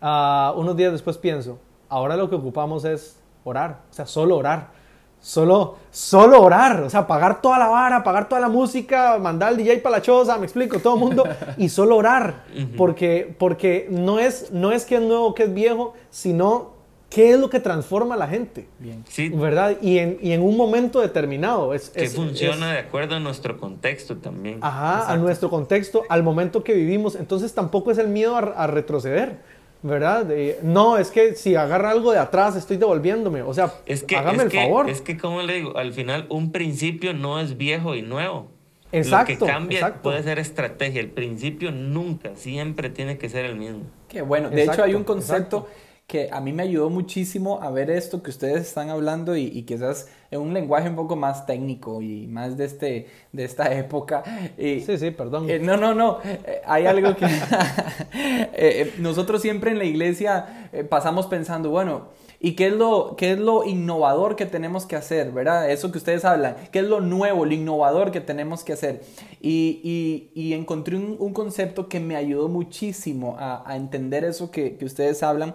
uh, 0.01 0.59
unos 0.59 0.77
días 0.77 0.93
después 0.93 1.19
pienso, 1.19 1.59
ahora 1.91 2.17
lo 2.17 2.31
que 2.31 2.37
ocupamos 2.37 2.85
es 2.87 3.19
orar, 3.49 3.83
o 3.91 3.95
sea, 3.95 4.07
solo 4.07 4.37
orar. 4.37 4.77
Solo, 5.19 5.79
solo 5.91 6.41
orar, 6.41 6.83
o 6.83 6.91
sea, 6.91 7.07
pagar 7.07 7.41
toda 7.41 7.59
la 7.59 7.67
vara, 7.67 8.05
pagar 8.05 8.29
toda 8.29 8.41
la 8.41 8.49
música, 8.49 9.19
mandar 9.19 9.49
al 9.49 9.57
DJ 9.57 9.79
para 9.79 9.97
la 9.97 10.03
choza, 10.03 10.39
me 10.39 10.45
explico, 10.45 10.79
todo 10.79 10.95
el 10.95 11.01
mundo, 11.01 11.25
y 11.57 11.69
solo 11.69 11.97
orar, 11.97 12.45
porque, 12.77 13.35
porque 13.37 13.89
no, 13.91 14.21
es, 14.21 14.53
no 14.53 14.71
es 14.71 14.85
que 14.85 14.97
es 14.97 15.03
nuevo, 15.03 15.35
que 15.35 15.45
es 15.45 15.55
viejo, 15.55 15.95
sino 16.11 16.77
¿Qué 17.09 17.31
es 17.31 17.39
lo 17.39 17.49
que 17.49 17.61
transforma 17.61 18.17
a 18.17 18.19
la 18.19 18.27
gente? 18.27 18.69
Bien. 18.79 19.05
Sí. 19.09 19.29
¿Verdad? 19.29 19.77
Y 19.81 19.99
en, 19.99 20.19
y 20.21 20.33
en 20.33 20.43
un 20.43 20.57
momento 20.57 21.01
determinado. 21.01 21.73
Es, 21.73 21.91
que 21.91 22.09
funciona 22.09 22.73
de 22.73 22.81
acuerdo 22.81 23.15
a 23.15 23.21
nuestro 23.21 23.59
contexto 23.59 24.17
también. 24.17 24.59
Ajá, 24.61 25.11
a 25.11 25.17
nuestro 25.17 25.49
contexto, 25.49 26.03
al 26.09 26.25
momento 26.25 26.65
que 26.65 26.75
vivimos. 26.75 27.15
Entonces 27.15 27.55
tampoco 27.55 27.93
es 27.93 27.99
el 27.99 28.09
miedo 28.09 28.37
a, 28.37 28.67
retroceder. 28.67 29.39
¿Verdad? 29.87 30.27
no, 30.63 30.99
es 30.99 31.11
que 31.13 31.37
si 31.37 31.55
agarra 31.55 31.91
algo 31.93 32.11
de 32.11 32.19
atrás 32.19 32.57
estoy 32.57 32.77
devolviéndome. 32.77 33.43
O 33.43 33.55
sea, 33.55 33.73
es 33.87 34.03
que, 34.03 34.17
hágame 34.17 34.45
el 34.45 34.51
favor. 34.51 34.91
Es 34.91 35.01
que, 35.01 35.17
como 35.17 35.43
le 35.43 35.55
digo, 35.55 35.77
al 35.77 35.93
final 35.93 36.27
un 36.29 36.51
principio 36.51 37.15
no 37.15 37.39
es 37.39 37.57
viejo 37.57 37.95
y 37.95 38.03
nuevo. 38.03 38.49
Exacto. 38.91 39.33
Lo 39.33 39.39
que 39.39 39.47
cambia 39.47 39.95
puede 40.03 40.23
ser 40.25 40.39
estrategia. 40.41 41.01
El 41.01 41.11
principio 41.11 41.71
nunca, 41.71 42.33
siempre 42.35 42.91
tiene 42.91 43.17
que 43.17 43.29
ser 43.29 43.45
el 43.45 43.57
mismo. 43.57 43.83
Qué 44.09 44.23
bueno. 44.23 44.51
De 44.51 44.65
hecho, 44.65 44.83
hay 44.83 44.95
un 44.95 45.05
concepto 45.05 45.69
que 46.07 46.29
a 46.31 46.41
mí 46.41 46.53
me 46.53 46.63
ayudó 46.63 46.89
muchísimo 46.89 47.61
a 47.61 47.71
ver 47.71 47.91
esto 47.91 48.23
que 48.23 48.31
ustedes 48.31 48.63
están 48.63 48.91
hablando 48.91 49.37
y, 49.37 49.63
quizás 49.63 50.09
en 50.31 50.41
un 50.41 50.55
lenguaje 50.55 50.89
un 50.89 50.95
poco 50.95 51.17
más 51.17 51.47
técnico 51.47 52.01
y 52.01 52.29
más 52.29 52.57
de, 52.57 52.65
este, 52.65 53.09
de 53.33 53.45
esta 53.45 53.73
época. 53.79 54.23
sí, 54.57 54.85
sí, 54.99 55.11
perdón. 55.11 55.51
Eh, 55.51 55.59
no, 55.59 55.77
no, 55.77 55.95
no. 55.95 56.19
Eh, 56.25 56.63
hay 56.65 56.87
algo 56.87 57.17
que 57.17 57.27
eh, 58.15 58.95
nosotros 58.99 59.43
siempre 59.43 59.73
en 59.73 59.79
la 59.79 59.85
iglesia 59.85 60.71
pasamos 60.89 61.27
pensando, 61.27 61.71
bueno, 61.71 62.15
¿Y 62.39 62.53
qué 62.53 62.67
es, 62.67 62.75
lo, 62.75 63.17
qué 63.17 63.33
es 63.33 63.39
lo 63.39 63.65
innovador 63.65 64.37
que 64.37 64.45
tenemos 64.45 64.85
que 64.85 64.95
hacer, 64.95 65.33
verdad? 65.33 65.71
Eso 65.71 65.91
que 65.91 65.97
ustedes 65.97 66.27
hablan. 66.27 66.55
¿Qué 66.71 66.81
es 66.81 66.85
lo 66.85 67.01
nuevo, 67.01 67.47
lo 67.47 67.55
innovador 67.55 68.11
que 68.11 68.21
tenemos 68.21 68.63
que 68.63 68.75
hacer? 68.75 69.03
Y, 69.41 70.31
y, 70.35 70.53
encontré 70.53 70.97
un, 70.97 71.17
un, 71.19 71.33
concepto 71.33 71.89
que 71.89 71.99
me 71.99 72.15
ayudó 72.15 72.49
muchísimo 72.49 73.37
a, 73.39 73.69
a 73.69 73.77
entender 73.77 74.23
eso 74.25 74.51
que, 74.51 74.77
que 74.77 74.85
ustedes 74.85 75.23
hablan. 75.23 75.55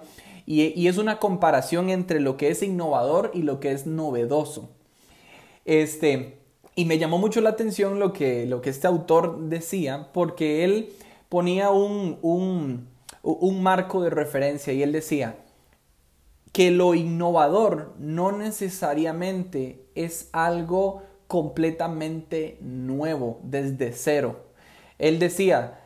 Y, 0.54 0.90
es 0.90 0.98
una 0.98 1.18
comparación 1.18 1.90
entre 1.90 2.20
lo 2.20 2.36
que 2.36 2.50
es 2.50 2.62
innovador 2.62 3.32
y 3.34 3.44
lo 3.44 3.62
que 3.62 3.72
es 3.72 3.88
novedoso. 3.88 4.70
Este, 5.64 6.40
y 6.76 6.84
me 6.84 6.98
llamó 6.98 7.20
mucho 7.20 7.40
la 7.40 7.52
atención 7.52 8.00
lo 8.00 8.12
que, 8.12 8.46
lo 8.46 8.62
que 8.62 8.70
este 8.70 8.86
autor 8.86 9.40
decía, 9.44 10.10
porque 10.12 10.66
él 10.66 10.90
ponía 11.30 11.70
un, 11.70 12.18
un, 12.22 12.90
un 13.24 13.64
marco 13.64 14.04
de 14.04 14.10
referencia 14.10 14.74
y 14.74 14.84
él 14.84 14.92
decía, 14.92 15.38
que 16.52 16.70
lo 16.70 16.96
innovador 16.96 17.94
no 17.98 18.34
necesariamente 18.34 19.86
es 19.96 20.28
algo 20.34 21.04
completamente 21.28 22.58
nuevo, 22.60 23.40
desde 23.44 23.94
cero. 23.94 24.48
Él 25.00 25.18
decía, 25.18 25.80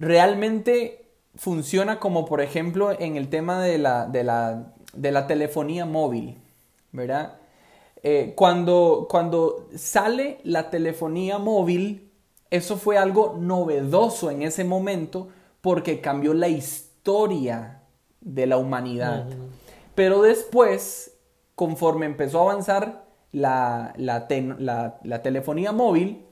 realmente 0.00 0.99
funciona 1.40 1.98
como 1.98 2.26
por 2.26 2.42
ejemplo 2.42 2.92
en 2.92 3.16
el 3.16 3.30
tema 3.30 3.62
de 3.62 3.78
la, 3.78 4.04
de 4.04 5.10
la, 5.10 5.26
telefonía 5.26 5.86
móvil, 5.86 6.36
¿verdad? 6.92 7.38
Eh, 8.02 8.34
cuando, 8.36 9.06
cuando 9.08 9.66
sale 9.74 10.40
la 10.44 10.68
telefonía 10.68 11.38
móvil, 11.38 12.12
eso 12.50 12.76
fue 12.76 12.98
algo 12.98 13.38
novedoso 13.40 14.30
en 14.30 14.42
ese 14.42 14.64
momento 14.64 15.28
porque 15.62 16.02
cambió 16.02 16.34
la 16.34 16.48
historia 16.48 17.84
de 18.20 18.46
la 18.46 18.58
humanidad. 18.58 19.26
Pero 19.94 20.20
después, 20.20 21.16
conforme 21.54 22.04
empezó 22.04 22.40
a 22.40 22.52
avanzar 22.52 23.06
la, 23.32 23.94
telefonía 25.22 25.72
móvil, 25.72 26.26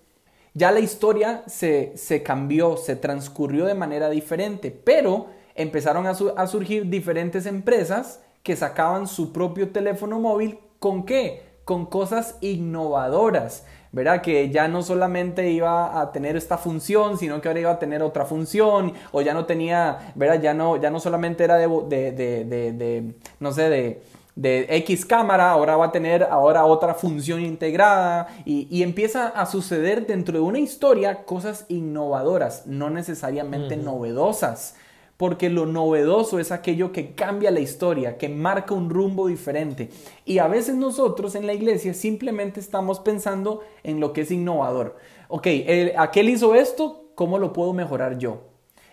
ya 0.58 0.72
la 0.72 0.80
historia 0.80 1.44
se, 1.46 1.94
cambió, 2.24 2.76
se 2.76 2.96
transcurrió 2.96 3.64
de 3.64 3.74
manera 3.74 4.10
diferente, 4.10 4.70
pero 4.70 5.28
empezaron 5.54 6.06
a, 6.06 6.10
a, 6.10 6.46
surgir 6.46 6.90
diferentes 6.90 7.46
empresas 7.46 8.20
que 8.42 8.56
sacaban 8.56 9.06
su 9.06 9.32
propio 9.32 9.70
teléfono 9.70 10.18
móvil 10.18 10.58
con 10.80 11.04
qué? 11.04 11.42
Con 11.64 11.86
cosas 11.86 12.36
innovadoras. 12.40 13.64
¿verdad? 13.90 14.20
Que 14.20 14.50
ya 14.50 14.68
no 14.68 14.82
solamente 14.82 15.50
iba 15.50 16.00
a 16.00 16.12
tener 16.12 16.36
esta 16.36 16.58
función, 16.58 17.16
sino 17.16 17.40
que 17.40 17.48
ahora 17.48 17.60
iba 17.60 17.70
a 17.70 17.78
tener 17.78 18.02
otra 18.02 18.26
función, 18.26 18.92
o 19.12 19.22
ya 19.22 19.32
no 19.32 19.46
tenía, 19.46 20.12
¿verdad? 20.14 20.42
Ya 20.42 20.52
no, 20.52 20.76
ya 20.76 20.90
no 20.90 21.00
solamente 21.00 21.44
era 21.44 21.56
de, 21.56 21.68
de, 21.68 22.12
de, 22.12 22.72
de 22.72 23.14
no 23.40 23.50
sé, 23.52 23.70
de, 23.70 24.02
de 24.38 24.66
X 24.70 25.04
cámara, 25.04 25.50
ahora 25.50 25.76
va 25.76 25.86
a 25.86 25.92
tener 25.92 26.22
ahora 26.22 26.64
otra 26.64 26.94
función 26.94 27.40
integrada 27.40 28.28
y, 28.44 28.68
y, 28.70 28.84
empieza 28.84 29.26
a 29.26 29.46
suceder 29.46 30.06
dentro 30.06 30.34
de 30.34 30.40
una 30.40 30.60
historia 30.60 31.24
cosas 31.24 31.66
innovadoras, 31.68 32.64
no 32.64 32.88
necesariamente 32.88 33.76
novedosas 33.76 34.76
porque 35.16 35.50
lo 35.50 35.66
novedoso 35.66 36.38
es 36.38 36.52
aquello 36.52 36.92
que 36.92 37.16
cambia 37.16 37.50
la 37.50 37.58
historia, 37.58 38.16
que 38.18 38.28
marca 38.28 38.72
un 38.72 38.88
rumbo 38.88 39.26
diferente. 39.26 39.90
Y 40.24 40.38
a 40.38 40.46
veces 40.46 40.76
nosotros 40.76 41.34
en 41.34 41.44
la 41.44 41.54
iglesia 41.54 41.92
simplemente 41.92 42.60
estamos 42.60 43.00
pensando 43.00 43.62
en 43.82 43.98
lo 43.98 44.12
que 44.12 44.20
es 44.20 44.30
innovador. 44.30 44.96
Ok, 45.26 45.48
aquel 45.96 46.28
hizo 46.28 46.54
esto, 46.54 47.10
¿cómo 47.16 47.40
lo 47.40 47.52
puedo 47.52 47.72
mejorar 47.72 48.18
yo? 48.18 48.42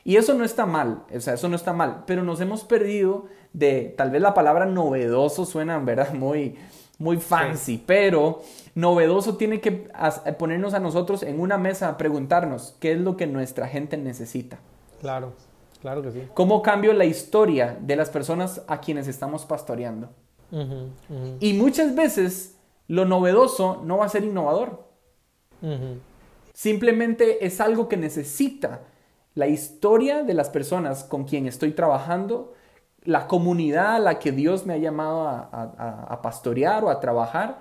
Y 0.04 0.18
eso 0.18 0.34
no 0.34 0.44
está 0.44 0.66
mal, 0.66 1.04
o 1.16 1.20
sea, 1.20 1.36
eso 1.36 1.48
no 1.48 1.56
está 1.56 1.74
mal, 1.74 2.04
pero 2.08 2.24
nos 2.24 2.42
hemos 2.42 2.64
perdido 2.64 3.26
de, 3.56 3.94
tal 3.98 4.12
vez 4.12 4.22
la 4.22 4.34
palabra 4.34 4.66
novedoso 4.66 5.46
suena, 5.46 5.80
¿verdad? 5.80 6.14
Muy, 6.14 6.56
muy 6.98 7.18
fancy, 7.18 7.84
pero 7.86 8.42
novedoso 8.74 9.36
tiene 9.36 9.60
que 9.60 9.90
ponernos 10.40 10.74
a 10.74 10.80
nosotros 10.80 11.24
en 11.24 11.42
una 11.42 11.58
mesa 11.58 11.90
a 11.90 11.98
preguntarnos 11.98 12.76
qué 12.80 12.94
es 12.94 13.00
lo 13.00 13.18
que 13.18 13.28
nuestra 13.28 13.68
gente 13.68 13.98
necesita. 13.98 14.60
Claro. 15.02 15.34
Claro 15.82 16.02
que 16.02 16.12
sí. 16.12 16.24
¿Cómo 16.34 16.64
cambio 16.64 16.94
la 16.94 17.06
historia 17.06 17.78
de 17.80 17.96
las 17.96 18.10
personas 18.10 18.64
a 18.68 18.80
quienes 18.80 19.08
estamos 19.08 19.46
pastoreando? 19.46 20.10
Y 21.40 21.54
muchas 21.54 21.96
veces 21.96 22.58
lo 22.88 23.06
novedoso 23.06 23.82
no 23.84 23.98
va 23.98 24.06
a 24.06 24.10
ser 24.10 24.24
innovador. 24.24 24.88
Simplemente 26.54 27.46
es 27.46 27.62
algo 27.62 27.88
que 27.88 27.98
necesita 27.98 28.82
la 29.36 29.48
historia 29.48 30.24
de 30.24 30.34
las 30.34 30.50
personas 30.50 31.04
con 31.04 31.26
quien 31.26 31.46
estoy 31.46 31.74
trabajando, 31.74 32.55
la 33.06 33.28
comunidad 33.28 33.96
a 33.96 34.00
la 34.00 34.20
que 34.20 34.32
Dios 34.32 34.66
me 34.66 34.74
ha 34.74 34.78
llamado 34.78 35.28
a, 35.28 36.20
pastorear 36.22 36.84
o 36.84 36.90
a 36.90 37.00
trabajar. 37.00 37.60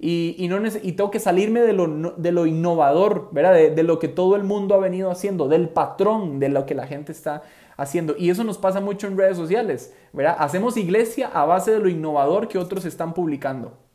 Y, 0.00 0.46
no 0.50 0.60
y 0.82 0.92
tengo 0.92 1.12
que 1.12 1.20
salirme 1.20 1.60
de 1.60 1.72
lo, 1.72 1.86
de 2.16 2.32
lo 2.32 2.46
innovador, 2.46 3.28
¿verdad? 3.32 3.54
De, 3.54 3.70
de, 3.70 3.82
lo 3.84 4.00
que 4.00 4.08
todo 4.08 4.34
el 4.34 4.42
mundo 4.42 4.74
ha 4.74 4.78
venido 4.78 5.10
haciendo, 5.10 5.46
del 5.46 5.68
patrón, 5.68 6.40
de 6.40 6.48
lo 6.48 6.66
que 6.66 6.74
la 6.74 6.86
gente 6.88 7.12
está 7.12 7.42
haciendo. 7.76 8.16
Y 8.18 8.30
eso 8.30 8.42
nos 8.42 8.58
pasa 8.58 8.80
mucho 8.80 9.06
en 9.06 9.16
redes 9.16 9.36
sociales, 9.36 9.94
¿verdad? 10.12 10.36
Hacemos 10.40 10.76
iglesia 10.76 11.30
a 11.32 11.44
base 11.44 11.70
de 11.70 11.78
lo 11.78 11.88
innovador 11.88 12.48
que 12.48 12.58
otros 12.58 12.84
están 12.84 13.14
publicando. 13.14 13.85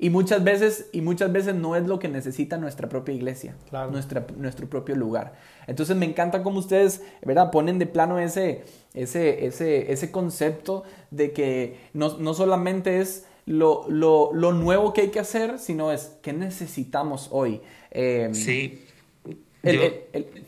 Y 0.00 0.10
muchas 0.10 0.44
veces, 0.44 0.88
y 0.92 1.00
muchas 1.00 1.32
veces 1.32 1.56
no 1.56 1.74
es 1.74 1.86
lo 1.88 1.98
que 1.98 2.08
necesita 2.08 2.56
nuestra 2.56 2.88
propia 2.88 3.14
iglesia, 3.14 3.56
nuestra, 3.90 4.24
nuestro 4.36 4.68
propio 4.70 4.94
lugar. 4.94 5.34
Entonces 5.66 5.96
me 5.96 6.06
encanta 6.06 6.44
cómo 6.44 6.60
ustedes, 6.60 7.02
¿verdad? 7.24 7.50
Ponen 7.50 7.80
de 7.80 7.86
plano 7.86 8.20
ese, 8.20 8.64
ese, 8.94 9.46
ese, 9.46 9.90
ese 9.90 10.12
concepto 10.12 10.84
de 11.10 11.32
que 11.32 11.80
no, 11.94 12.16
no 12.18 12.32
solamente 12.32 13.00
es 13.00 13.26
lo, 13.44 13.86
lo, 13.88 14.30
lo, 14.32 14.52
nuevo 14.52 14.92
que 14.92 15.00
hay 15.00 15.08
que 15.08 15.18
hacer, 15.18 15.58
sino 15.58 15.90
es 15.90 16.16
qué 16.22 16.32
necesitamos 16.32 17.28
hoy. 17.32 17.60
Em, 17.90 18.34
sí. 18.34 18.84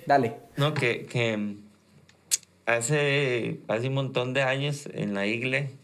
dale. 0.06 0.36
No, 0.56 0.74
que, 0.74 1.06
que 1.06 1.56
hace, 2.66 3.60
hace 3.66 3.88
un 3.88 3.94
montón 3.94 4.32
de 4.32 4.42
años 4.42 4.88
en 4.92 5.14
la 5.14 5.26
iglesia, 5.26 5.74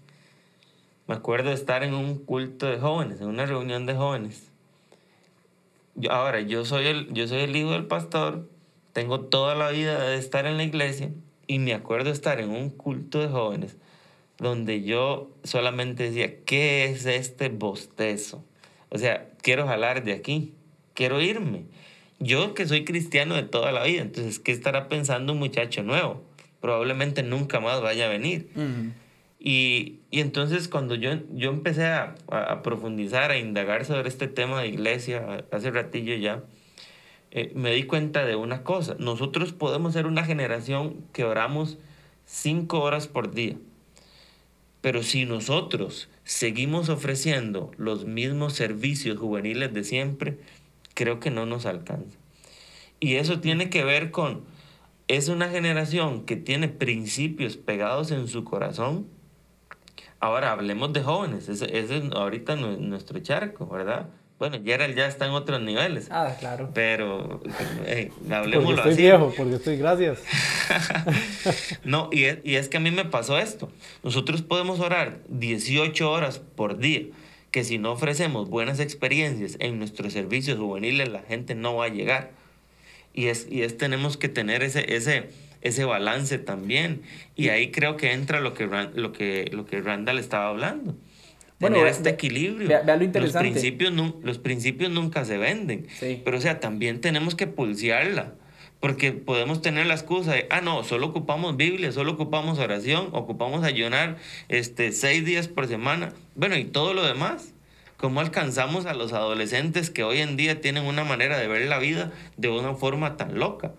me 1.06 1.14
acuerdo 1.14 1.50
de 1.50 1.54
estar 1.54 1.82
en 1.82 1.94
un 1.94 2.18
culto 2.18 2.66
de 2.66 2.78
jóvenes, 2.78 3.20
en 3.20 3.28
una 3.28 3.46
reunión 3.46 3.86
de 3.86 3.94
jóvenes. 3.94 4.50
Yo, 5.94 6.12
ahora, 6.12 6.40
yo 6.40 6.64
soy, 6.64 6.86
el, 6.86 7.12
yo 7.12 7.26
soy 7.26 7.40
el 7.40 7.56
hijo 7.56 7.72
del 7.72 7.86
pastor, 7.86 8.48
tengo 8.92 9.20
toda 9.20 9.54
la 9.54 9.70
vida 9.70 10.08
de 10.08 10.16
estar 10.16 10.46
en 10.46 10.56
la 10.56 10.64
iglesia 10.64 11.10
y 11.46 11.58
me 11.58 11.74
acuerdo 11.74 12.06
de 12.06 12.12
estar 12.12 12.40
en 12.40 12.50
un 12.50 12.70
culto 12.70 13.20
de 13.20 13.28
jóvenes 13.28 13.76
donde 14.38 14.82
yo 14.82 15.30
solamente 15.44 16.04
decía, 16.04 16.44
¿qué 16.44 16.84
es 16.84 17.06
este 17.06 17.48
bostezo? 17.48 18.44
O 18.90 18.98
sea, 18.98 19.30
quiero 19.40 19.66
jalar 19.66 20.04
de 20.04 20.12
aquí, 20.12 20.52
quiero 20.92 21.20
irme. 21.20 21.64
Yo 22.18 22.54
que 22.54 22.66
soy 22.66 22.84
cristiano 22.84 23.34
de 23.34 23.44
toda 23.44 23.72
la 23.72 23.84
vida, 23.84 24.02
entonces, 24.02 24.38
¿qué 24.38 24.52
estará 24.52 24.88
pensando 24.88 25.32
un 25.32 25.38
muchacho 25.38 25.82
nuevo? 25.82 26.22
probablemente 26.66 27.22
nunca 27.22 27.60
más 27.60 27.80
vaya 27.80 28.06
a 28.06 28.08
venir. 28.08 28.50
Y, 29.38 30.00
y, 30.10 30.20
entonces 30.20 30.68
cuando 30.68 30.94
yo, 30.94 31.10
yo 31.32 31.50
empecé 31.50 31.86
a, 31.86 32.14
a, 32.30 32.62
profundizar, 32.62 33.30
a 33.30 33.38
indagar 33.38 33.84
sobre 33.84 34.08
este 34.08 34.28
tema 34.28 34.62
de 34.62 34.68
iglesia, 34.68 35.44
hace 35.52 35.70
ratillo 35.70 36.16
ya, 36.16 36.44
eh, 37.30 37.52
me 37.54 37.72
di 37.72 37.84
cuenta 37.84 38.24
de 38.24 38.36
una 38.36 38.62
cosa. 38.62 38.96
Nosotros 38.98 39.52
podemos 39.52 39.92
ser 39.92 40.06
una 40.06 40.24
generación 40.24 41.04
que 41.12 41.24
oramos 41.24 41.78
cinco 42.24 42.80
horas 42.80 43.08
por 43.08 43.34
día. 43.34 43.56
Pero 44.80 45.02
si 45.02 45.24
nosotros 45.24 46.08
seguimos 46.24 46.88
ofreciendo 46.88 47.72
los 47.76 48.04
mismos 48.04 48.54
servicios 48.54 49.18
juveniles 49.18 49.74
de 49.74 49.84
siempre, 49.84 50.38
creo 50.94 51.20
que 51.20 51.30
no 51.30 51.44
nos 51.44 51.66
alcanza. 51.66 52.16
Y 53.00 53.16
eso 53.16 53.40
tiene 53.40 53.68
que 53.68 53.84
ver 53.84 54.10
con 54.10 54.44
es 55.08 55.28
una 55.28 55.48
generación 55.48 56.24
que 56.24 56.36
tiene 56.36 56.68
principios 56.68 57.56
pegados 57.56 58.10
en 58.10 58.26
su 58.26 58.44
corazón. 58.44 59.06
Ahora 60.20 60.52
hablemos 60.52 60.92
de 60.92 61.02
jóvenes, 61.02 61.48
ese, 61.48 61.78
es 61.78 61.90
ahorita 62.12 62.56
nuestro 62.56 63.18
charco, 63.20 63.66
¿verdad? 63.66 64.08
Bueno, 64.38 64.58
Gerald 64.62 64.94
ya 64.94 65.06
está 65.06 65.24
en 65.24 65.32
otros 65.32 65.62
niveles. 65.62 66.08
Ah, 66.10 66.34
claro. 66.38 66.70
Pero 66.74 67.40
eh, 67.86 68.10
hablemos 68.30 68.66
porque 68.66 68.90
estoy 68.90 69.04
viejo, 69.04 69.32
porque 69.34 69.54
estoy, 69.54 69.76
gracias. 69.78 70.22
no, 71.84 72.10
y 72.12 72.24
es, 72.24 72.38
y 72.44 72.56
es 72.56 72.68
que 72.68 72.76
a 72.76 72.80
mí 72.80 72.90
me 72.90 73.06
pasó 73.06 73.38
esto. 73.38 73.70
Nosotros 74.02 74.42
podemos 74.42 74.80
orar 74.80 75.20
18 75.28 76.10
horas 76.10 76.38
por 76.38 76.76
día, 76.76 77.02
que 77.50 77.64
si 77.64 77.78
no 77.78 77.92
ofrecemos 77.92 78.50
buenas 78.50 78.78
experiencias 78.78 79.56
en 79.58 79.78
nuestros 79.78 80.12
servicios 80.12 80.58
juveniles, 80.58 81.08
la 81.08 81.22
gente 81.22 81.54
no 81.54 81.76
va 81.76 81.86
a 81.86 81.88
llegar. 81.88 82.30
Y 83.14 83.28
es, 83.28 83.46
y 83.50 83.62
es 83.62 83.78
tenemos 83.78 84.18
que 84.18 84.28
tener 84.28 84.62
ese, 84.62 84.94
ese, 84.94 85.30
ese 85.62 85.84
balance 85.84 86.38
también. 86.38 87.02
Y 87.34 87.48
ahí 87.48 87.70
creo 87.70 87.96
que 87.96 88.12
entra 88.12 88.40
lo 88.40 88.54
que, 88.54 88.66
lo 88.66 89.12
que, 89.12 89.50
lo 89.52 89.66
que 89.66 89.80
Randall 89.80 90.18
estaba 90.18 90.48
hablando. 90.48 90.96
Bueno, 91.58 91.76
tener 91.76 91.90
este 91.90 92.10
equilibrio. 92.10 92.68
Vea, 92.68 92.82
lo 92.96 93.04
interesante. 93.04 93.48
Los 93.48 93.52
principios, 93.52 93.92
los 94.22 94.38
principios 94.38 94.90
nunca 94.90 95.24
se 95.24 95.38
venden. 95.38 95.86
Pero 96.00 96.36
o 96.36 96.40
sea, 96.40 96.60
también 96.60 97.00
tenemos 97.00 97.34
que 97.34 97.46
pulsearla. 97.46 98.34
Porque 98.80 99.12
podemos 99.12 99.62
tener 99.62 99.86
la 99.86 99.94
excusa 99.94 100.32
de, 100.32 100.46
ah, 100.50 100.60
no, 100.60 100.84
solo 100.84 101.06
ocupamos 101.06 101.56
Biblia, 101.56 101.92
solo 101.92 102.12
ocupamos 102.12 102.58
oración, 102.58 103.08
ocupamos 103.12 103.64
ayunar 103.64 104.18
este, 104.48 104.92
seis 104.92 105.24
días 105.24 105.48
por 105.48 105.66
semana. 105.66 106.12
Bueno, 106.34 106.56
y 106.56 106.64
todo 106.64 106.92
lo 106.92 107.04
demás. 107.04 107.52
¿Cómo 107.96 108.20
alcanzamos 108.20 108.84
a 108.84 108.92
los 108.92 109.14
adolescentes 109.14 109.88
que 109.88 110.04
hoy 110.04 110.18
en 110.18 110.36
día 110.36 110.60
tienen 110.60 110.84
una 110.84 111.02
manera 111.04 111.38
de 111.38 111.48
ver 111.48 111.66
la 111.66 111.78
vida 111.78 112.12
de 112.36 112.50
una 112.50 112.74
forma 112.74 113.16
tan 113.16 113.38
loca? 113.38 113.72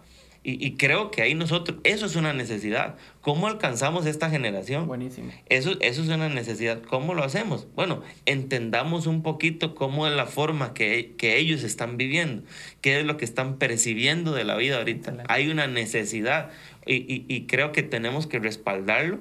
Y, 0.43 0.77
creo 0.77 1.11
que 1.11 1.21
ahí 1.21 1.35
nosotros, 1.35 1.79
eso 1.83 2.05
es 2.05 2.15
una 2.15 2.31
necesidad. 2.31 2.95
¿Cómo 3.19 3.47
alcanzamos 3.47 4.05
esta 4.05 4.29
generación? 4.29 4.87
Buenísimo. 4.87 5.31
Eso, 5.49 5.71
eso 5.81 6.01
es 6.01 6.07
una 6.07 6.29
necesidad. 6.29 6.81
¿Cómo 6.83 7.13
lo 7.15 7.23
hacemos? 7.23 7.67
Bueno, 7.75 8.01
entendamos 8.25 9.07
un 9.07 9.23
poquito 9.23 9.75
cómo 9.75 10.07
es 10.07 10.13
la 10.15 10.25
forma 10.25 10.73
que, 10.73 11.13
ellos 11.19 11.63
están 11.63 11.97
viviendo, 11.97 12.43
qué 12.79 12.99
es 12.99 13.05
lo 13.05 13.17
que 13.17 13.25
están 13.25 13.57
percibiendo 13.57 14.31
de 14.31 14.45
la 14.45 14.55
vida 14.55 14.77
ahorita. 14.77 15.23
Hay 15.27 15.49
una 15.49 15.67
necesidad 15.67 16.49
y, 16.85 17.41
creo 17.47 17.73
que 17.73 17.83
tenemos 17.83 18.25
que 18.25 18.39
respaldarlo 18.39 19.19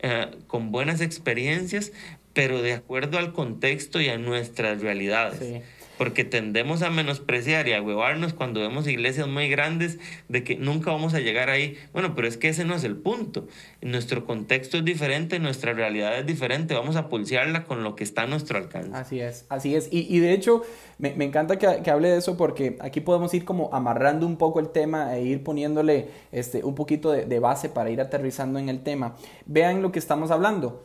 eh, 0.00 0.26
con 0.48 0.72
buenas 0.72 1.00
experiencias, 1.00 1.92
pero 2.32 2.60
de 2.60 2.72
acuerdo 2.72 3.18
al 3.18 3.32
contexto 3.32 4.00
y 4.00 4.08
a 4.08 4.18
nuestras 4.18 4.82
realidades. 4.82 5.38
Sí 5.38 5.62
porque 5.98 6.24
tendemos 6.24 6.82
a 6.82 6.90
menospreciar 6.90 7.68
y 7.68 7.72
a 7.72 7.82
huevarnos 7.82 8.34
cuando 8.34 8.60
vemos 8.60 8.86
iglesias 8.86 9.26
muy 9.26 9.48
grandes 9.48 9.98
de 10.28 10.44
que 10.44 10.56
nunca 10.56 10.90
vamos 10.90 11.14
a 11.14 11.20
llegar 11.20 11.50
ahí. 11.50 11.76
Bueno, 11.92 12.14
pero 12.14 12.28
es 12.28 12.36
que 12.36 12.48
ese 12.48 12.64
no 12.64 12.74
es 12.74 12.84
el 12.84 12.96
punto. 12.96 13.46
Nuestro 13.80 14.24
contexto 14.24 14.78
es 14.78 14.84
diferente, 14.84 15.38
nuestra 15.38 15.72
realidad 15.72 16.18
es 16.18 16.26
diferente, 16.26 16.74
vamos 16.74 16.96
a 16.96 17.08
pulsearla 17.08 17.64
con 17.64 17.82
lo 17.82 17.96
que 17.96 18.04
está 18.04 18.22
a 18.22 18.26
nuestro 18.26 18.58
alcance. 18.58 18.90
Así 18.94 19.20
es, 19.20 19.46
así 19.48 19.74
es. 19.74 19.88
Y, 19.90 20.18
de 20.18 20.32
hecho, 20.32 20.62
me, 20.98 21.12
encanta 21.24 21.58
que, 21.58 21.82
que, 21.82 21.90
hable 21.90 22.10
de 22.10 22.18
eso 22.18 22.36
porque 22.36 22.76
aquí 22.80 23.00
podemos 23.00 23.32
ir 23.34 23.44
como 23.44 23.70
amarrando 23.72 24.26
un 24.26 24.36
poco 24.36 24.60
el 24.60 24.68
tema 24.70 25.16
e 25.16 25.22
ir 25.22 25.42
poniéndole 25.42 26.08
este, 26.32 26.64
un 26.64 26.74
poquito 26.74 27.10
de, 27.10 27.24
de 27.24 27.38
base 27.38 27.68
para 27.68 27.90
ir 27.90 28.00
aterrizando 28.00 28.58
en 28.58 28.68
el 28.68 28.82
tema. 28.82 29.16
Vean 29.46 29.82
lo 29.82 29.92
que 29.92 29.98
estamos 29.98 30.30
hablando. 30.30 30.84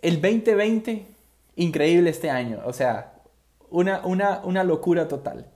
El 0.00 0.20
2020, 0.20 1.06
increíble 1.56 2.10
este 2.10 2.30
año. 2.30 2.60
O 2.66 2.72
sea, 2.72 3.13
una, 3.70 4.64
locura 4.64 5.08
total. 5.08 5.50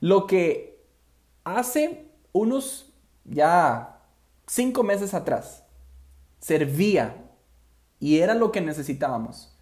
Lo 0.00 0.26
que 0.26 0.82
hace 1.44 2.10
unos 2.32 2.92
ya 3.24 4.00
cinco 4.46 4.82
meses 4.82 5.14
atrás 5.14 5.64
servía 6.40 7.16
y 8.00 8.18
era 8.18 8.34
lo 8.34 8.52
que 8.52 8.60
necesitábamos, 8.60 9.56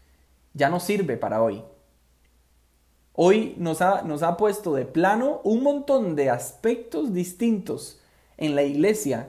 ya 0.54 0.68
no 0.68 0.80
sirve 0.80 1.16
para 1.16 1.42
hoy. 1.42 1.62
Hoy 3.14 3.54
nos 3.58 3.82
ha, 3.82 4.02
nos 4.02 4.22
ha 4.22 4.36
puesto 4.36 4.74
de 4.74 4.86
plano 4.86 5.40
un 5.44 5.62
montón 5.62 6.16
de 6.16 6.30
aspectos 6.30 7.12
distintos 7.12 8.00
en 8.38 8.54
la 8.54 8.62
iglesia 8.62 9.28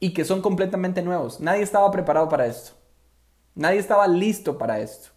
y 0.00 0.12
que 0.14 0.24
son 0.24 0.40
completamente 0.40 1.02
nuevos. 1.02 1.40
Nadie 1.40 1.62
estaba 1.62 1.90
preparado 1.90 2.28
para 2.28 2.46
esto. 2.46 2.72
Nadie 3.54 3.78
estaba 3.78 4.06
listo 4.06 4.56
para 4.56 4.80
esto. 4.80 5.10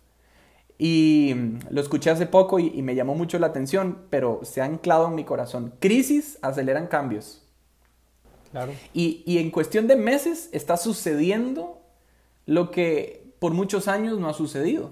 Y 0.84 1.36
lo 1.69 1.79
escuché 1.79 2.09
hace 2.09 2.25
poco 2.25 2.57
y, 2.57 2.82
me 2.82 2.95
llamó 2.95 3.13
mucho 3.13 3.38
la 3.38 3.45
atención, 3.45 3.99
pero 4.09 4.39
se 4.41 4.61
ha 4.61 4.65
anclado 4.65 5.09
en 5.09 5.13
mi 5.13 5.23
corazón. 5.23 5.75
Crisis 5.77 6.39
aceleran 6.41 6.88
cambios. 6.88 7.43
Claro. 8.49 8.73
Y, 8.91 9.21
y 9.27 9.38
en 9.38 9.51
cuestión 9.51 9.86
de 9.86 9.95
meses 9.95 10.49
está 10.53 10.77
sucediendo 10.77 11.84
lo 12.47 12.71
que 12.71 13.32
por 13.38 13.53
muchos 13.53 13.88
años 13.88 14.17
no 14.17 14.27
ha 14.27 14.34
sucedido. 14.34 14.89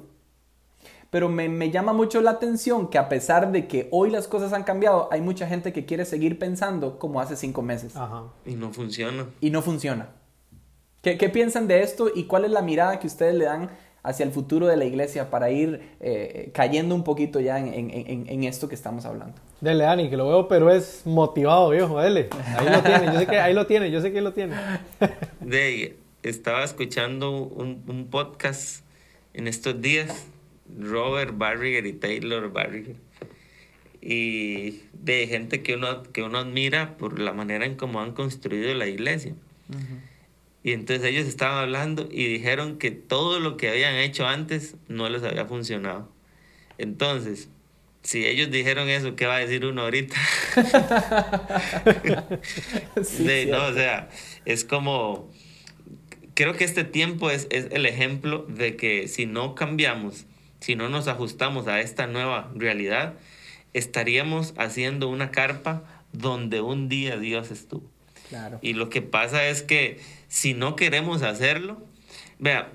Pero 1.09 1.27
me, 1.27 1.49
me, 1.49 1.71
llama 1.71 1.91
mucho 1.91 2.21
la 2.21 2.29
atención 2.29 2.91
que 2.91 2.99
a 2.99 3.09
pesar 3.09 3.51
de 3.51 3.67
que 3.67 3.87
hoy 3.89 4.11
las 4.11 4.27
cosas 4.27 4.53
han 4.53 4.65
cambiado, 4.65 5.09
hay 5.11 5.21
mucha 5.21 5.47
gente 5.47 5.73
que 5.73 5.87
quiere 5.87 6.05
seguir 6.05 6.37
pensando 6.37 6.99
como 6.99 7.19
hace 7.19 7.35
cinco 7.35 7.63
meses. 7.63 7.95
Ajá. 7.95 8.25
Y 8.45 8.53
no 8.53 8.71
funciona. 8.71 9.25
Y 9.41 9.49
no 9.49 9.63
funciona. 9.63 10.09
¿Qué, 11.01 11.17
¿Qué, 11.17 11.29
piensan 11.29 11.67
de 11.67 11.81
esto 11.81 12.11
y 12.13 12.25
cuál 12.25 12.45
es 12.45 12.51
la 12.51 12.61
mirada 12.61 12.99
que 12.99 13.07
ustedes 13.07 13.33
le 13.33 13.45
dan 13.45 13.71
hacia 14.04 14.26
el 14.26 14.32
futuro 14.32 14.68
de 14.68 14.78
la 14.78 14.86
iglesia 14.86 15.30
para 15.30 15.52
ir 15.52 15.82
eh, 16.00 16.52
cayendo 16.54 16.95
un 16.95 17.04
poquito 17.04 17.39
ya 17.39 17.60
en, 17.60 18.43
esto 18.43 18.70
que 18.70 18.76
estamos 18.76 19.06
hablando. 19.06 19.36
Dele, 19.62 19.84
Dani, 19.84 20.10
que 20.10 20.18
lo 20.18 20.28
veo, 20.28 20.47
pero 20.47 20.72
es 20.72 21.02
motivado, 21.06 21.70
viejo, 21.70 22.00
dele. 22.00 22.30
Ahí 22.58 22.70
lo 22.70 22.82
tiene, 22.82 23.06
yo 23.06 23.20
sé 23.20 23.28
que 23.28 23.39
ahí 23.39 23.54
lo 23.54 23.68
tiene, 23.68 23.91
yo 23.91 24.02
sé 24.02 24.12
que 24.12 24.22
lo 24.22 24.34
tiene. 24.34 24.56
De, 25.41 25.97
estaba 26.24 26.64
escuchando 26.64 27.32
un, 27.32 28.08
podcast 28.10 28.84
en 29.34 29.47
estos 29.47 29.82
días, 29.82 30.28
Robert 30.80 31.38
Barriger 31.38 31.86
y 31.86 31.93
Taylor 31.93 32.52
Barriger, 32.52 32.95
y 34.02 34.82
de 34.93 35.28
gente 35.28 35.62
que 35.62 35.76
uno, 35.76 36.04
que 36.04 36.24
uno 36.24 36.38
admira 36.38 36.97
por 36.97 37.20
la 37.20 37.34
manera 37.34 37.66
en 37.66 37.76
cómo 37.76 38.02
han 38.02 38.14
construido 38.14 38.74
la 38.74 38.88
iglesia. 38.88 39.34
Y 40.64 40.74
entonces 40.74 41.05
ellos 41.05 41.26
estaban 41.26 41.57
hablando 41.57 42.07
y 42.12 42.26
dijeron 42.26 42.78
que 42.78 42.91
todo 42.91 43.39
lo 43.39 43.55
que 43.57 43.70
habían 43.70 43.95
hecho 43.95 44.28
antes 44.28 44.76
no 44.88 45.10
les 45.10 45.24
había 45.24 45.45
funcionado. 45.45 46.12
Entonces, 46.78 47.49
si 48.03 48.26
ellos 48.26 48.51
dijeron 48.51 48.89
eso, 48.89 49.16
¿qué 49.16 49.26
va 49.26 49.38
a 49.38 49.39
decir 49.39 49.66
uno 49.66 49.84
ahorita? 49.84 50.16
sí, 53.03 53.45
no, 53.47 53.68
o 53.68 53.74
sea, 53.74 54.10
es 54.45 54.66
como, 54.66 55.32
creo 56.34 56.53
que 56.53 56.64
este 56.64 56.84
tiempo 56.84 57.30
es, 57.30 57.47
es 57.51 57.68
el 57.72 57.86
ejemplo 57.86 58.45
de 58.49 58.76
que 58.76 59.07
si 59.07 59.26
no 59.26 59.55
cambiamos, 59.55 60.26
si 60.60 60.76
no 60.76 60.89
nos 60.89 61.07
ajustamos 61.07 61.68
a 61.68 61.80
esta 61.80 62.07
nueva 62.07 62.51
realidad, 62.55 63.16
estaríamos 63.74 64.53
haciendo 64.57 65.07
una 65.10 65.32
carpa 65.32 65.84
donde 66.12 66.62
un 66.62 66.89
día 66.89 67.18
Dios 67.18 67.51
estuvo. 67.51 67.89
Claro. 68.30 68.59
Y 68.61 68.73
lo 68.73 68.89
que 68.89 69.01
pasa 69.01 69.47
es 69.47 69.63
que 69.63 69.99
si 70.27 70.53
no 70.53 70.75
queremos 70.75 71.23
hacerlo, 71.23 71.82
vea, 72.38 72.69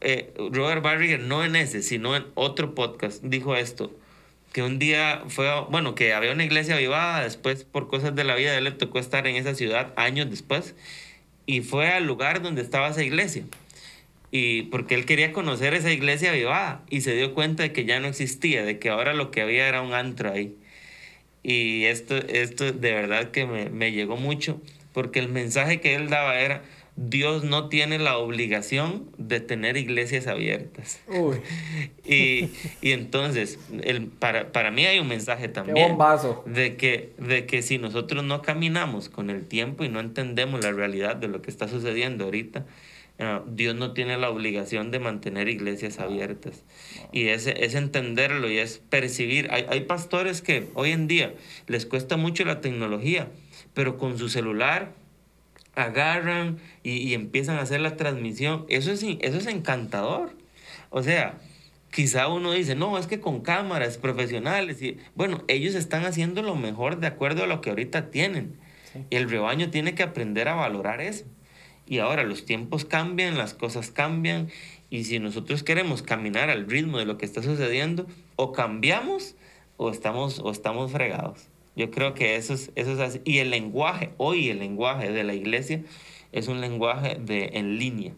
eh, 0.00 0.32
Robert 0.36 0.82
Barriger, 0.82 1.20
no 1.20 1.44
en 1.44 1.56
ese, 1.56 1.82
sino 1.82 2.16
en 2.16 2.26
otro 2.34 2.74
podcast, 2.74 3.22
dijo 3.22 3.56
esto, 3.56 3.92
que 4.52 4.62
un 4.62 4.78
día 4.78 5.22
fue, 5.28 5.48
bueno, 5.70 5.94
que 5.94 6.12
había 6.12 6.32
una 6.32 6.44
iglesia 6.44 6.74
avivada, 6.74 7.22
después 7.22 7.64
por 7.64 7.88
cosas 7.88 8.14
de 8.14 8.24
la 8.24 8.34
vida, 8.34 8.56
él 8.56 8.64
le 8.64 8.72
tocó 8.72 8.98
estar 8.98 9.26
en 9.26 9.36
esa 9.36 9.54
ciudad 9.54 9.92
años 9.96 10.28
después, 10.30 10.74
y 11.46 11.60
fue 11.60 11.88
al 11.88 12.06
lugar 12.06 12.42
donde 12.42 12.62
estaba 12.62 12.88
esa 12.88 13.02
iglesia. 13.02 13.44
Y 14.32 14.62
porque 14.64 14.94
él 14.94 15.06
quería 15.06 15.32
conocer 15.32 15.74
esa 15.74 15.90
iglesia 15.90 16.30
avivada 16.30 16.82
y 16.88 17.00
se 17.00 17.14
dio 17.16 17.34
cuenta 17.34 17.64
de 17.64 17.72
que 17.72 17.84
ya 17.84 17.98
no 17.98 18.06
existía, 18.06 18.64
de 18.64 18.78
que 18.78 18.88
ahora 18.88 19.12
lo 19.12 19.30
que 19.32 19.40
había 19.40 19.66
era 19.66 19.82
un 19.82 19.92
antro 19.92 20.32
ahí. 20.32 20.56
Y 21.42 21.84
esto, 21.84 22.16
esto 22.16 22.70
de 22.72 22.92
verdad 22.92 23.32
que 23.32 23.46
me, 23.46 23.70
me 23.70 23.92
llegó 23.92 24.16
mucho, 24.16 24.60
porque 24.92 25.18
el 25.18 25.28
mensaje 25.28 25.80
que 25.80 25.94
él 25.94 26.08
daba 26.08 26.38
era, 26.38 26.62
Dios 26.96 27.44
no 27.44 27.68
tiene 27.68 27.98
la 27.98 28.18
obligación 28.18 29.08
de 29.16 29.40
tener 29.40 29.76
iglesias 29.76 30.26
abiertas. 30.26 31.00
Y, 32.04 32.50
entonces, 32.82 33.60
el, 33.82 34.08
para, 34.08 34.50
para, 34.50 34.72
mí 34.72 34.84
hay 34.84 34.98
un 34.98 35.06
mensaje 35.06 35.46
también 35.46 35.96
de 36.44 36.76
que, 36.76 37.12
de 37.18 37.46
que 37.46 37.62
si 37.62 37.78
nosotros 37.78 38.24
no 38.24 38.42
caminamos 38.42 39.08
con 39.08 39.30
el 39.30 39.46
tiempo 39.46 39.84
y 39.84 39.88
no 39.88 40.00
entendemos 40.00 40.64
la 40.64 40.72
realidad 40.72 41.14
de 41.14 41.28
lo 41.28 41.40
que 41.40 41.50
está 41.50 41.68
sucediendo 41.68 42.24
ahorita, 42.24 42.66
eh, 43.18 43.40
Dios 43.46 43.76
no 43.76 43.92
tiene 43.92 44.18
la 44.18 44.28
obligación 44.28 44.90
de 44.90 44.98
mantener 44.98 45.48
iglesias 45.48 46.00
abiertas. 46.00 46.64
Y 47.12 47.28
es, 47.28 47.46
es 47.46 47.74
entenderlo 47.76 48.50
y 48.50 48.58
es 48.58 48.78
percibir. 48.90 49.48
Hay, 49.52 49.66
hay 49.68 49.82
pastores 49.82 50.42
que 50.42 50.68
hoy 50.74 50.90
en 50.90 51.06
día 51.06 51.34
les 51.68 51.86
cuesta 51.86 52.16
mucho 52.16 52.44
la 52.44 52.60
tecnología, 52.60 53.28
pero 53.74 53.98
con 53.98 54.18
su 54.18 54.28
celular 54.28 54.92
agarran 55.74 56.58
y, 56.82 57.14
empiezan 57.14 57.56
a 57.56 57.62
hacer 57.62 57.80
la 57.80 57.96
transmisión. 57.96 58.66
Eso 58.68 58.92
es, 58.92 59.02
eso 59.02 59.38
es 59.38 59.46
encantador. 59.46 60.32
O 60.90 61.02
sea, 61.02 61.38
quizá 61.90 62.28
uno 62.28 62.52
dice, 62.52 62.74
no, 62.74 62.98
es 62.98 63.06
que 63.06 63.20
con 63.20 63.40
cámaras 63.40 63.98
profesionales. 63.98 64.82
Y, 64.82 64.98
bueno, 65.14 65.44
ellos 65.48 65.74
están 65.74 66.04
haciendo 66.04 66.42
lo 66.42 66.56
mejor 66.56 66.98
de 66.98 67.06
acuerdo 67.06 67.44
a 67.44 67.46
lo 67.46 67.60
que 67.60 67.70
ahorita 67.70 68.10
tienen. 68.10 68.56
Y 69.08 69.16
el 69.16 69.30
rebaño 69.30 69.70
tiene 69.70 69.94
que 69.94 70.02
aprender 70.02 70.48
a 70.48 70.54
valorar 70.54 71.00
eso. 71.00 71.24
Y 71.86 71.98
ahora 71.98 72.22
los 72.24 72.44
tiempos 72.44 72.84
cambian, 72.84 73.38
las 73.38 73.54
cosas 73.54 73.90
cambian. 73.90 74.48
Y 74.90 75.04
si 75.04 75.18
nosotros 75.18 75.62
queremos 75.62 76.02
caminar 76.02 76.50
al 76.50 76.68
ritmo 76.68 76.98
de 76.98 77.04
lo 77.04 77.16
que 77.18 77.26
está 77.26 77.42
sucediendo, 77.42 78.06
o 78.36 78.52
cambiamos 78.52 79.36
o 79.76 79.90
estamos, 79.90 80.40
o 80.40 80.50
estamos 80.50 80.92
fregados. 80.92 81.49
Yo 81.76 81.90
creo 81.90 82.14
que 82.14 82.36
eso 82.36 82.54
es, 82.54 82.70
eso 82.74 82.92
es 82.92 83.00
así. 83.00 83.20
Y 83.24 83.38
el 83.38 83.50
lenguaje, 83.50 84.10
hoy 84.16 84.48
el 84.50 84.58
lenguaje 84.58 85.12
de 85.12 85.24
la 85.24 85.34
iglesia 85.34 85.82
es 86.32 86.48
un 86.48 86.60
lenguaje 86.60 87.16
de 87.20 87.50
en 87.54 87.78
línea. 87.78 88.12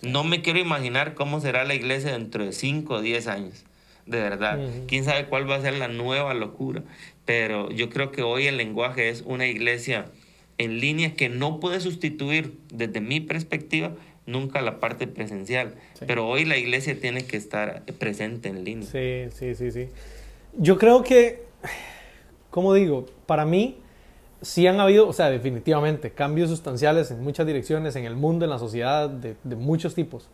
No 0.00 0.24
me 0.24 0.42
quiero 0.42 0.58
imaginar 0.58 1.14
cómo 1.14 1.40
será 1.40 1.64
la 1.64 1.74
iglesia 1.74 2.12
dentro 2.12 2.44
de 2.44 2.52
5 2.52 2.94
o 2.94 3.00
10 3.00 3.26
años. 3.28 3.64
De 4.06 4.20
verdad. 4.20 4.58
Quién 4.88 5.04
sabe 5.04 5.26
cuál 5.26 5.48
va 5.48 5.56
a 5.56 5.60
ser 5.60 5.74
la 5.74 5.86
nueva 5.86 6.34
locura. 6.34 6.82
Pero 7.24 7.70
yo 7.70 7.88
creo 7.88 8.10
que 8.10 8.22
hoy 8.22 8.48
el 8.48 8.56
lenguaje 8.56 9.10
es 9.10 9.22
una 9.24 9.46
iglesia 9.46 10.06
en 10.58 10.80
línea 10.80 11.14
que 11.14 11.28
no 11.28 11.60
puede 11.60 11.80
sustituir, 11.80 12.58
desde 12.72 13.00
mi 13.00 13.20
perspectiva, 13.20 13.94
nunca 14.26 14.60
la 14.60 14.80
parte 14.80 15.06
presencial. 15.06 15.74
Pero 16.06 16.28
hoy 16.28 16.44
la 16.44 16.56
iglesia 16.56 16.98
tiene 16.98 17.24
que 17.24 17.36
estar 17.36 17.84
presente 17.98 18.48
en 18.48 18.64
línea. 18.64 18.88
Sí, 18.88 19.30
sí, 19.36 19.54
sí, 19.54 19.70
sí. 19.70 19.88
Yo 20.58 20.78
creo 20.78 21.02
que 21.04 21.42
como 22.52 22.74
digo, 22.74 23.06
para 23.24 23.44
mí 23.46 23.78
sí 24.42 24.66
han 24.66 24.78
habido, 24.78 25.08
o 25.08 25.12
sea, 25.14 25.30
definitivamente, 25.30 26.10
cambios 26.10 26.50
sustanciales 26.50 27.10
en 27.10 27.24
muchas 27.24 27.46
direcciones, 27.46 27.96
en 27.96 28.04
el 28.04 28.14
mundo, 28.14 28.44
en 28.44 28.50
la 28.50 28.58
sociedad, 28.58 29.08
de, 29.08 29.36
de 29.42 29.56
muchos 29.56 29.94
tipos. 29.94 30.28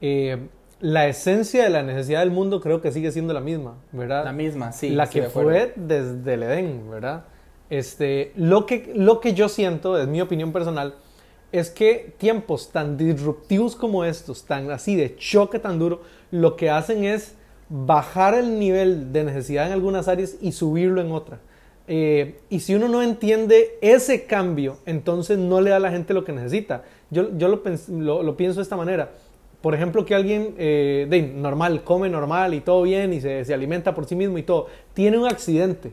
Eh, 0.00 0.38
la 0.80 1.08
esencia 1.08 1.64
de 1.64 1.70
la 1.70 1.82
necesidad 1.82 2.20
del 2.20 2.30
mundo 2.30 2.60
creo 2.60 2.80
que 2.80 2.92
sigue 2.92 3.10
siendo 3.10 3.34
la 3.34 3.40
misma, 3.40 3.74
¿verdad? 3.90 4.24
La 4.24 4.32
misma, 4.32 4.70
sí. 4.70 4.90
La 4.90 5.10
que 5.10 5.24
fue 5.24 5.72
desde 5.74 6.34
el 6.34 6.42
Edén, 6.44 6.88
¿verdad? 6.88 7.24
Este, 7.68 8.32
lo, 8.36 8.64
que, 8.64 8.92
lo 8.94 9.20
que 9.20 9.34
yo 9.34 9.48
siento, 9.48 9.98
es 9.98 10.06
mi 10.06 10.20
opinión 10.20 10.52
personal, 10.52 10.94
es 11.50 11.70
que 11.70 12.14
tiempos 12.16 12.70
tan 12.70 12.96
disruptivos 12.96 13.74
como 13.74 14.04
estos, 14.04 14.44
tan 14.44 14.70
así 14.70 14.94
de 14.94 15.16
choque 15.16 15.58
tan 15.58 15.80
duro, 15.80 16.02
lo 16.30 16.54
que 16.54 16.70
hacen 16.70 17.02
es 17.02 17.34
bajar 17.68 18.34
el 18.34 18.60
nivel 18.60 19.12
de 19.12 19.24
necesidad 19.24 19.66
en 19.66 19.72
algunas 19.72 20.06
áreas 20.06 20.36
y 20.40 20.52
subirlo 20.52 21.00
en 21.00 21.10
otras. 21.10 21.40
Eh, 21.88 22.40
y 22.50 22.60
si 22.60 22.74
uno 22.74 22.88
no 22.88 23.02
entiende 23.02 23.78
ese 23.80 24.24
cambio, 24.24 24.78
entonces 24.86 25.38
no 25.38 25.60
le 25.60 25.70
da 25.70 25.76
a 25.76 25.80
la 25.80 25.90
gente 25.90 26.14
lo 26.14 26.24
que 26.24 26.32
necesita. 26.32 26.82
Yo, 27.10 27.36
yo 27.36 27.48
lo, 27.48 27.62
lo, 27.88 28.22
lo 28.22 28.36
pienso 28.36 28.58
de 28.58 28.62
esta 28.62 28.76
manera. 28.76 29.10
Por 29.60 29.74
ejemplo, 29.74 30.04
que 30.04 30.14
alguien 30.14 30.54
eh, 30.58 31.06
de 31.08 31.22
normal, 31.22 31.82
come 31.82 32.08
normal 32.08 32.54
y 32.54 32.60
todo 32.60 32.82
bien 32.82 33.12
y 33.12 33.20
se, 33.20 33.44
se, 33.44 33.54
alimenta 33.54 33.94
por 33.94 34.06
sí 34.06 34.14
mismo 34.14 34.38
y 34.38 34.42
todo, 34.42 34.66
tiene 34.94 35.18
un 35.18 35.26
accidente 35.26 35.92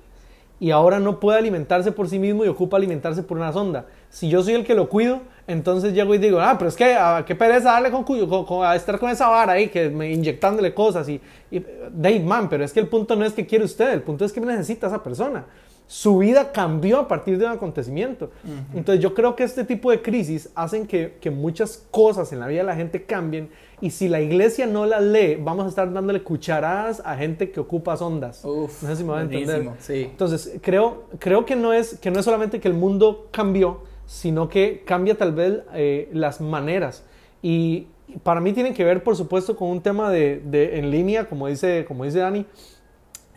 y 0.59 0.71
ahora 0.71 0.99
no 0.99 1.19
puede 1.19 1.39
alimentarse 1.39 1.91
por 1.91 2.07
sí 2.07 2.19
mismo 2.19 2.45
y 2.45 2.47
ocupa 2.47 2.77
alimentarse 2.77 3.23
por 3.23 3.37
una 3.37 3.51
sonda. 3.51 3.85
Si 4.09 4.29
yo 4.29 4.43
soy 4.43 4.53
el 4.53 4.65
que 4.65 4.75
lo 4.75 4.89
cuido, 4.89 5.21
entonces 5.47 5.93
llego 5.93 6.13
y 6.13 6.19
digo, 6.19 6.39
ah, 6.39 6.55
pero 6.57 6.69
es 6.69 6.75
que, 6.75 6.93
ah, 6.93 7.23
qué 7.25 7.35
pereza 7.35 7.71
darle 7.71 7.89
con, 7.91 8.03
con, 8.03 8.45
con, 8.45 8.65
a 8.65 8.75
estar 8.75 8.99
con 8.99 9.09
esa 9.09 9.27
vara 9.27 9.53
ahí, 9.53 9.69
que 9.69 9.89
me 9.89 10.11
inyectándole 10.11 10.73
cosas 10.73 11.09
y, 11.09 11.19
y 11.49 11.59
Dave, 11.91 12.19
man, 12.19 12.49
pero 12.49 12.63
es 12.63 12.71
que 12.71 12.79
el 12.79 12.87
punto 12.87 13.15
no 13.15 13.25
es 13.25 13.33
que 13.33 13.45
quiere 13.45 13.65
usted, 13.65 13.91
el 13.91 14.03
punto 14.03 14.23
es 14.23 14.31
que 14.31 14.39
necesita 14.39 14.87
esa 14.87 15.01
persona 15.01 15.45
su 15.93 16.17
vida 16.17 16.51
cambió 16.51 17.01
a 17.01 17.07
partir 17.07 17.37
de 17.37 17.45
un 17.45 17.51
acontecimiento. 17.51 18.31
Uh 18.43 18.47
-huh. 18.47 18.77
Entonces 18.79 18.99
yo 18.99 19.13
creo 19.13 19.35
que 19.35 19.43
este 19.43 19.63
tipo 19.63 19.91
de 19.91 20.01
crisis 20.01 20.49
hacen 20.55 20.87
que, 20.87 21.17
que, 21.21 21.29
muchas 21.29 21.85
cosas 21.91 22.33
en 22.33 22.39
la 22.39 22.47
vida 22.47 22.61
de 22.61 22.65
la 22.65 22.75
gente 22.75 23.03
cambien 23.03 23.51
y 23.79 23.91
si 23.91 24.09
la 24.09 24.19
iglesia 24.19 24.65
no 24.65 24.87
las 24.87 25.03
lee, 25.03 25.37
vamos 25.39 25.67
a 25.67 25.69
estar 25.69 25.93
dándole 25.93 26.23
cucharadas 26.23 26.99
a 27.05 27.15
gente 27.15 27.51
que 27.51 27.59
ocupa 27.59 27.93
ondas. 27.93 28.43
Uf, 28.43 28.81
no 28.81 28.89
sé 28.89 28.95
si 28.95 29.03
me 29.03 29.11
van 29.11 29.19
a 29.19 29.23
entender. 29.25 29.69
Sí. 29.77 30.07
Entonces 30.09 30.57
creo, 30.63 31.03
creo 31.19 31.45
que, 31.45 31.55
no 31.55 31.73
es, 31.73 31.99
que 31.99 32.09
no 32.09 32.17
es 32.17 32.25
solamente 32.25 32.59
que 32.59 32.67
el 32.69 32.73
mundo 32.73 33.27
cambió, 33.29 33.81
sino 34.07 34.49
que 34.49 34.81
cambia 34.87 35.15
tal 35.15 35.33
vez 35.33 35.59
eh, 35.75 36.09
las 36.11 36.41
maneras. 36.41 37.03
Y 37.43 37.85
para 38.23 38.41
mí 38.41 38.51
tiene 38.53 38.73
que 38.73 38.83
ver, 38.83 39.03
por 39.03 39.15
supuesto, 39.15 39.55
con 39.55 39.69
un 39.69 39.79
tema 39.79 40.09
de, 40.09 40.41
de 40.43 40.79
en 40.79 40.89
línea, 40.89 41.29
como 41.29 41.47
dice, 41.47 41.85
como 41.87 42.03
dice 42.03 42.17
Dani. 42.17 42.47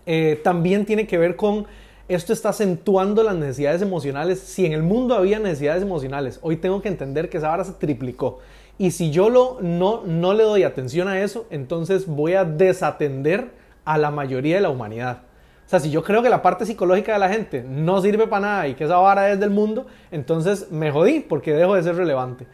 Eh, 0.07 0.41
también 0.43 0.87
tiene 0.87 1.07
que 1.07 1.19
ver 1.19 1.37
con 1.37 1.67
esto 2.09 2.33
está 2.33 2.51
acentuando 2.51 3.23
las 3.23 3.35
necesidades 3.35 3.83
emocionales. 3.83 4.41
Si 4.41 4.65
en 4.65 4.73
el 4.73 4.83
mundo 4.83 5.15
había 5.15 5.39
necesidades 5.39 5.83
emocionales, 5.83 6.39
hoy 6.43 6.57
tengo 6.57 6.81
que 6.81 6.89
entender 6.89 7.29
que 7.29 7.39
esa 7.39 7.49
vara 7.49 7.65
se 7.65 7.73
triplicó. 7.73 8.39
Y 8.79 8.91
si 8.91 9.11
yo 9.11 9.31
lo, 9.31 9.59
no, 9.61 10.03
no 10.05 10.35
le 10.35 10.45
doy 10.45 10.63
atención 10.63 11.09
a 11.09 11.21
eso, 11.21 11.47
entonces 11.51 12.07
voy 12.07 12.35
a 12.35 12.45
desatender 12.45 13.51
a 13.85 13.99
la 13.99 14.11
mayoría 14.11 14.57
de 14.57 14.63
la 14.63 14.71
humanidad. 14.71 15.23
O 15.67 15.69
sea, 15.69 15.81
si 15.81 15.91
yo 15.91 16.05
creo 16.05 16.23
que 16.23 16.29
la 16.29 16.43
parte 16.43 16.65
psicológica 16.65 17.15
de 17.15 17.19
la 17.19 17.29
gente 17.29 17.65
no 17.69 18.01
sirve 18.01 18.29
para 18.29 18.47
nada 18.47 18.69
y 18.69 18.75
que 18.75 18.85
esa 18.85 18.99
vara 18.99 19.33
es 19.33 19.41
del 19.41 19.51
mundo, 19.51 19.87
entonces 20.13 20.71
me 20.71 20.93
jodí 20.93 21.21
porque 21.21 21.53
dejo 21.55 21.75
de 21.75 21.83
ser 21.83 21.97
relevante 21.97 22.47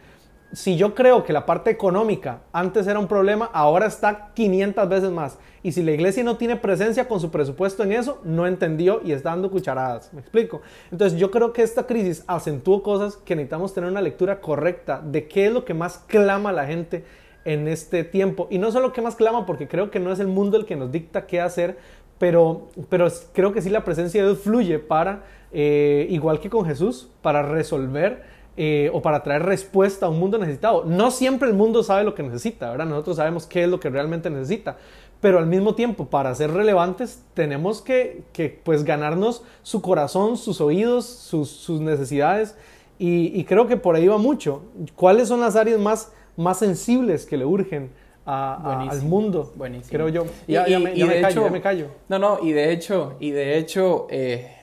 si 0.53 0.77
yo 0.77 0.93
creo 0.93 1.23
que 1.23 1.33
la 1.33 1.47
parte 1.47 1.71
económica 1.71 2.43
antes 2.53 2.85
era 2.85 2.99
un 2.99 3.07
problema, 3.07 3.49
ahora 3.53 3.87
está 3.87 4.31
500 4.35 4.87
veces 4.87 5.09
más. 5.09 5.39
Y 5.63 5.71
si 5.71 5.81
la 5.81 5.91
iglesia 5.91 6.23
no 6.23 6.37
tiene 6.37 6.57
presencia 6.57 7.07
con 7.07 7.19
su 7.19 7.31
presupuesto 7.31 7.83
en 7.83 7.91
eso, 7.91 8.21
no 8.23 8.45
entendió 8.45 9.01
y 9.03 9.13
está 9.13 9.31
dando 9.31 9.49
cucharadas. 9.49 10.13
¿Me 10.13 10.21
explico? 10.21 10.61
Entonces 10.91 11.19
yo 11.19 11.31
creo 11.31 11.53
que 11.53 11.63
esta 11.63 11.87
crisis 11.87 12.23
acentuó 12.27 12.83
cosas 12.83 13.17
que 13.17 13.35
necesitamos 13.35 13.73
tener 13.73 13.89
una 13.89 14.01
lectura 14.01 14.41
correcta 14.41 15.01
de 15.03 15.27
qué 15.27 15.47
es 15.47 15.53
lo 15.53 15.65
que 15.65 15.73
más 15.73 15.97
clama 16.07 16.51
la 16.51 16.67
gente 16.67 17.03
en 17.45 17.67
este 17.67 18.03
tiempo. 18.03 18.47
Y 18.51 18.59
no 18.59 18.71
solo 18.71 18.93
qué 18.93 19.01
más 19.01 19.15
clama, 19.15 19.47
porque 19.47 19.67
creo 19.67 19.89
que 19.89 19.99
no 19.99 20.11
es 20.11 20.19
el 20.19 20.27
mundo 20.27 20.57
el 20.57 20.65
que 20.65 20.75
nos 20.75 20.91
dicta 20.91 21.25
qué 21.25 21.41
hacer, 21.41 21.77
pero, 22.19 22.69
pero 22.89 23.07
creo 23.33 23.53
que 23.53 23.61
sí 23.61 23.71
la 23.71 23.83
presencia 23.83 24.21
de 24.21 24.27
Dios 24.27 24.43
fluye 24.43 24.77
para, 24.77 25.23
eh, 25.51 26.05
igual 26.09 26.39
que 26.39 26.51
con 26.51 26.65
Jesús, 26.65 27.09
para 27.23 27.41
resolver 27.41 28.32
eh, 28.55 28.89
o 28.93 29.01
para 29.01 29.23
traer 29.23 29.43
respuesta 29.43 30.05
a 30.05 30.09
un 30.09 30.19
mundo 30.19 30.37
necesitado. 30.37 30.85
No 30.85 31.11
siempre 31.11 31.47
el 31.49 31.55
mundo 31.55 31.83
sabe 31.83 32.03
lo 32.03 32.13
que 32.13 32.23
necesita, 32.23 32.69
¿verdad? 32.71 32.85
Nosotros 32.85 33.17
sabemos 33.17 33.45
qué 33.47 33.63
es 33.63 33.69
lo 33.69 33.79
que 33.79 33.89
realmente 33.89 34.29
necesita, 34.29 34.77
pero 35.21 35.39
al 35.39 35.47
mismo 35.47 35.73
tiempo, 35.73 36.07
para 36.07 36.35
ser 36.35 36.51
relevantes, 36.51 37.23
tenemos 37.33 37.81
que, 37.81 38.23
que 38.33 38.59
pues 38.63 38.83
ganarnos 38.83 39.43
su 39.61 39.81
corazón, 39.81 40.37
sus 40.37 40.59
oídos, 40.59 41.05
sus, 41.05 41.49
sus 41.49 41.79
necesidades, 41.79 42.55
y, 42.99 43.37
y, 43.37 43.43
creo 43.45 43.67
que 43.67 43.75
por 43.75 43.95
ahí 43.95 44.07
va 44.07 44.17
mucho. 44.17 44.63
¿Cuáles 44.95 45.27
son 45.27 45.39
las 45.41 45.55
áreas 45.55 45.79
más, 45.79 46.11
más 46.37 46.59
sensibles 46.59 47.25
que 47.25 47.37
le 47.37 47.45
urgen? 47.45 47.89
A, 48.25 48.83
a, 48.85 48.89
al 48.89 49.01
mundo, 49.01 49.51
Buenísimo. 49.55 49.89
creo 49.89 50.07
yo. 50.07 50.25
Y, 50.47 50.53
ya, 50.53 50.65
ya, 50.65 50.79
me, 50.79 50.95
ya, 50.95 51.05
me 51.05 51.19
callo, 51.19 51.27
hecho, 51.29 51.43
ya 51.43 51.51
me 51.51 51.61
callo. 51.61 51.87
No, 52.07 52.19
no, 52.19 52.39
y 52.41 52.53
de 52.53 52.71
hecho, 52.71 53.17
y 53.19 53.31
de 53.31 53.57
hecho, 53.57 54.07
eh, 54.09 54.55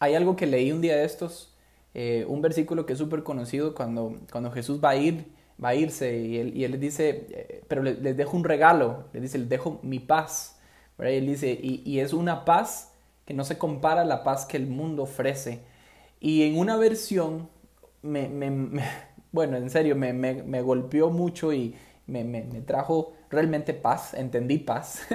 hay 0.00 0.14
algo 0.14 0.36
que 0.36 0.46
leí 0.46 0.70
un 0.72 0.80
día 0.82 0.96
de 0.96 1.04
estos, 1.04 1.54
eh, 1.94 2.24
un 2.28 2.42
versículo 2.42 2.86
que 2.86 2.92
es 2.92 2.98
súper 2.98 3.22
conocido 3.22 3.74
cuando, 3.74 4.18
cuando 4.30 4.50
Jesús 4.50 4.80
va 4.82 4.90
a 4.90 4.96
ir, 4.96 5.32
va 5.62 5.70
a 5.70 5.74
irse 5.74 6.18
y 6.18 6.38
él, 6.38 6.56
y 6.56 6.64
él 6.64 6.72
les 6.72 6.80
dice, 6.80 7.26
eh, 7.30 7.64
pero 7.68 7.82
les, 7.82 8.16
dejo 8.16 8.36
un 8.36 8.44
regalo, 8.44 9.04
les 9.12 9.22
dice, 9.22 9.38
les 9.38 9.48
dejo 9.48 9.80
mi 9.82 9.98
paz. 9.98 10.58
¿verdad? 10.96 11.12
Y 11.12 11.16
él 11.16 11.26
dice, 11.26 11.58
y, 11.60 12.00
es 12.00 12.12
una 12.12 12.44
paz 12.44 12.92
que 13.24 13.34
no 13.34 13.44
se 13.44 13.58
compara 13.58 14.02
a 14.02 14.04
la 14.04 14.24
paz 14.24 14.46
que 14.46 14.56
el 14.56 14.66
mundo 14.66 15.04
ofrece. 15.04 15.60
Y 16.20 16.42
en 16.42 16.58
una 16.58 16.76
versión, 16.76 17.48
me, 18.02 18.28
bueno, 19.32 19.56
en 19.56 19.70
serio, 19.70 19.96
me, 19.96 20.12
me 20.12 20.62
golpeó 20.62 21.10
mucho 21.10 21.52
y 21.52 21.74
me, 22.08 22.62
trajo 22.62 23.12
realmente 23.30 23.74
paz, 23.74 24.14
entendí 24.14 24.58
paz. 24.58 25.02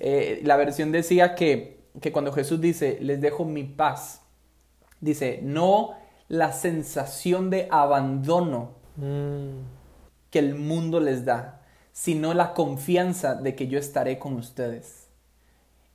eh, 0.00 0.40
la 0.44 0.56
versión 0.56 0.92
decía 0.92 1.34
que, 1.34 1.80
que 2.00 2.12
cuando 2.12 2.32
Jesús 2.32 2.60
dice, 2.60 2.98
les 3.00 3.20
dejo 3.20 3.44
mi 3.44 3.64
paz, 3.64 4.21
Dice, 5.02 5.40
no 5.42 5.90
la 6.28 6.52
sensación 6.52 7.50
de 7.50 7.68
abandono 7.70 8.70
mm. 8.96 10.30
que 10.30 10.38
el 10.38 10.54
mundo 10.54 11.00
les 11.00 11.26
da, 11.26 11.60
sino 11.92 12.32
la 12.32 12.54
confianza 12.54 13.34
de 13.34 13.54
que 13.54 13.66
yo 13.66 13.78
estaré 13.78 14.18
con 14.18 14.36
ustedes. 14.36 15.08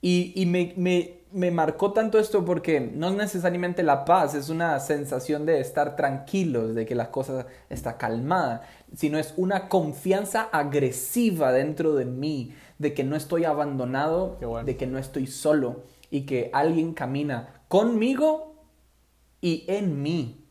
Y, 0.01 0.33
y 0.35 0.45
me, 0.45 0.73
me, 0.77 1.21
me, 1.31 1.51
marcó 1.51 1.91
tanto 1.91 2.19
esto 2.19 2.45
porque 2.45 2.79
no 2.81 3.07
es 3.07 3.15
necesariamente 3.15 3.81
la 3.81 4.05
paz, 4.05 4.35
es 4.35 4.49
una 4.49 4.79
sensación 4.79 5.45
de 5.45 5.59
estar 5.59 5.95
tranquilos, 5.95 6.75
de 6.75 6.85
que 6.85 6.93
la 6.93 7.09
cosa 7.09 7.47
está 7.69 7.97
calmada, 7.97 8.61
sino 8.93 9.17
es 9.17 9.33
una 9.37 9.69
confianza 9.69 10.49
agresiva 10.51 11.51
dentro 11.51 11.95
de 11.95 12.05
mí, 12.05 12.53
de 12.77 12.93
que 12.93 13.03
no 13.03 13.15
estoy 13.15 13.45
abandonado, 13.45 14.37
bueno. 14.39 14.65
de 14.65 14.77
que 14.77 14.85
no 14.85 14.99
estoy 14.99 15.27
solo 15.27 15.81
y 16.11 16.27
que 16.27 16.51
alguien 16.53 16.93
camina 16.93 17.63
conmigo 17.67 18.46
y 19.41 19.65
en 19.67 20.01
mí. 20.01 20.43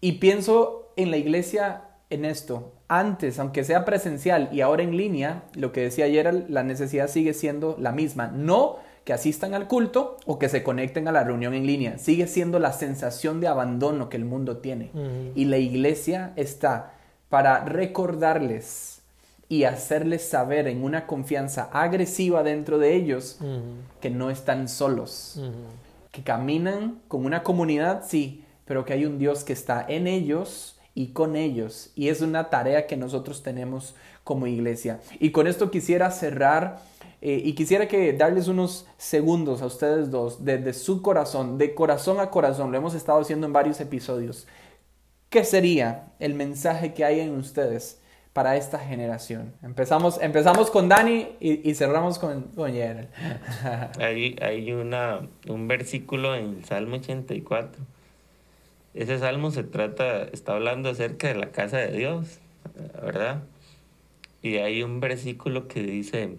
Y 0.00 0.12
pienso 0.12 0.92
en 0.96 1.10
la 1.10 1.16
iglesia 1.16 1.82
en 2.10 2.24
esto. 2.24 2.72
Antes, 2.88 3.38
aunque 3.38 3.64
sea 3.64 3.84
presencial 3.84 4.48
y 4.52 4.60
ahora 4.60 4.82
en 4.82 4.96
línea, 4.96 5.44
lo 5.54 5.72
que 5.72 5.82
decía 5.82 6.04
ayer, 6.04 6.46
la 6.48 6.62
necesidad 6.62 7.08
sigue 7.08 7.34
siendo 7.34 7.76
la 7.80 7.92
misma. 7.92 8.28
No 8.28 8.76
que 9.04 9.12
asistan 9.12 9.54
al 9.54 9.68
culto 9.68 10.18
o 10.26 10.38
que 10.38 10.48
se 10.48 10.62
conecten 10.62 11.06
a 11.08 11.12
la 11.12 11.24
reunión 11.24 11.54
en 11.54 11.66
línea. 11.66 11.98
Sigue 11.98 12.26
siendo 12.26 12.58
la 12.58 12.72
sensación 12.72 13.40
de 13.40 13.48
abandono 13.48 14.08
que 14.08 14.16
el 14.16 14.24
mundo 14.24 14.58
tiene. 14.58 14.90
Uh 14.94 14.98
-huh. 14.98 15.32
Y 15.34 15.44
la 15.46 15.58
iglesia 15.58 16.32
está 16.36 16.92
para 17.28 17.64
recordarles 17.64 19.02
y 19.48 19.64
hacerles 19.64 20.28
saber 20.28 20.66
en 20.66 20.82
una 20.82 21.06
confianza 21.06 21.70
agresiva 21.72 22.42
dentro 22.42 22.78
de 22.78 22.94
ellos 22.94 23.38
uh 23.40 23.44
-huh. 23.44 23.60
que 24.00 24.10
no 24.10 24.30
están 24.30 24.68
solos. 24.68 25.36
Uh 25.38 25.42
-huh 25.42 25.85
que 26.16 26.22
caminan 26.22 27.02
con 27.08 27.26
una 27.26 27.42
comunidad, 27.42 28.02
sí, 28.06 28.42
pero 28.64 28.86
que 28.86 28.94
hay 28.94 29.04
un 29.04 29.18
Dios 29.18 29.44
que 29.44 29.52
está 29.52 29.84
en 29.86 30.06
ellos 30.06 30.80
y 30.94 31.08
con 31.08 31.36
ellos. 31.36 31.92
Y 31.94 32.08
es 32.08 32.22
una 32.22 32.48
tarea 32.48 32.86
que 32.86 32.96
nosotros 32.96 33.42
tenemos 33.42 33.94
como 34.24 34.46
iglesia. 34.46 35.00
Y 35.20 35.30
con 35.30 35.46
esto 35.46 35.70
quisiera 35.70 36.10
cerrar 36.10 36.78
eh, 37.20 37.42
y 37.44 37.54
quisiera 37.54 37.86
que 37.86 38.14
darles 38.14 38.48
unos 38.48 38.86
segundos 38.96 39.60
a 39.60 39.66
ustedes 39.66 40.10
dos, 40.10 40.42
desde 40.42 40.72
su 40.72 41.02
corazón, 41.02 41.58
de 41.58 41.74
corazón 41.74 42.18
a 42.18 42.30
corazón, 42.30 42.72
lo 42.72 42.78
hemos 42.78 42.94
estado 42.94 43.20
haciendo 43.20 43.46
en 43.46 43.52
varios 43.52 43.78
episodios. 43.82 44.46
¿Qué 45.28 45.44
sería 45.44 46.14
el 46.18 46.32
mensaje 46.32 46.94
que 46.94 47.04
hay 47.04 47.20
en 47.20 47.36
ustedes 47.36 48.00
para 48.36 48.54
esta 48.54 48.78
generación. 48.78 49.54
Empezamos, 49.62 50.20
empezamos 50.20 50.70
con 50.70 50.90
Dani 50.90 51.26
y, 51.40 51.70
y 51.70 51.74
cerramos 51.74 52.18
con, 52.18 52.42
con 52.54 52.70
Gerald. 52.70 53.08
hay 53.98 54.36
hay 54.42 54.72
una, 54.72 55.20
un 55.48 55.66
versículo 55.68 56.34
en 56.34 56.62
Salmo 56.62 56.96
84. 56.96 57.82
Ese 58.92 59.18
salmo 59.18 59.50
se 59.52 59.64
trata, 59.64 60.24
está 60.24 60.52
hablando 60.52 60.90
acerca 60.90 61.28
de 61.28 61.36
la 61.36 61.50
casa 61.50 61.78
de 61.78 61.96
Dios, 61.96 62.40
¿verdad? 63.02 63.42
Y 64.42 64.56
hay 64.56 64.82
un 64.82 65.00
versículo 65.00 65.66
que 65.66 65.82
dice, 65.82 66.36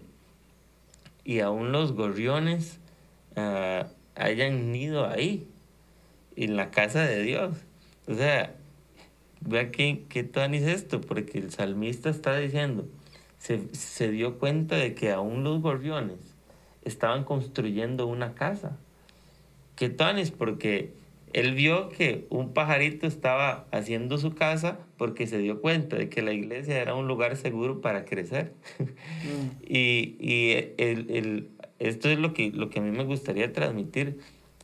y 1.24 1.40
aún 1.40 1.72
los 1.72 1.94
gorriones 1.94 2.78
uh, 3.38 3.88
hayan 4.14 4.72
nido 4.72 5.08
ahí, 5.10 5.48
en 6.36 6.58
la 6.58 6.70
casa 6.70 7.02
de 7.02 7.24
Dios. 7.24 7.56
O 8.08 8.14
sea, 8.14 8.54
vea 9.42 9.72
qué, 9.72 10.06
qué 10.10 10.24
tan 10.24 10.54
es 10.54 10.64
esto, 10.64 11.02
porque 11.02 11.40
el 11.40 11.52
salmista 11.52 12.10
está 12.10 12.38
diciendo, 12.38 12.88
se, 13.40 13.74
se 13.74 14.12
dio 14.12 14.40
cuenta 14.40 14.76
de 14.76 14.94
que 14.94 15.12
aún 15.12 15.44
los 15.44 15.62
gorriones 15.62 16.20
estaban 16.84 17.24
construyendo 17.24 18.08
una 18.08 18.34
casa. 18.34 18.78
¿Qué 19.76 19.90
tan 19.90 20.18
es? 20.18 20.32
Porque 20.32 20.94
él 21.34 21.54
vio 21.54 21.90
que 21.90 22.26
un 22.30 22.54
pajarito 22.54 23.06
estaba 23.06 23.68
haciendo 23.72 24.18
su 24.18 24.34
casa 24.34 24.80
porque 24.98 25.28
se 25.28 25.38
dio 25.38 25.62
cuenta 25.62 25.98
de 25.98 26.10
que 26.10 26.22
la 26.22 26.34
iglesia 26.34 26.82
era 26.82 26.96
un 26.96 27.08
lugar 27.08 27.36
seguro 27.36 27.82
para 27.82 28.06
crecer. 28.06 28.54
Mm. 28.80 29.64
y 29.68 30.18
y 30.20 30.74
el, 30.78 31.12
el, 31.12 31.50
esto 31.80 32.10
es 32.10 32.18
lo 32.18 32.34
que, 32.34 32.52
lo 32.52 32.70
que 32.70 32.80
a 32.80 32.82
mí 32.82 32.92
me 32.92 33.04
gustaría 33.04 33.52
transmitir. 33.54 34.20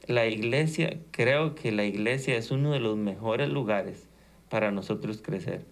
La 0.08 0.26
iglesia, 0.26 1.00
creo 1.12 1.56
que 1.56 1.72
la 1.72 1.86
iglesia 1.86 2.36
es 2.38 2.52
uno 2.52 2.72
de 2.72 2.80
los 2.80 2.98
mejores 2.98 3.50
lugares 3.50 4.08
para 4.54 4.70
nosotros 4.70 5.20
crecer. 5.24 5.66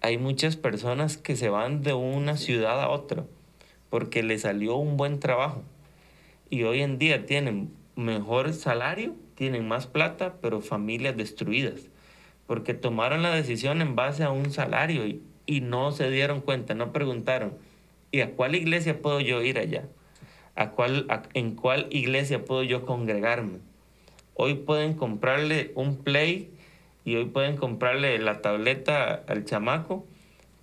Hay 0.00 0.16
muchas 0.16 0.54
personas 0.54 1.16
que 1.16 1.34
se 1.34 1.48
van 1.48 1.82
de 1.82 1.92
una 1.92 2.36
ciudad 2.36 2.80
a 2.80 2.88
otra 2.88 3.24
porque 3.90 4.22
les 4.22 4.42
salió 4.42 4.76
un 4.76 4.96
buen 4.96 5.18
trabajo 5.18 5.64
y 6.48 6.62
hoy 6.62 6.82
en 6.82 6.98
día 6.98 7.26
tienen 7.26 7.72
mejor 7.96 8.52
salario, 8.52 9.16
tienen 9.34 9.66
más 9.66 9.88
plata, 9.88 10.36
pero 10.40 10.60
familias 10.60 11.16
destruidas, 11.16 11.88
porque 12.46 12.74
tomaron 12.74 13.24
la 13.24 13.34
decisión 13.34 13.82
en 13.82 13.96
base 13.96 14.22
a 14.22 14.30
un 14.30 14.52
salario 14.52 15.04
y, 15.04 15.60
no 15.60 15.90
se 15.90 16.08
dieron 16.08 16.42
cuenta, 16.42 16.74
no 16.74 16.92
preguntaron, 16.92 17.58
¿y 18.12 18.20
a 18.20 18.36
cuál 18.36 18.54
iglesia 18.54 19.02
puedo 19.02 19.18
yo 19.18 19.42
ir 19.42 19.58
allá? 19.58 19.88
¿A 20.54 20.70
cuál, 20.70 21.08
¿En 21.34 21.56
cuál 21.56 21.88
iglesia 21.90 22.44
puedo 22.44 22.62
yo 22.62 22.86
congregarme? 22.86 23.58
Hoy 24.34 24.54
pueden 24.54 24.94
comprarle 24.94 25.72
un 25.74 25.96
play 25.96 26.52
y 27.04 27.16
hoy 27.16 27.26
pueden 27.26 27.56
comprarle 27.56 28.18
la 28.18 28.42
tableta 28.42 29.22
al 29.26 29.44
chamaco, 29.44 30.06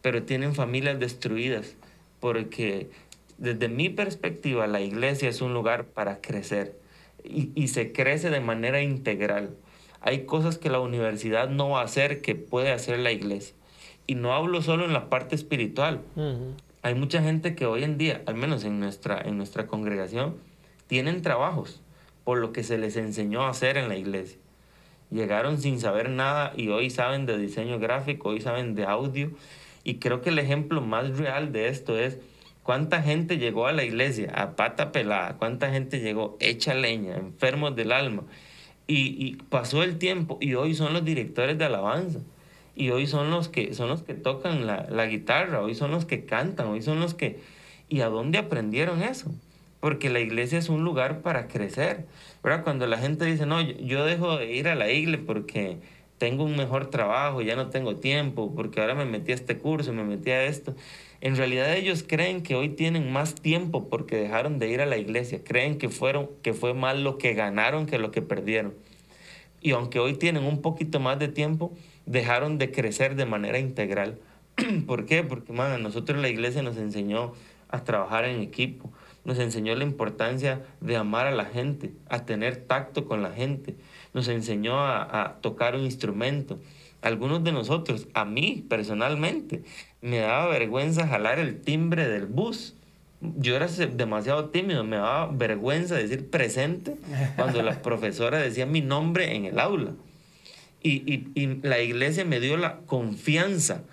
pero 0.02 0.24
tienen 0.24 0.56
familias 0.56 1.00
destruidas, 1.00 1.76
porque 2.20 2.90
desde 3.38 3.70
mi 3.70 3.90
perspectiva 3.90 4.68
la 4.68 4.82
iglesia 4.82 5.30
es 5.30 5.42
un 5.42 5.54
lugar 5.54 5.86
para 5.86 6.22
crecer 6.22 6.78
y, 7.24 7.68
se 7.68 7.92
crece 7.92 8.30
de 8.30 8.40
manera 8.40 8.82
integral. 8.82 9.56
Hay 10.02 10.26
cosas 10.26 10.58
que 10.58 10.70
la 10.70 10.80
universidad 10.80 11.50
no 11.50 11.72
va 11.72 11.82
a 11.82 11.86
hacer 11.86 12.22
que 12.22 12.36
puede 12.36 12.72
hacer 12.72 13.00
la 13.00 13.12
iglesia. 13.12 13.56
Y 14.08 14.16
no 14.16 14.34
hablo 14.34 14.62
solo 14.62 14.86
en 14.86 14.94
la 14.94 15.10
parte 15.10 15.36
espiritual. 15.36 16.02
Hay 16.82 16.96
mucha 16.96 17.22
gente 17.22 17.56
que 17.56 17.66
hoy 17.66 17.84
en 17.84 17.98
día, 17.98 18.22
al 18.26 18.36
menos 18.36 18.64
en 18.64 18.80
nuestra, 18.80 19.22
en 19.22 19.38
nuestra 19.38 19.68
congregación, 19.68 20.38
tienen 20.88 21.22
trabajos 21.22 21.82
por 22.24 22.40
lo 22.40 22.54
que 22.54 22.64
se 22.64 22.78
les 22.78 22.96
enseñó 22.96 23.44
a 23.44 23.50
hacer 23.50 23.78
en 23.78 23.90
la 23.90 23.98
iglesia. 23.98 24.40
Llegaron 25.12 25.57
sin 25.60 25.80
saber 25.80 26.10
nada 26.10 26.53
y 26.55 26.70
hoy 26.70 26.89
saben 26.89 27.26
de 27.26 27.38
diseño 27.38 27.80
gráfico, 27.80 28.30
hoy 28.30 28.41
saben 28.41 28.76
de 28.76 28.86
audio. 28.86 29.32
Y 29.84 29.95
creo 29.95 30.22
que 30.22 30.30
el 30.30 30.39
ejemplo 30.39 30.82
más 30.82 31.18
real 31.18 31.51
de 31.51 31.70
esto 31.70 31.97
es 31.97 32.20
¿Cuánta 32.70 33.01
gente 33.01 33.39
llegó 33.39 33.66
a 33.66 33.72
la 33.72 33.84
iglesia 33.84 34.32
a 34.36 34.55
pata 34.55 34.91
pelada? 34.91 35.38
¿Cuánta 35.38 35.72
gente 35.72 36.01
llegó 36.01 36.38
hecha 36.39 36.76
leña, 36.76 37.18
enfermos 37.18 37.76
del 37.76 37.91
alma? 37.91 38.26
Y, 38.86 39.38
pasó 39.49 39.82
el 39.82 39.97
tiempo 39.97 40.38
y 40.39 40.53
hoy 40.53 40.76
son 40.76 40.93
los 40.93 41.03
directores 41.03 41.57
de 41.57 41.66
alabanza. 41.66 42.20
Y 42.76 42.91
hoy 42.91 43.07
son 43.07 43.32
los 43.32 43.49
que, 43.49 43.74
son 43.74 43.89
los 43.89 44.03
que 44.03 44.14
tocan 44.14 44.68
la, 44.68 44.86
la 44.88 45.07
guitarra, 45.07 45.62
hoy 45.62 45.74
son 45.74 45.89
los 45.89 46.05
que 46.05 46.26
cantan, 46.26 46.68
hoy 46.68 46.84
son 46.84 46.99
los 46.99 47.16
que... 47.16 47.39
¿Y 47.89 48.01
a 48.01 48.10
dónde 48.10 48.38
aprendieron 48.38 49.01
eso? 49.01 49.32
Porque 49.80 50.09
la 50.09 50.19
iglesia 50.19 50.59
es 50.59 50.69
un 50.69 50.84
lugar 50.84 51.21
para 51.21 51.47
crecer. 51.47 52.05
¿verdad? 52.43 52.63
Cuando 52.63 52.88
la 52.88 52.97
gente 52.97 53.25
dice, 53.25 53.45
no, 53.45 53.61
yo 53.61 54.05
dejo 54.05 54.38
de 54.38 54.53
ir 54.53 54.67
a 54.67 54.75
la 54.75 54.89
iglesia 54.89 55.25
porque 55.25 55.77
tengo 56.17 56.43
un 56.43 56.55
mejor 56.55 56.89
trabajo, 56.89 57.41
ya 57.41 57.55
no 57.55 57.69
tengo 57.69 57.95
tiempo, 57.95 58.53
porque 58.53 58.82
ahora 58.82 58.93
me 58.93 59.05
metí 59.05 59.32
a 59.32 59.36
este 59.36 59.57
curso, 59.57 59.93
me 59.93 60.03
metí 60.03 60.32
a 60.32 60.43
esto. 60.43 60.75
En 61.21 61.36
realidad 61.36 61.73
ellos 61.75 62.03
creen 62.07 62.43
que 62.43 62.55
hoy 62.55 62.69
tienen 62.69 63.11
más 63.11 63.36
tiempo 63.36 63.89
porque 63.89 64.17
dejaron 64.17 64.59
de 64.59 64.69
ir 64.69 64.82
a 64.82 64.86
la 64.86 64.97
iglesia. 64.97 65.43
Creen 65.43 65.77
que, 65.77 65.89
fueron, 65.89 66.30
que 66.43 66.53
fue 66.53 66.73
más 66.73 66.97
lo 66.97 67.17
que 67.17 67.34
ganaron 67.34 67.86
que 67.86 67.97
lo 67.97 68.11
que 68.11 68.21
perdieron. 68.21 68.73
Y 69.61 69.71
aunque 69.71 69.99
hoy 69.99 70.13
tienen 70.13 70.45
un 70.45 70.61
poquito 70.61 70.99
más 70.99 71.19
de 71.19 71.27
tiempo, 71.27 71.73
dejaron 72.05 72.57
de 72.57 72.71
crecer 72.71 73.15
de 73.15 73.25
manera 73.25 73.59
integral. 73.59 74.19
¿Por 74.88 75.05
qué? 75.05 75.23
Porque, 75.23 75.51
man, 75.51 75.71
a 75.71 75.77
nosotros 75.77 76.21
la 76.21 76.30
iglesia 76.30 76.61
nos 76.61 76.77
enseñó 76.77 77.34
a 77.69 77.84
trabajar 77.84 78.25
en 78.25 78.41
equipo. 78.41 78.91
Nos 79.26 79.39
enseñó 79.39 79.76
la 79.76 79.84
importancia 79.84 80.63
de 80.82 80.95
amar 80.95 81.28
a 81.28 81.32
la 81.32 81.45
gente, 81.45 81.93
a 82.09 82.26
tener 82.26 82.57
tacto 82.57 83.05
con 83.05 83.22
la 83.22 83.32
gente. 83.32 83.76
Nos 84.13 84.28
enseñó 84.28 84.80
a, 84.80 85.24
a 85.24 85.34
tocar 85.41 85.76
un 85.76 85.82
instrumento 85.82 86.59
algunos 87.01 87.43
de 87.43 87.51
nosotros, 87.51 88.07
a 88.13 88.26
mí 88.26 88.65
personalmente, 88.67 89.63
me 90.01 90.17
daba 90.17 90.47
vergüenza 90.47 91.07
jalar 91.07 91.39
el 91.39 91.61
timbre 91.61 92.07
del 92.07 92.26
bus. 92.26 92.76
Yo 93.22 93.55
era 93.55 93.67
demasiado 93.67 94.49
tímido, 94.49 94.84
me 94.84 94.97
daba 94.97 95.28
vergüenza 95.28 95.95
decir 95.95 96.30
presente 96.30 96.95
cuando 97.36 97.61
la 97.61 97.82
profesora 97.82 98.39
decía 98.39 98.65
mi 98.65 98.82
nombre 98.82 99.36
en 99.36 99.45
el 99.45 99.59
aula. 99.59 99.91
Y, 100.82 101.26
y, 101.36 101.59
la 101.61 101.82
iglesia 101.82 102.24
me 102.24 102.39
dio 102.39 102.55
la 102.55 102.78
confianza 102.86 103.84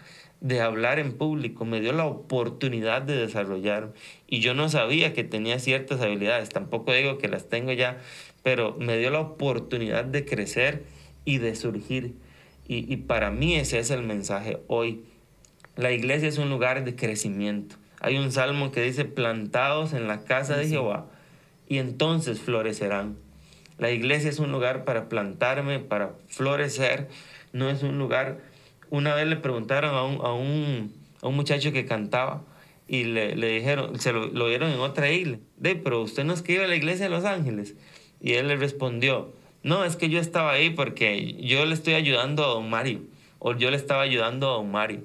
de 0.41 0.61
hablar 0.61 0.99
en 0.99 1.13
público, 1.13 1.65
me 1.65 1.81
dio 1.81 1.93
la 1.93 2.05
oportunidad 2.05 3.03
de 3.03 3.17
desarrollar. 3.17 3.93
Y 4.27 4.41
yo 4.41 4.55
no 4.55 4.69
sabía 4.69 5.13
que 5.13 5.25
tenía 5.25 5.59
ciertas 5.59 6.01
habilidades, 6.01 6.49
tampoco 6.51 6.93
digo 6.93 7.19
que 7.19 7.29
las 7.29 7.49
tengo 7.49 7.73
ya, 7.73 7.99
pero 8.43 8.77
me 8.79 8.97
dio 8.99 9.11
la 9.11 9.21
oportunidad 9.21 10.05
de 10.05 10.25
crecer 10.25 10.85
y 11.25 11.39
de 11.39 11.55
surgir. 11.55 12.15
Y, 12.69 12.93
y 12.93 12.97
para 12.99 13.31
mí 13.31 13.57
ese 13.57 13.79
es 13.79 13.91
el 13.91 14.03
mensaje 14.03 14.59
hoy. 14.67 15.05
La 15.77 15.93
iglesia 15.93 16.29
es 16.29 16.39
un 16.39 16.51
lugar 16.51 16.85
de 16.85 16.97
crecimiento. 16.97 17.77
Hay 18.01 18.19
un 18.19 18.31
salmo 18.31 18.73
que 18.73 18.83
dice, 18.83 19.05
plantados 19.05 19.93
en 19.93 20.07
la 20.07 20.21
casa 20.21 20.57
de 20.57 20.69
Jehová, 20.69 21.07
y 21.69 21.79
entonces 21.79 22.41
florecerán. 22.41 23.17
La 23.79 23.91
iglesia 23.91 24.31
es 24.31 24.39
un 24.39 24.53
lugar 24.53 24.85
para 24.85 25.09
plantarme, 25.09 25.81
para 25.81 26.15
florecer, 26.29 27.09
no 27.53 27.71
es 27.71 27.83
un 27.83 27.99
lugar... 27.99 28.56
Una 28.91 29.15
vez 29.15 29.27
le 29.27 29.37
preguntaron 29.37 29.95
a 29.95 30.05
un, 30.05 30.25
a 30.25 30.33
un, 30.33 30.93
a 31.23 31.29
un 31.29 31.37
muchacho 31.37 31.73
que 31.73 31.87
cantaba 31.87 32.45
y 32.89 33.05
le, 33.05 33.35
le 33.35 33.49
dijeron, 33.49 33.99
se 33.99 34.13
lo, 34.13 34.27
lo, 34.27 34.47
vieron 34.47 34.71
en 34.71 34.81
otra 34.81 35.11
iglesia, 35.11 35.45
de, 35.57 35.75
pero 35.75 36.03
usted 36.03 36.25
no 36.25 36.33
escribe 36.33 36.65
a 36.65 36.69
la 36.69 36.77
iglesia 36.77 37.07
de 37.07 37.11
Los 37.11 37.25
Ángeles. 37.25 37.75
Y 38.21 38.35
él 38.35 38.49
le 38.49 38.57
respondió, 38.57 39.33
no, 39.63 39.85
es 39.85 39.97
que 39.97 40.09
yo 40.09 40.21
estaba 40.21 40.53
ahí 40.53 40.71
porque 40.71 41.35
yo 41.43 41.65
le 41.67 41.75
estoy 41.75 41.95
ayudando 41.95 42.45
a 42.45 42.49
don 42.49 42.71
Mario, 42.71 43.01
o 43.41 43.55
yo 43.55 43.71
le 43.71 43.77
estaba 43.77 44.03
ayudando 44.03 44.49
a 44.49 44.55
don 44.55 44.71
Mario. 44.71 45.01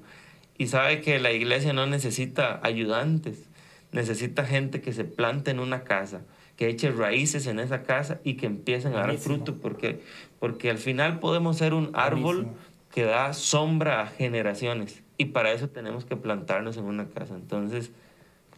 Y 0.56 0.68
sabe 0.68 1.00
que 1.00 1.18
la 1.18 1.32
iglesia 1.32 1.72
no 1.72 1.86
necesita 1.86 2.60
ayudantes, 2.62 3.48
necesita 3.90 4.44
gente 4.44 4.80
que 4.80 4.92
se 4.92 5.04
plante 5.04 5.50
en 5.50 5.58
una 5.58 5.82
casa, 5.82 6.22
que 6.56 6.68
eche 6.68 6.92
raíces 6.92 7.48
en 7.48 7.58
esa 7.58 7.82
casa 7.82 8.20
y 8.22 8.34
que 8.34 8.46
empiecen 8.46 8.94
a 8.94 9.00
dar 9.00 9.18
fruto, 9.18 9.56
porque, 9.56 10.00
porque 10.38 10.70
al 10.70 10.78
final 10.78 11.18
podemos 11.18 11.56
ser 11.56 11.74
un 11.74 11.90
árbol 11.94 12.46
que 12.92 13.04
da 13.04 13.32
sombra 13.32 14.02
a 14.02 14.06
generaciones. 14.06 15.02
Y 15.18 15.26
para 15.26 15.50
eso 15.52 15.68
tenemos 15.68 16.04
que 16.04 16.16
plantarnos 16.16 16.76
en 16.76 16.84
una 16.84 17.08
casa. 17.08 17.34
Entonces, 17.34 17.90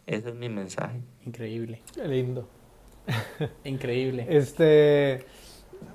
ese 0.07 0.28
es 0.30 0.35
mi 0.35 0.49
mensaje. 0.49 1.01
Increíble. 1.24 1.80
Qué 1.95 2.07
lindo. 2.07 2.49
Increíble. 3.64 4.26
Este, 4.28 5.24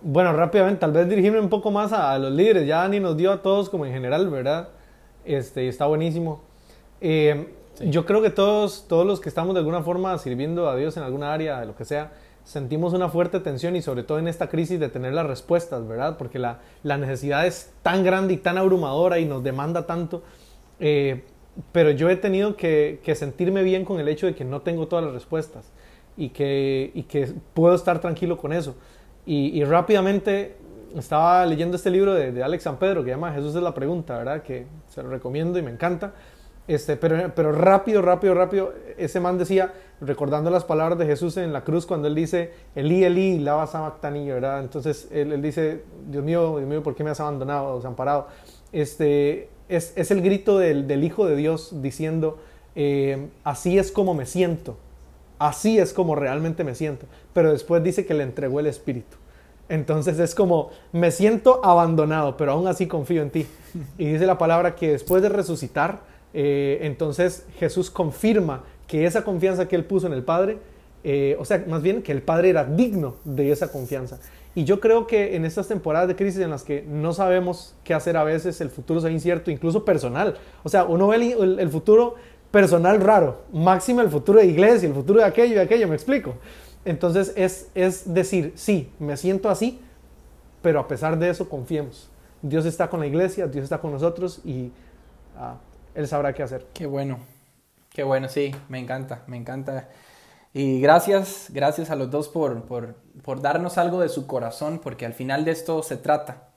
bueno, 0.01 0.33
rápidamente, 0.33 0.79
tal 0.79 0.93
vez 0.93 1.09
dirigirme 1.09 1.39
un 1.39 1.49
poco 1.49 1.69
más 1.69 1.91
a, 1.91 2.17
los 2.17 2.31
líderes. 2.31 2.65
Ya 2.65 2.77
Dani 2.77 2.99
nos 2.99 3.17
dio 3.17 3.31
a 3.31 3.41
todos 3.41 3.69
como 3.69 3.85
en 3.85 3.93
general, 3.93 4.29
¿verdad? 4.29 4.69
Este, 5.25 5.67
está 5.67 5.85
buenísimo. 5.85 6.41
Eh, 7.01 7.53
yo 7.81 8.05
creo 8.05 8.21
que 8.21 8.29
todos, 8.29 8.87
todos 8.87 9.05
los 9.05 9.19
que 9.19 9.29
estamos 9.29 9.53
de 9.53 9.59
alguna 9.59 9.81
forma 9.81 10.17
sirviendo 10.17 10.69
a 10.69 10.75
Dios 10.75 10.95
en 10.97 11.03
alguna 11.03 11.33
área, 11.33 11.59
de 11.59 11.65
lo 11.65 11.75
que 11.75 11.85
sea, 11.85 12.11
sentimos 12.49 12.93
una 12.93 13.09
fuerte 13.09 13.39
tensión 13.39 13.75
y 13.75 13.83
sobre 13.83 14.01
todo 14.01 14.17
en 14.17 14.27
esta 14.27 14.49
crisis 14.49 14.79
de 14.79 14.89
tener 14.89 15.13
las 15.13 15.27
respuestas, 15.27 15.87
¿verdad? 15.87 16.17
Porque 16.17 16.39
la, 16.39 16.61
la 16.81 16.97
necesidad 16.97 17.45
es 17.45 17.71
tan 17.83 18.03
grande 18.03 18.33
y 18.33 18.37
tan 18.37 18.57
abrumadora 18.57 19.19
y 19.19 19.25
nos 19.25 19.43
demanda 19.43 19.85
tanto. 19.85 20.23
Eh, 20.79 21.25
pero 21.71 21.91
yo 21.91 22.09
he 22.09 22.15
tenido 22.15 22.55
que, 22.55 23.01
que, 23.03 23.13
sentirme 23.13 23.61
bien 23.61 23.85
con 23.85 23.99
el 23.99 24.07
hecho 24.07 24.25
de 24.25 24.33
que 24.33 24.45
no 24.45 24.61
tengo 24.61 24.87
todas 24.87 25.05
las 25.05 25.13
respuestas 25.13 25.71
y 26.17 26.29
que, 26.29 26.89
y 26.95 27.03
que 27.03 27.31
puedo 27.53 27.75
estar 27.75 28.01
tranquilo 28.01 28.35
con 28.35 28.51
eso. 28.51 28.75
Y, 29.27 29.63
rápidamente 29.63 30.55
estaba 30.97 31.45
leyendo 31.45 31.77
este 31.77 31.91
libro 31.91 32.15
de, 32.15 32.31
de, 32.31 32.41
Alex 32.41 32.63
San 32.63 32.79
Pedro 32.79 33.03
que 33.03 33.11
llama 33.11 33.31
Jesús 33.31 33.53
es 33.53 33.61
la 33.61 33.75
pregunta, 33.75 34.17
¿verdad? 34.17 34.41
Que 34.41 34.65
se 34.87 35.03
lo 35.03 35.09
recomiendo 35.09 35.59
y 35.59 35.61
me 35.61 35.69
encanta. 35.69 36.13
Este, 36.69 36.97
pero, 36.97 37.31
pero 37.33 37.51
rápido, 37.51 38.03
rápido, 38.03 38.35
rápido, 38.35 38.73
ese 38.95 39.19
man 39.19 39.39
decía, 39.39 39.73
recordando 40.01 40.51
las 40.51 40.65
palabras 40.65 40.99
de 40.99 41.07
Jesús 41.07 41.35
en 41.37 41.51
la 41.51 41.63
cruz 41.63 41.87
cuando 41.87 42.07
él 42.07 42.13
dice, 42.13 42.51
Elí, 42.75 43.03
Elí, 43.03 43.39
lava 43.39 43.65
sabactani, 43.65 44.29
¿verdad? 44.29 44.59
Entonces 44.59 45.07
él, 45.11 45.33
él, 45.33 45.41
dice, 45.41 45.81
Dios 46.07 46.23
mío, 46.23 46.59
Dios 46.59 46.69
mío, 46.69 46.83
¿por 46.83 46.93
qué 46.93 47.03
me 47.03 47.09
has 47.09 47.19
abandonado, 47.19 47.77
desamparado? 47.77 48.27
Este, 48.71 49.49
es, 49.67 49.93
es 49.95 50.11
el 50.11 50.21
grito 50.21 50.59
del, 50.59 50.87
del, 50.87 51.03
Hijo 51.03 51.25
de 51.25 51.35
Dios 51.35 51.81
diciendo, 51.81 52.37
eh, 52.75 53.29
así 53.43 53.79
es 53.79 53.91
como 53.91 54.13
me 54.13 54.27
siento, 54.27 54.77
así 55.39 55.79
es 55.79 55.91
como 55.91 56.13
realmente 56.13 56.63
me 56.63 56.75
siento. 56.75 57.07
Pero 57.33 57.51
después 57.51 57.83
dice 57.83 58.05
que 58.05 58.13
le 58.13 58.21
entregó 58.21 58.59
el 58.59 58.67
Espíritu. 58.67 59.17
Entonces 59.69 60.19
es 60.19 60.35
como, 60.35 60.69
me 60.91 61.09
siento 61.09 61.65
abandonado, 61.65 62.37
pero 62.37 62.51
aún 62.51 62.67
así 62.67 62.85
confío 62.85 63.23
en 63.23 63.31
ti. 63.31 63.47
Y 63.97 64.05
dice 64.05 64.27
la 64.27 64.37
palabra 64.37 64.75
que 64.75 64.91
después 64.91 65.23
de 65.23 65.29
resucitar, 65.29 66.07
eh, 66.33 66.79
entonces 66.81 67.45
Jesús 67.57 67.89
confirma 67.89 68.63
que 68.87 69.05
esa 69.05 69.23
confianza 69.23 69.67
que 69.67 69.75
él 69.75 69.85
puso 69.85 70.07
en 70.07 70.13
el 70.13 70.23
Padre, 70.23 70.57
eh, 71.03 71.37
o 71.39 71.45
sea, 71.45 71.63
más 71.67 71.81
bien 71.81 72.01
que 72.01 72.11
el 72.11 72.21
Padre 72.21 72.49
era 72.49 72.65
digno 72.65 73.15
de 73.23 73.51
esa 73.51 73.71
confianza. 73.71 74.19
Y 74.55 74.63
yo 74.63 74.79
creo 74.79 75.07
que 75.07 75.35
en 75.35 75.45
estas 75.45 75.67
temporadas 75.67 76.07
de 76.07 76.15
crisis 76.15 76.41
en 76.41 76.49
las 76.49 76.63
que 76.63 76.83
no 76.87 77.13
sabemos 77.13 77.75
qué 77.83 77.93
hacer 77.93 78.17
a 78.17 78.23
veces, 78.23 78.59
el 78.61 78.69
futuro 78.69 78.99
es 78.99 79.11
incierto, 79.11 79.51
incluso 79.51 79.85
personal. 79.85 80.37
O 80.63 80.69
sea, 80.69 80.85
uno 80.85 81.07
ve 81.07 81.35
el, 81.39 81.69
futuro 81.69 82.15
personal 82.51 82.99
raro, 82.99 83.43
máximo 83.53 84.01
el 84.01 84.09
futuro 84.09 84.39
de 84.39 84.47
iglesia, 84.47 84.87
el 84.87 84.95
futuro 84.95 85.19
de 85.19 85.25
aquello 85.25 85.55
y 85.55 85.59
aquello, 85.59 85.87
me 85.87 85.95
explico. 85.95 86.35
Entonces 86.83 87.31
es, 87.35 87.69
es 87.75 88.11
decir, 88.11 88.53
sí, 88.55 88.91
me 88.97 89.17
siento 89.17 89.49
así, 89.49 89.79
pero 90.63 90.79
a 90.79 90.87
pesar 90.87 91.19
de 91.19 91.29
eso 91.29 91.47
confiemos. 91.47 92.09
Dios 92.41 92.65
está 92.65 92.89
con 92.89 92.99
la 92.99 93.07
iglesia, 93.07 93.47
Dios 93.47 93.65
está 93.65 93.79
con 93.79 93.91
nosotros 93.91 94.41
y 94.43 94.71
ah, 95.37 95.57
Él 95.95 96.07
sabrá 96.07 96.33
qué 96.33 96.43
hacer. 96.43 96.67
Qué 96.73 96.85
bueno, 96.85 97.19
qué 97.89 98.03
bueno, 98.03 98.29
sí, 98.29 98.55
me 98.69 98.79
encanta, 98.79 99.23
me 99.27 99.37
encanta. 99.37 99.89
Y 100.53 100.81
gracias, 100.81 101.47
gracias 101.49 101.89
a 101.89 101.95
los 101.95 102.09
dos 102.09 102.27
por, 102.27 102.63
por, 102.63 102.95
por 103.23 103.41
darnos 103.41 103.77
algo 103.77 103.99
de 103.99 104.09
su 104.09 104.27
corazón, 104.27 104.79
porque 104.79 105.05
al 105.05 105.13
final 105.13 105.45
de 105.45 105.51
esto 105.51 105.83
se 105.83 105.97
trata. 105.97 106.49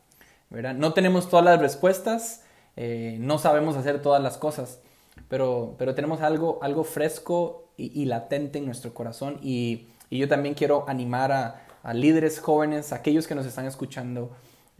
¿verdad? 0.52 0.74
No 0.74 0.92
tenemos 0.92 1.28
todas 1.30 1.44
las 1.44 1.58
respuestas, 1.60 2.42
eh, 2.76 3.16
no 3.18 3.38
sabemos 3.38 3.76
hacer 3.76 4.02
todas 4.02 4.22
las 4.22 4.36
cosas, 4.36 4.80
pero, 5.28 5.74
pero 5.78 5.94
tenemos 5.94 6.20
algo, 6.20 6.58
algo 6.62 6.84
fresco 6.84 7.70
y, 7.78 8.04
latente 8.04 8.58
en 8.58 8.66
nuestro 8.66 8.92
corazón. 8.94 9.38
Y, 9.42 9.88
y 10.10 10.18
yo 10.18 10.28
también 10.28 10.54
quiero 10.54 10.84
animar 10.88 11.32
a, 11.32 11.62
a, 11.82 11.94
líderes 11.94 12.38
jóvenes, 12.38 12.92
aquellos 12.92 13.26
que 13.26 13.34
nos 13.34 13.46
están 13.46 13.66
escuchando, 13.66 14.30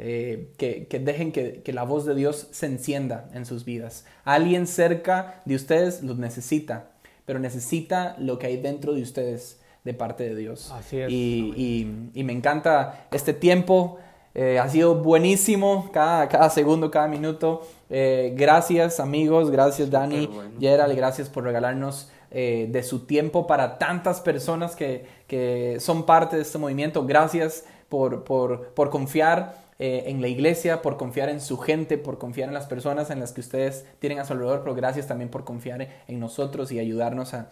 eh, 0.05 0.49
que, 0.59 0.89
que, 0.89 0.99
dejen 0.99 1.31
que, 1.31 1.63
que, 1.63 1.73
la 1.73 1.85
voz 1.85 2.05
de 2.05 2.17
Dios 2.17 2.49
se 2.51 2.67
encienda 2.67 3.29
en 3.35 3.47
sus 3.47 3.65
vidas. 3.65 4.05
Alguien 4.25 4.67
cerca 4.67 5.41
de 5.45 5.55
ustedes 5.55 6.03
los 6.03 6.19
necesita, 6.19 6.91
pero 7.25 7.39
necesita 7.39 8.17
lo 8.19 8.37
que 8.41 8.49
hay 8.49 8.57
dentro 8.57 8.95
de 8.95 9.03
ustedes 9.03 9.61
de 9.85 9.95
parte 9.95 10.25
de 10.25 10.35
Dios. 10.35 10.73
Así 10.73 10.99
es. 10.99 11.09
Y, 11.09 12.11
y, 12.15 12.25
me 12.25 12.33
encanta 12.33 13.07
este 13.13 13.33
tiempo. 13.33 14.01
Eh, 14.35 14.59
ha 14.59 14.69
sido 14.69 14.97
buenísimo 14.97 15.91
cada, 15.93 16.29
cada 16.29 16.51
segundo, 16.51 16.91
cada 16.91 17.07
minuto. 17.07 17.63
Eh, 17.89 18.35
gracias 18.37 18.99
amigos, 18.99 19.53
gracias 19.53 19.89
Dani, 19.89 20.29
Gerald, 20.59 20.97
gracias 20.97 21.29
por 21.29 21.45
regalarnos 21.45 22.11
eh, 22.33 22.67
de 22.71 22.83
su 22.83 23.07
tiempo 23.07 23.47
para 23.47 23.79
tantas 23.79 24.21
personas 24.21 24.75
que, 24.75 25.07
que, 25.29 25.77
son 25.79 26.07
parte 26.07 26.35
de 26.35 26.43
este 26.43 26.59
movimiento. 26.59 27.07
Gracias 27.07 27.65
por, 27.89 28.25
por, 28.25 28.69
por 28.71 28.91
confiar 28.91 29.62
eh, 29.85 30.05
en 30.07 30.21
la 30.21 30.29
iglesia, 30.29 30.81
por 30.81 30.97
confiar 30.97 31.29
en 31.29 31.41
su 31.41 31.59
gente, 31.59 31.99
por 31.99 32.17
confiar 32.17 32.47
en 32.47 32.55
las 32.55 32.67
personas 32.67 33.11
en 33.11 33.19
las 33.19 33.33
que 33.33 33.41
ustedes 33.41 33.85
tienen 33.99 34.21
a 34.21 34.25
su 34.25 34.33
alrededor, 34.33 34.61
pero 34.61 34.77
gracias 34.77 35.09
también 35.09 35.29
por 35.29 35.43
confiar 35.43 35.89
en 36.07 36.21
nosotros 36.21 36.71
y 36.71 36.79
ayudarnos 36.79 37.35
a, 37.35 37.49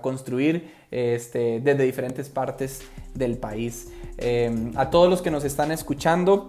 construir 0.00 0.72
este, 0.90 1.60
desde 1.60 1.84
diferentes 1.84 2.30
partes 2.30 2.80
del 3.12 3.36
país. 3.36 3.92
Em, 4.16 4.72
a 4.76 4.88
todos 4.88 5.10
los 5.10 5.20
que 5.20 5.30
nos 5.30 5.44
están 5.44 5.70
escuchando, 5.70 6.48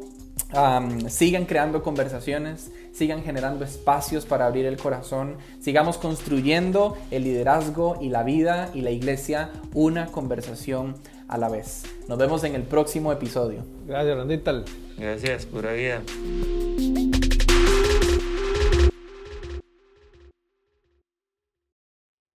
sigan 1.09 1.43
creando 1.43 1.84
conversaciones, 1.84 2.72
sigan 2.93 3.22
generando 3.22 3.65
espacios 3.65 4.26
para 4.26 4.45
abrir 4.45 4.65
el 4.67 4.78
corazón, 4.78 5.36
sigamos 5.59 5.97
construyendo 5.97 6.97
el 7.11 7.26
liderazgo 7.26 7.97
y 7.99 8.07
la 8.07 8.24
vida 8.24 8.70
y 8.74 8.80
la 8.80 8.91
iglesia 8.91 9.49
una 9.74 10.05
conversación 10.05 10.95
a 11.30 11.38
la 11.38 11.47
vez. 11.47 11.84
Nos 12.07 12.17
vemos 12.17 12.43
en 12.43 12.55
el 12.55 12.63
próximo 12.63 13.11
episodio. 13.13 13.63
Gracias, 13.88 14.17
Randita. 14.17 14.63
Gracias, 14.97 15.45
pura 15.45 15.71
vida. 15.73 16.01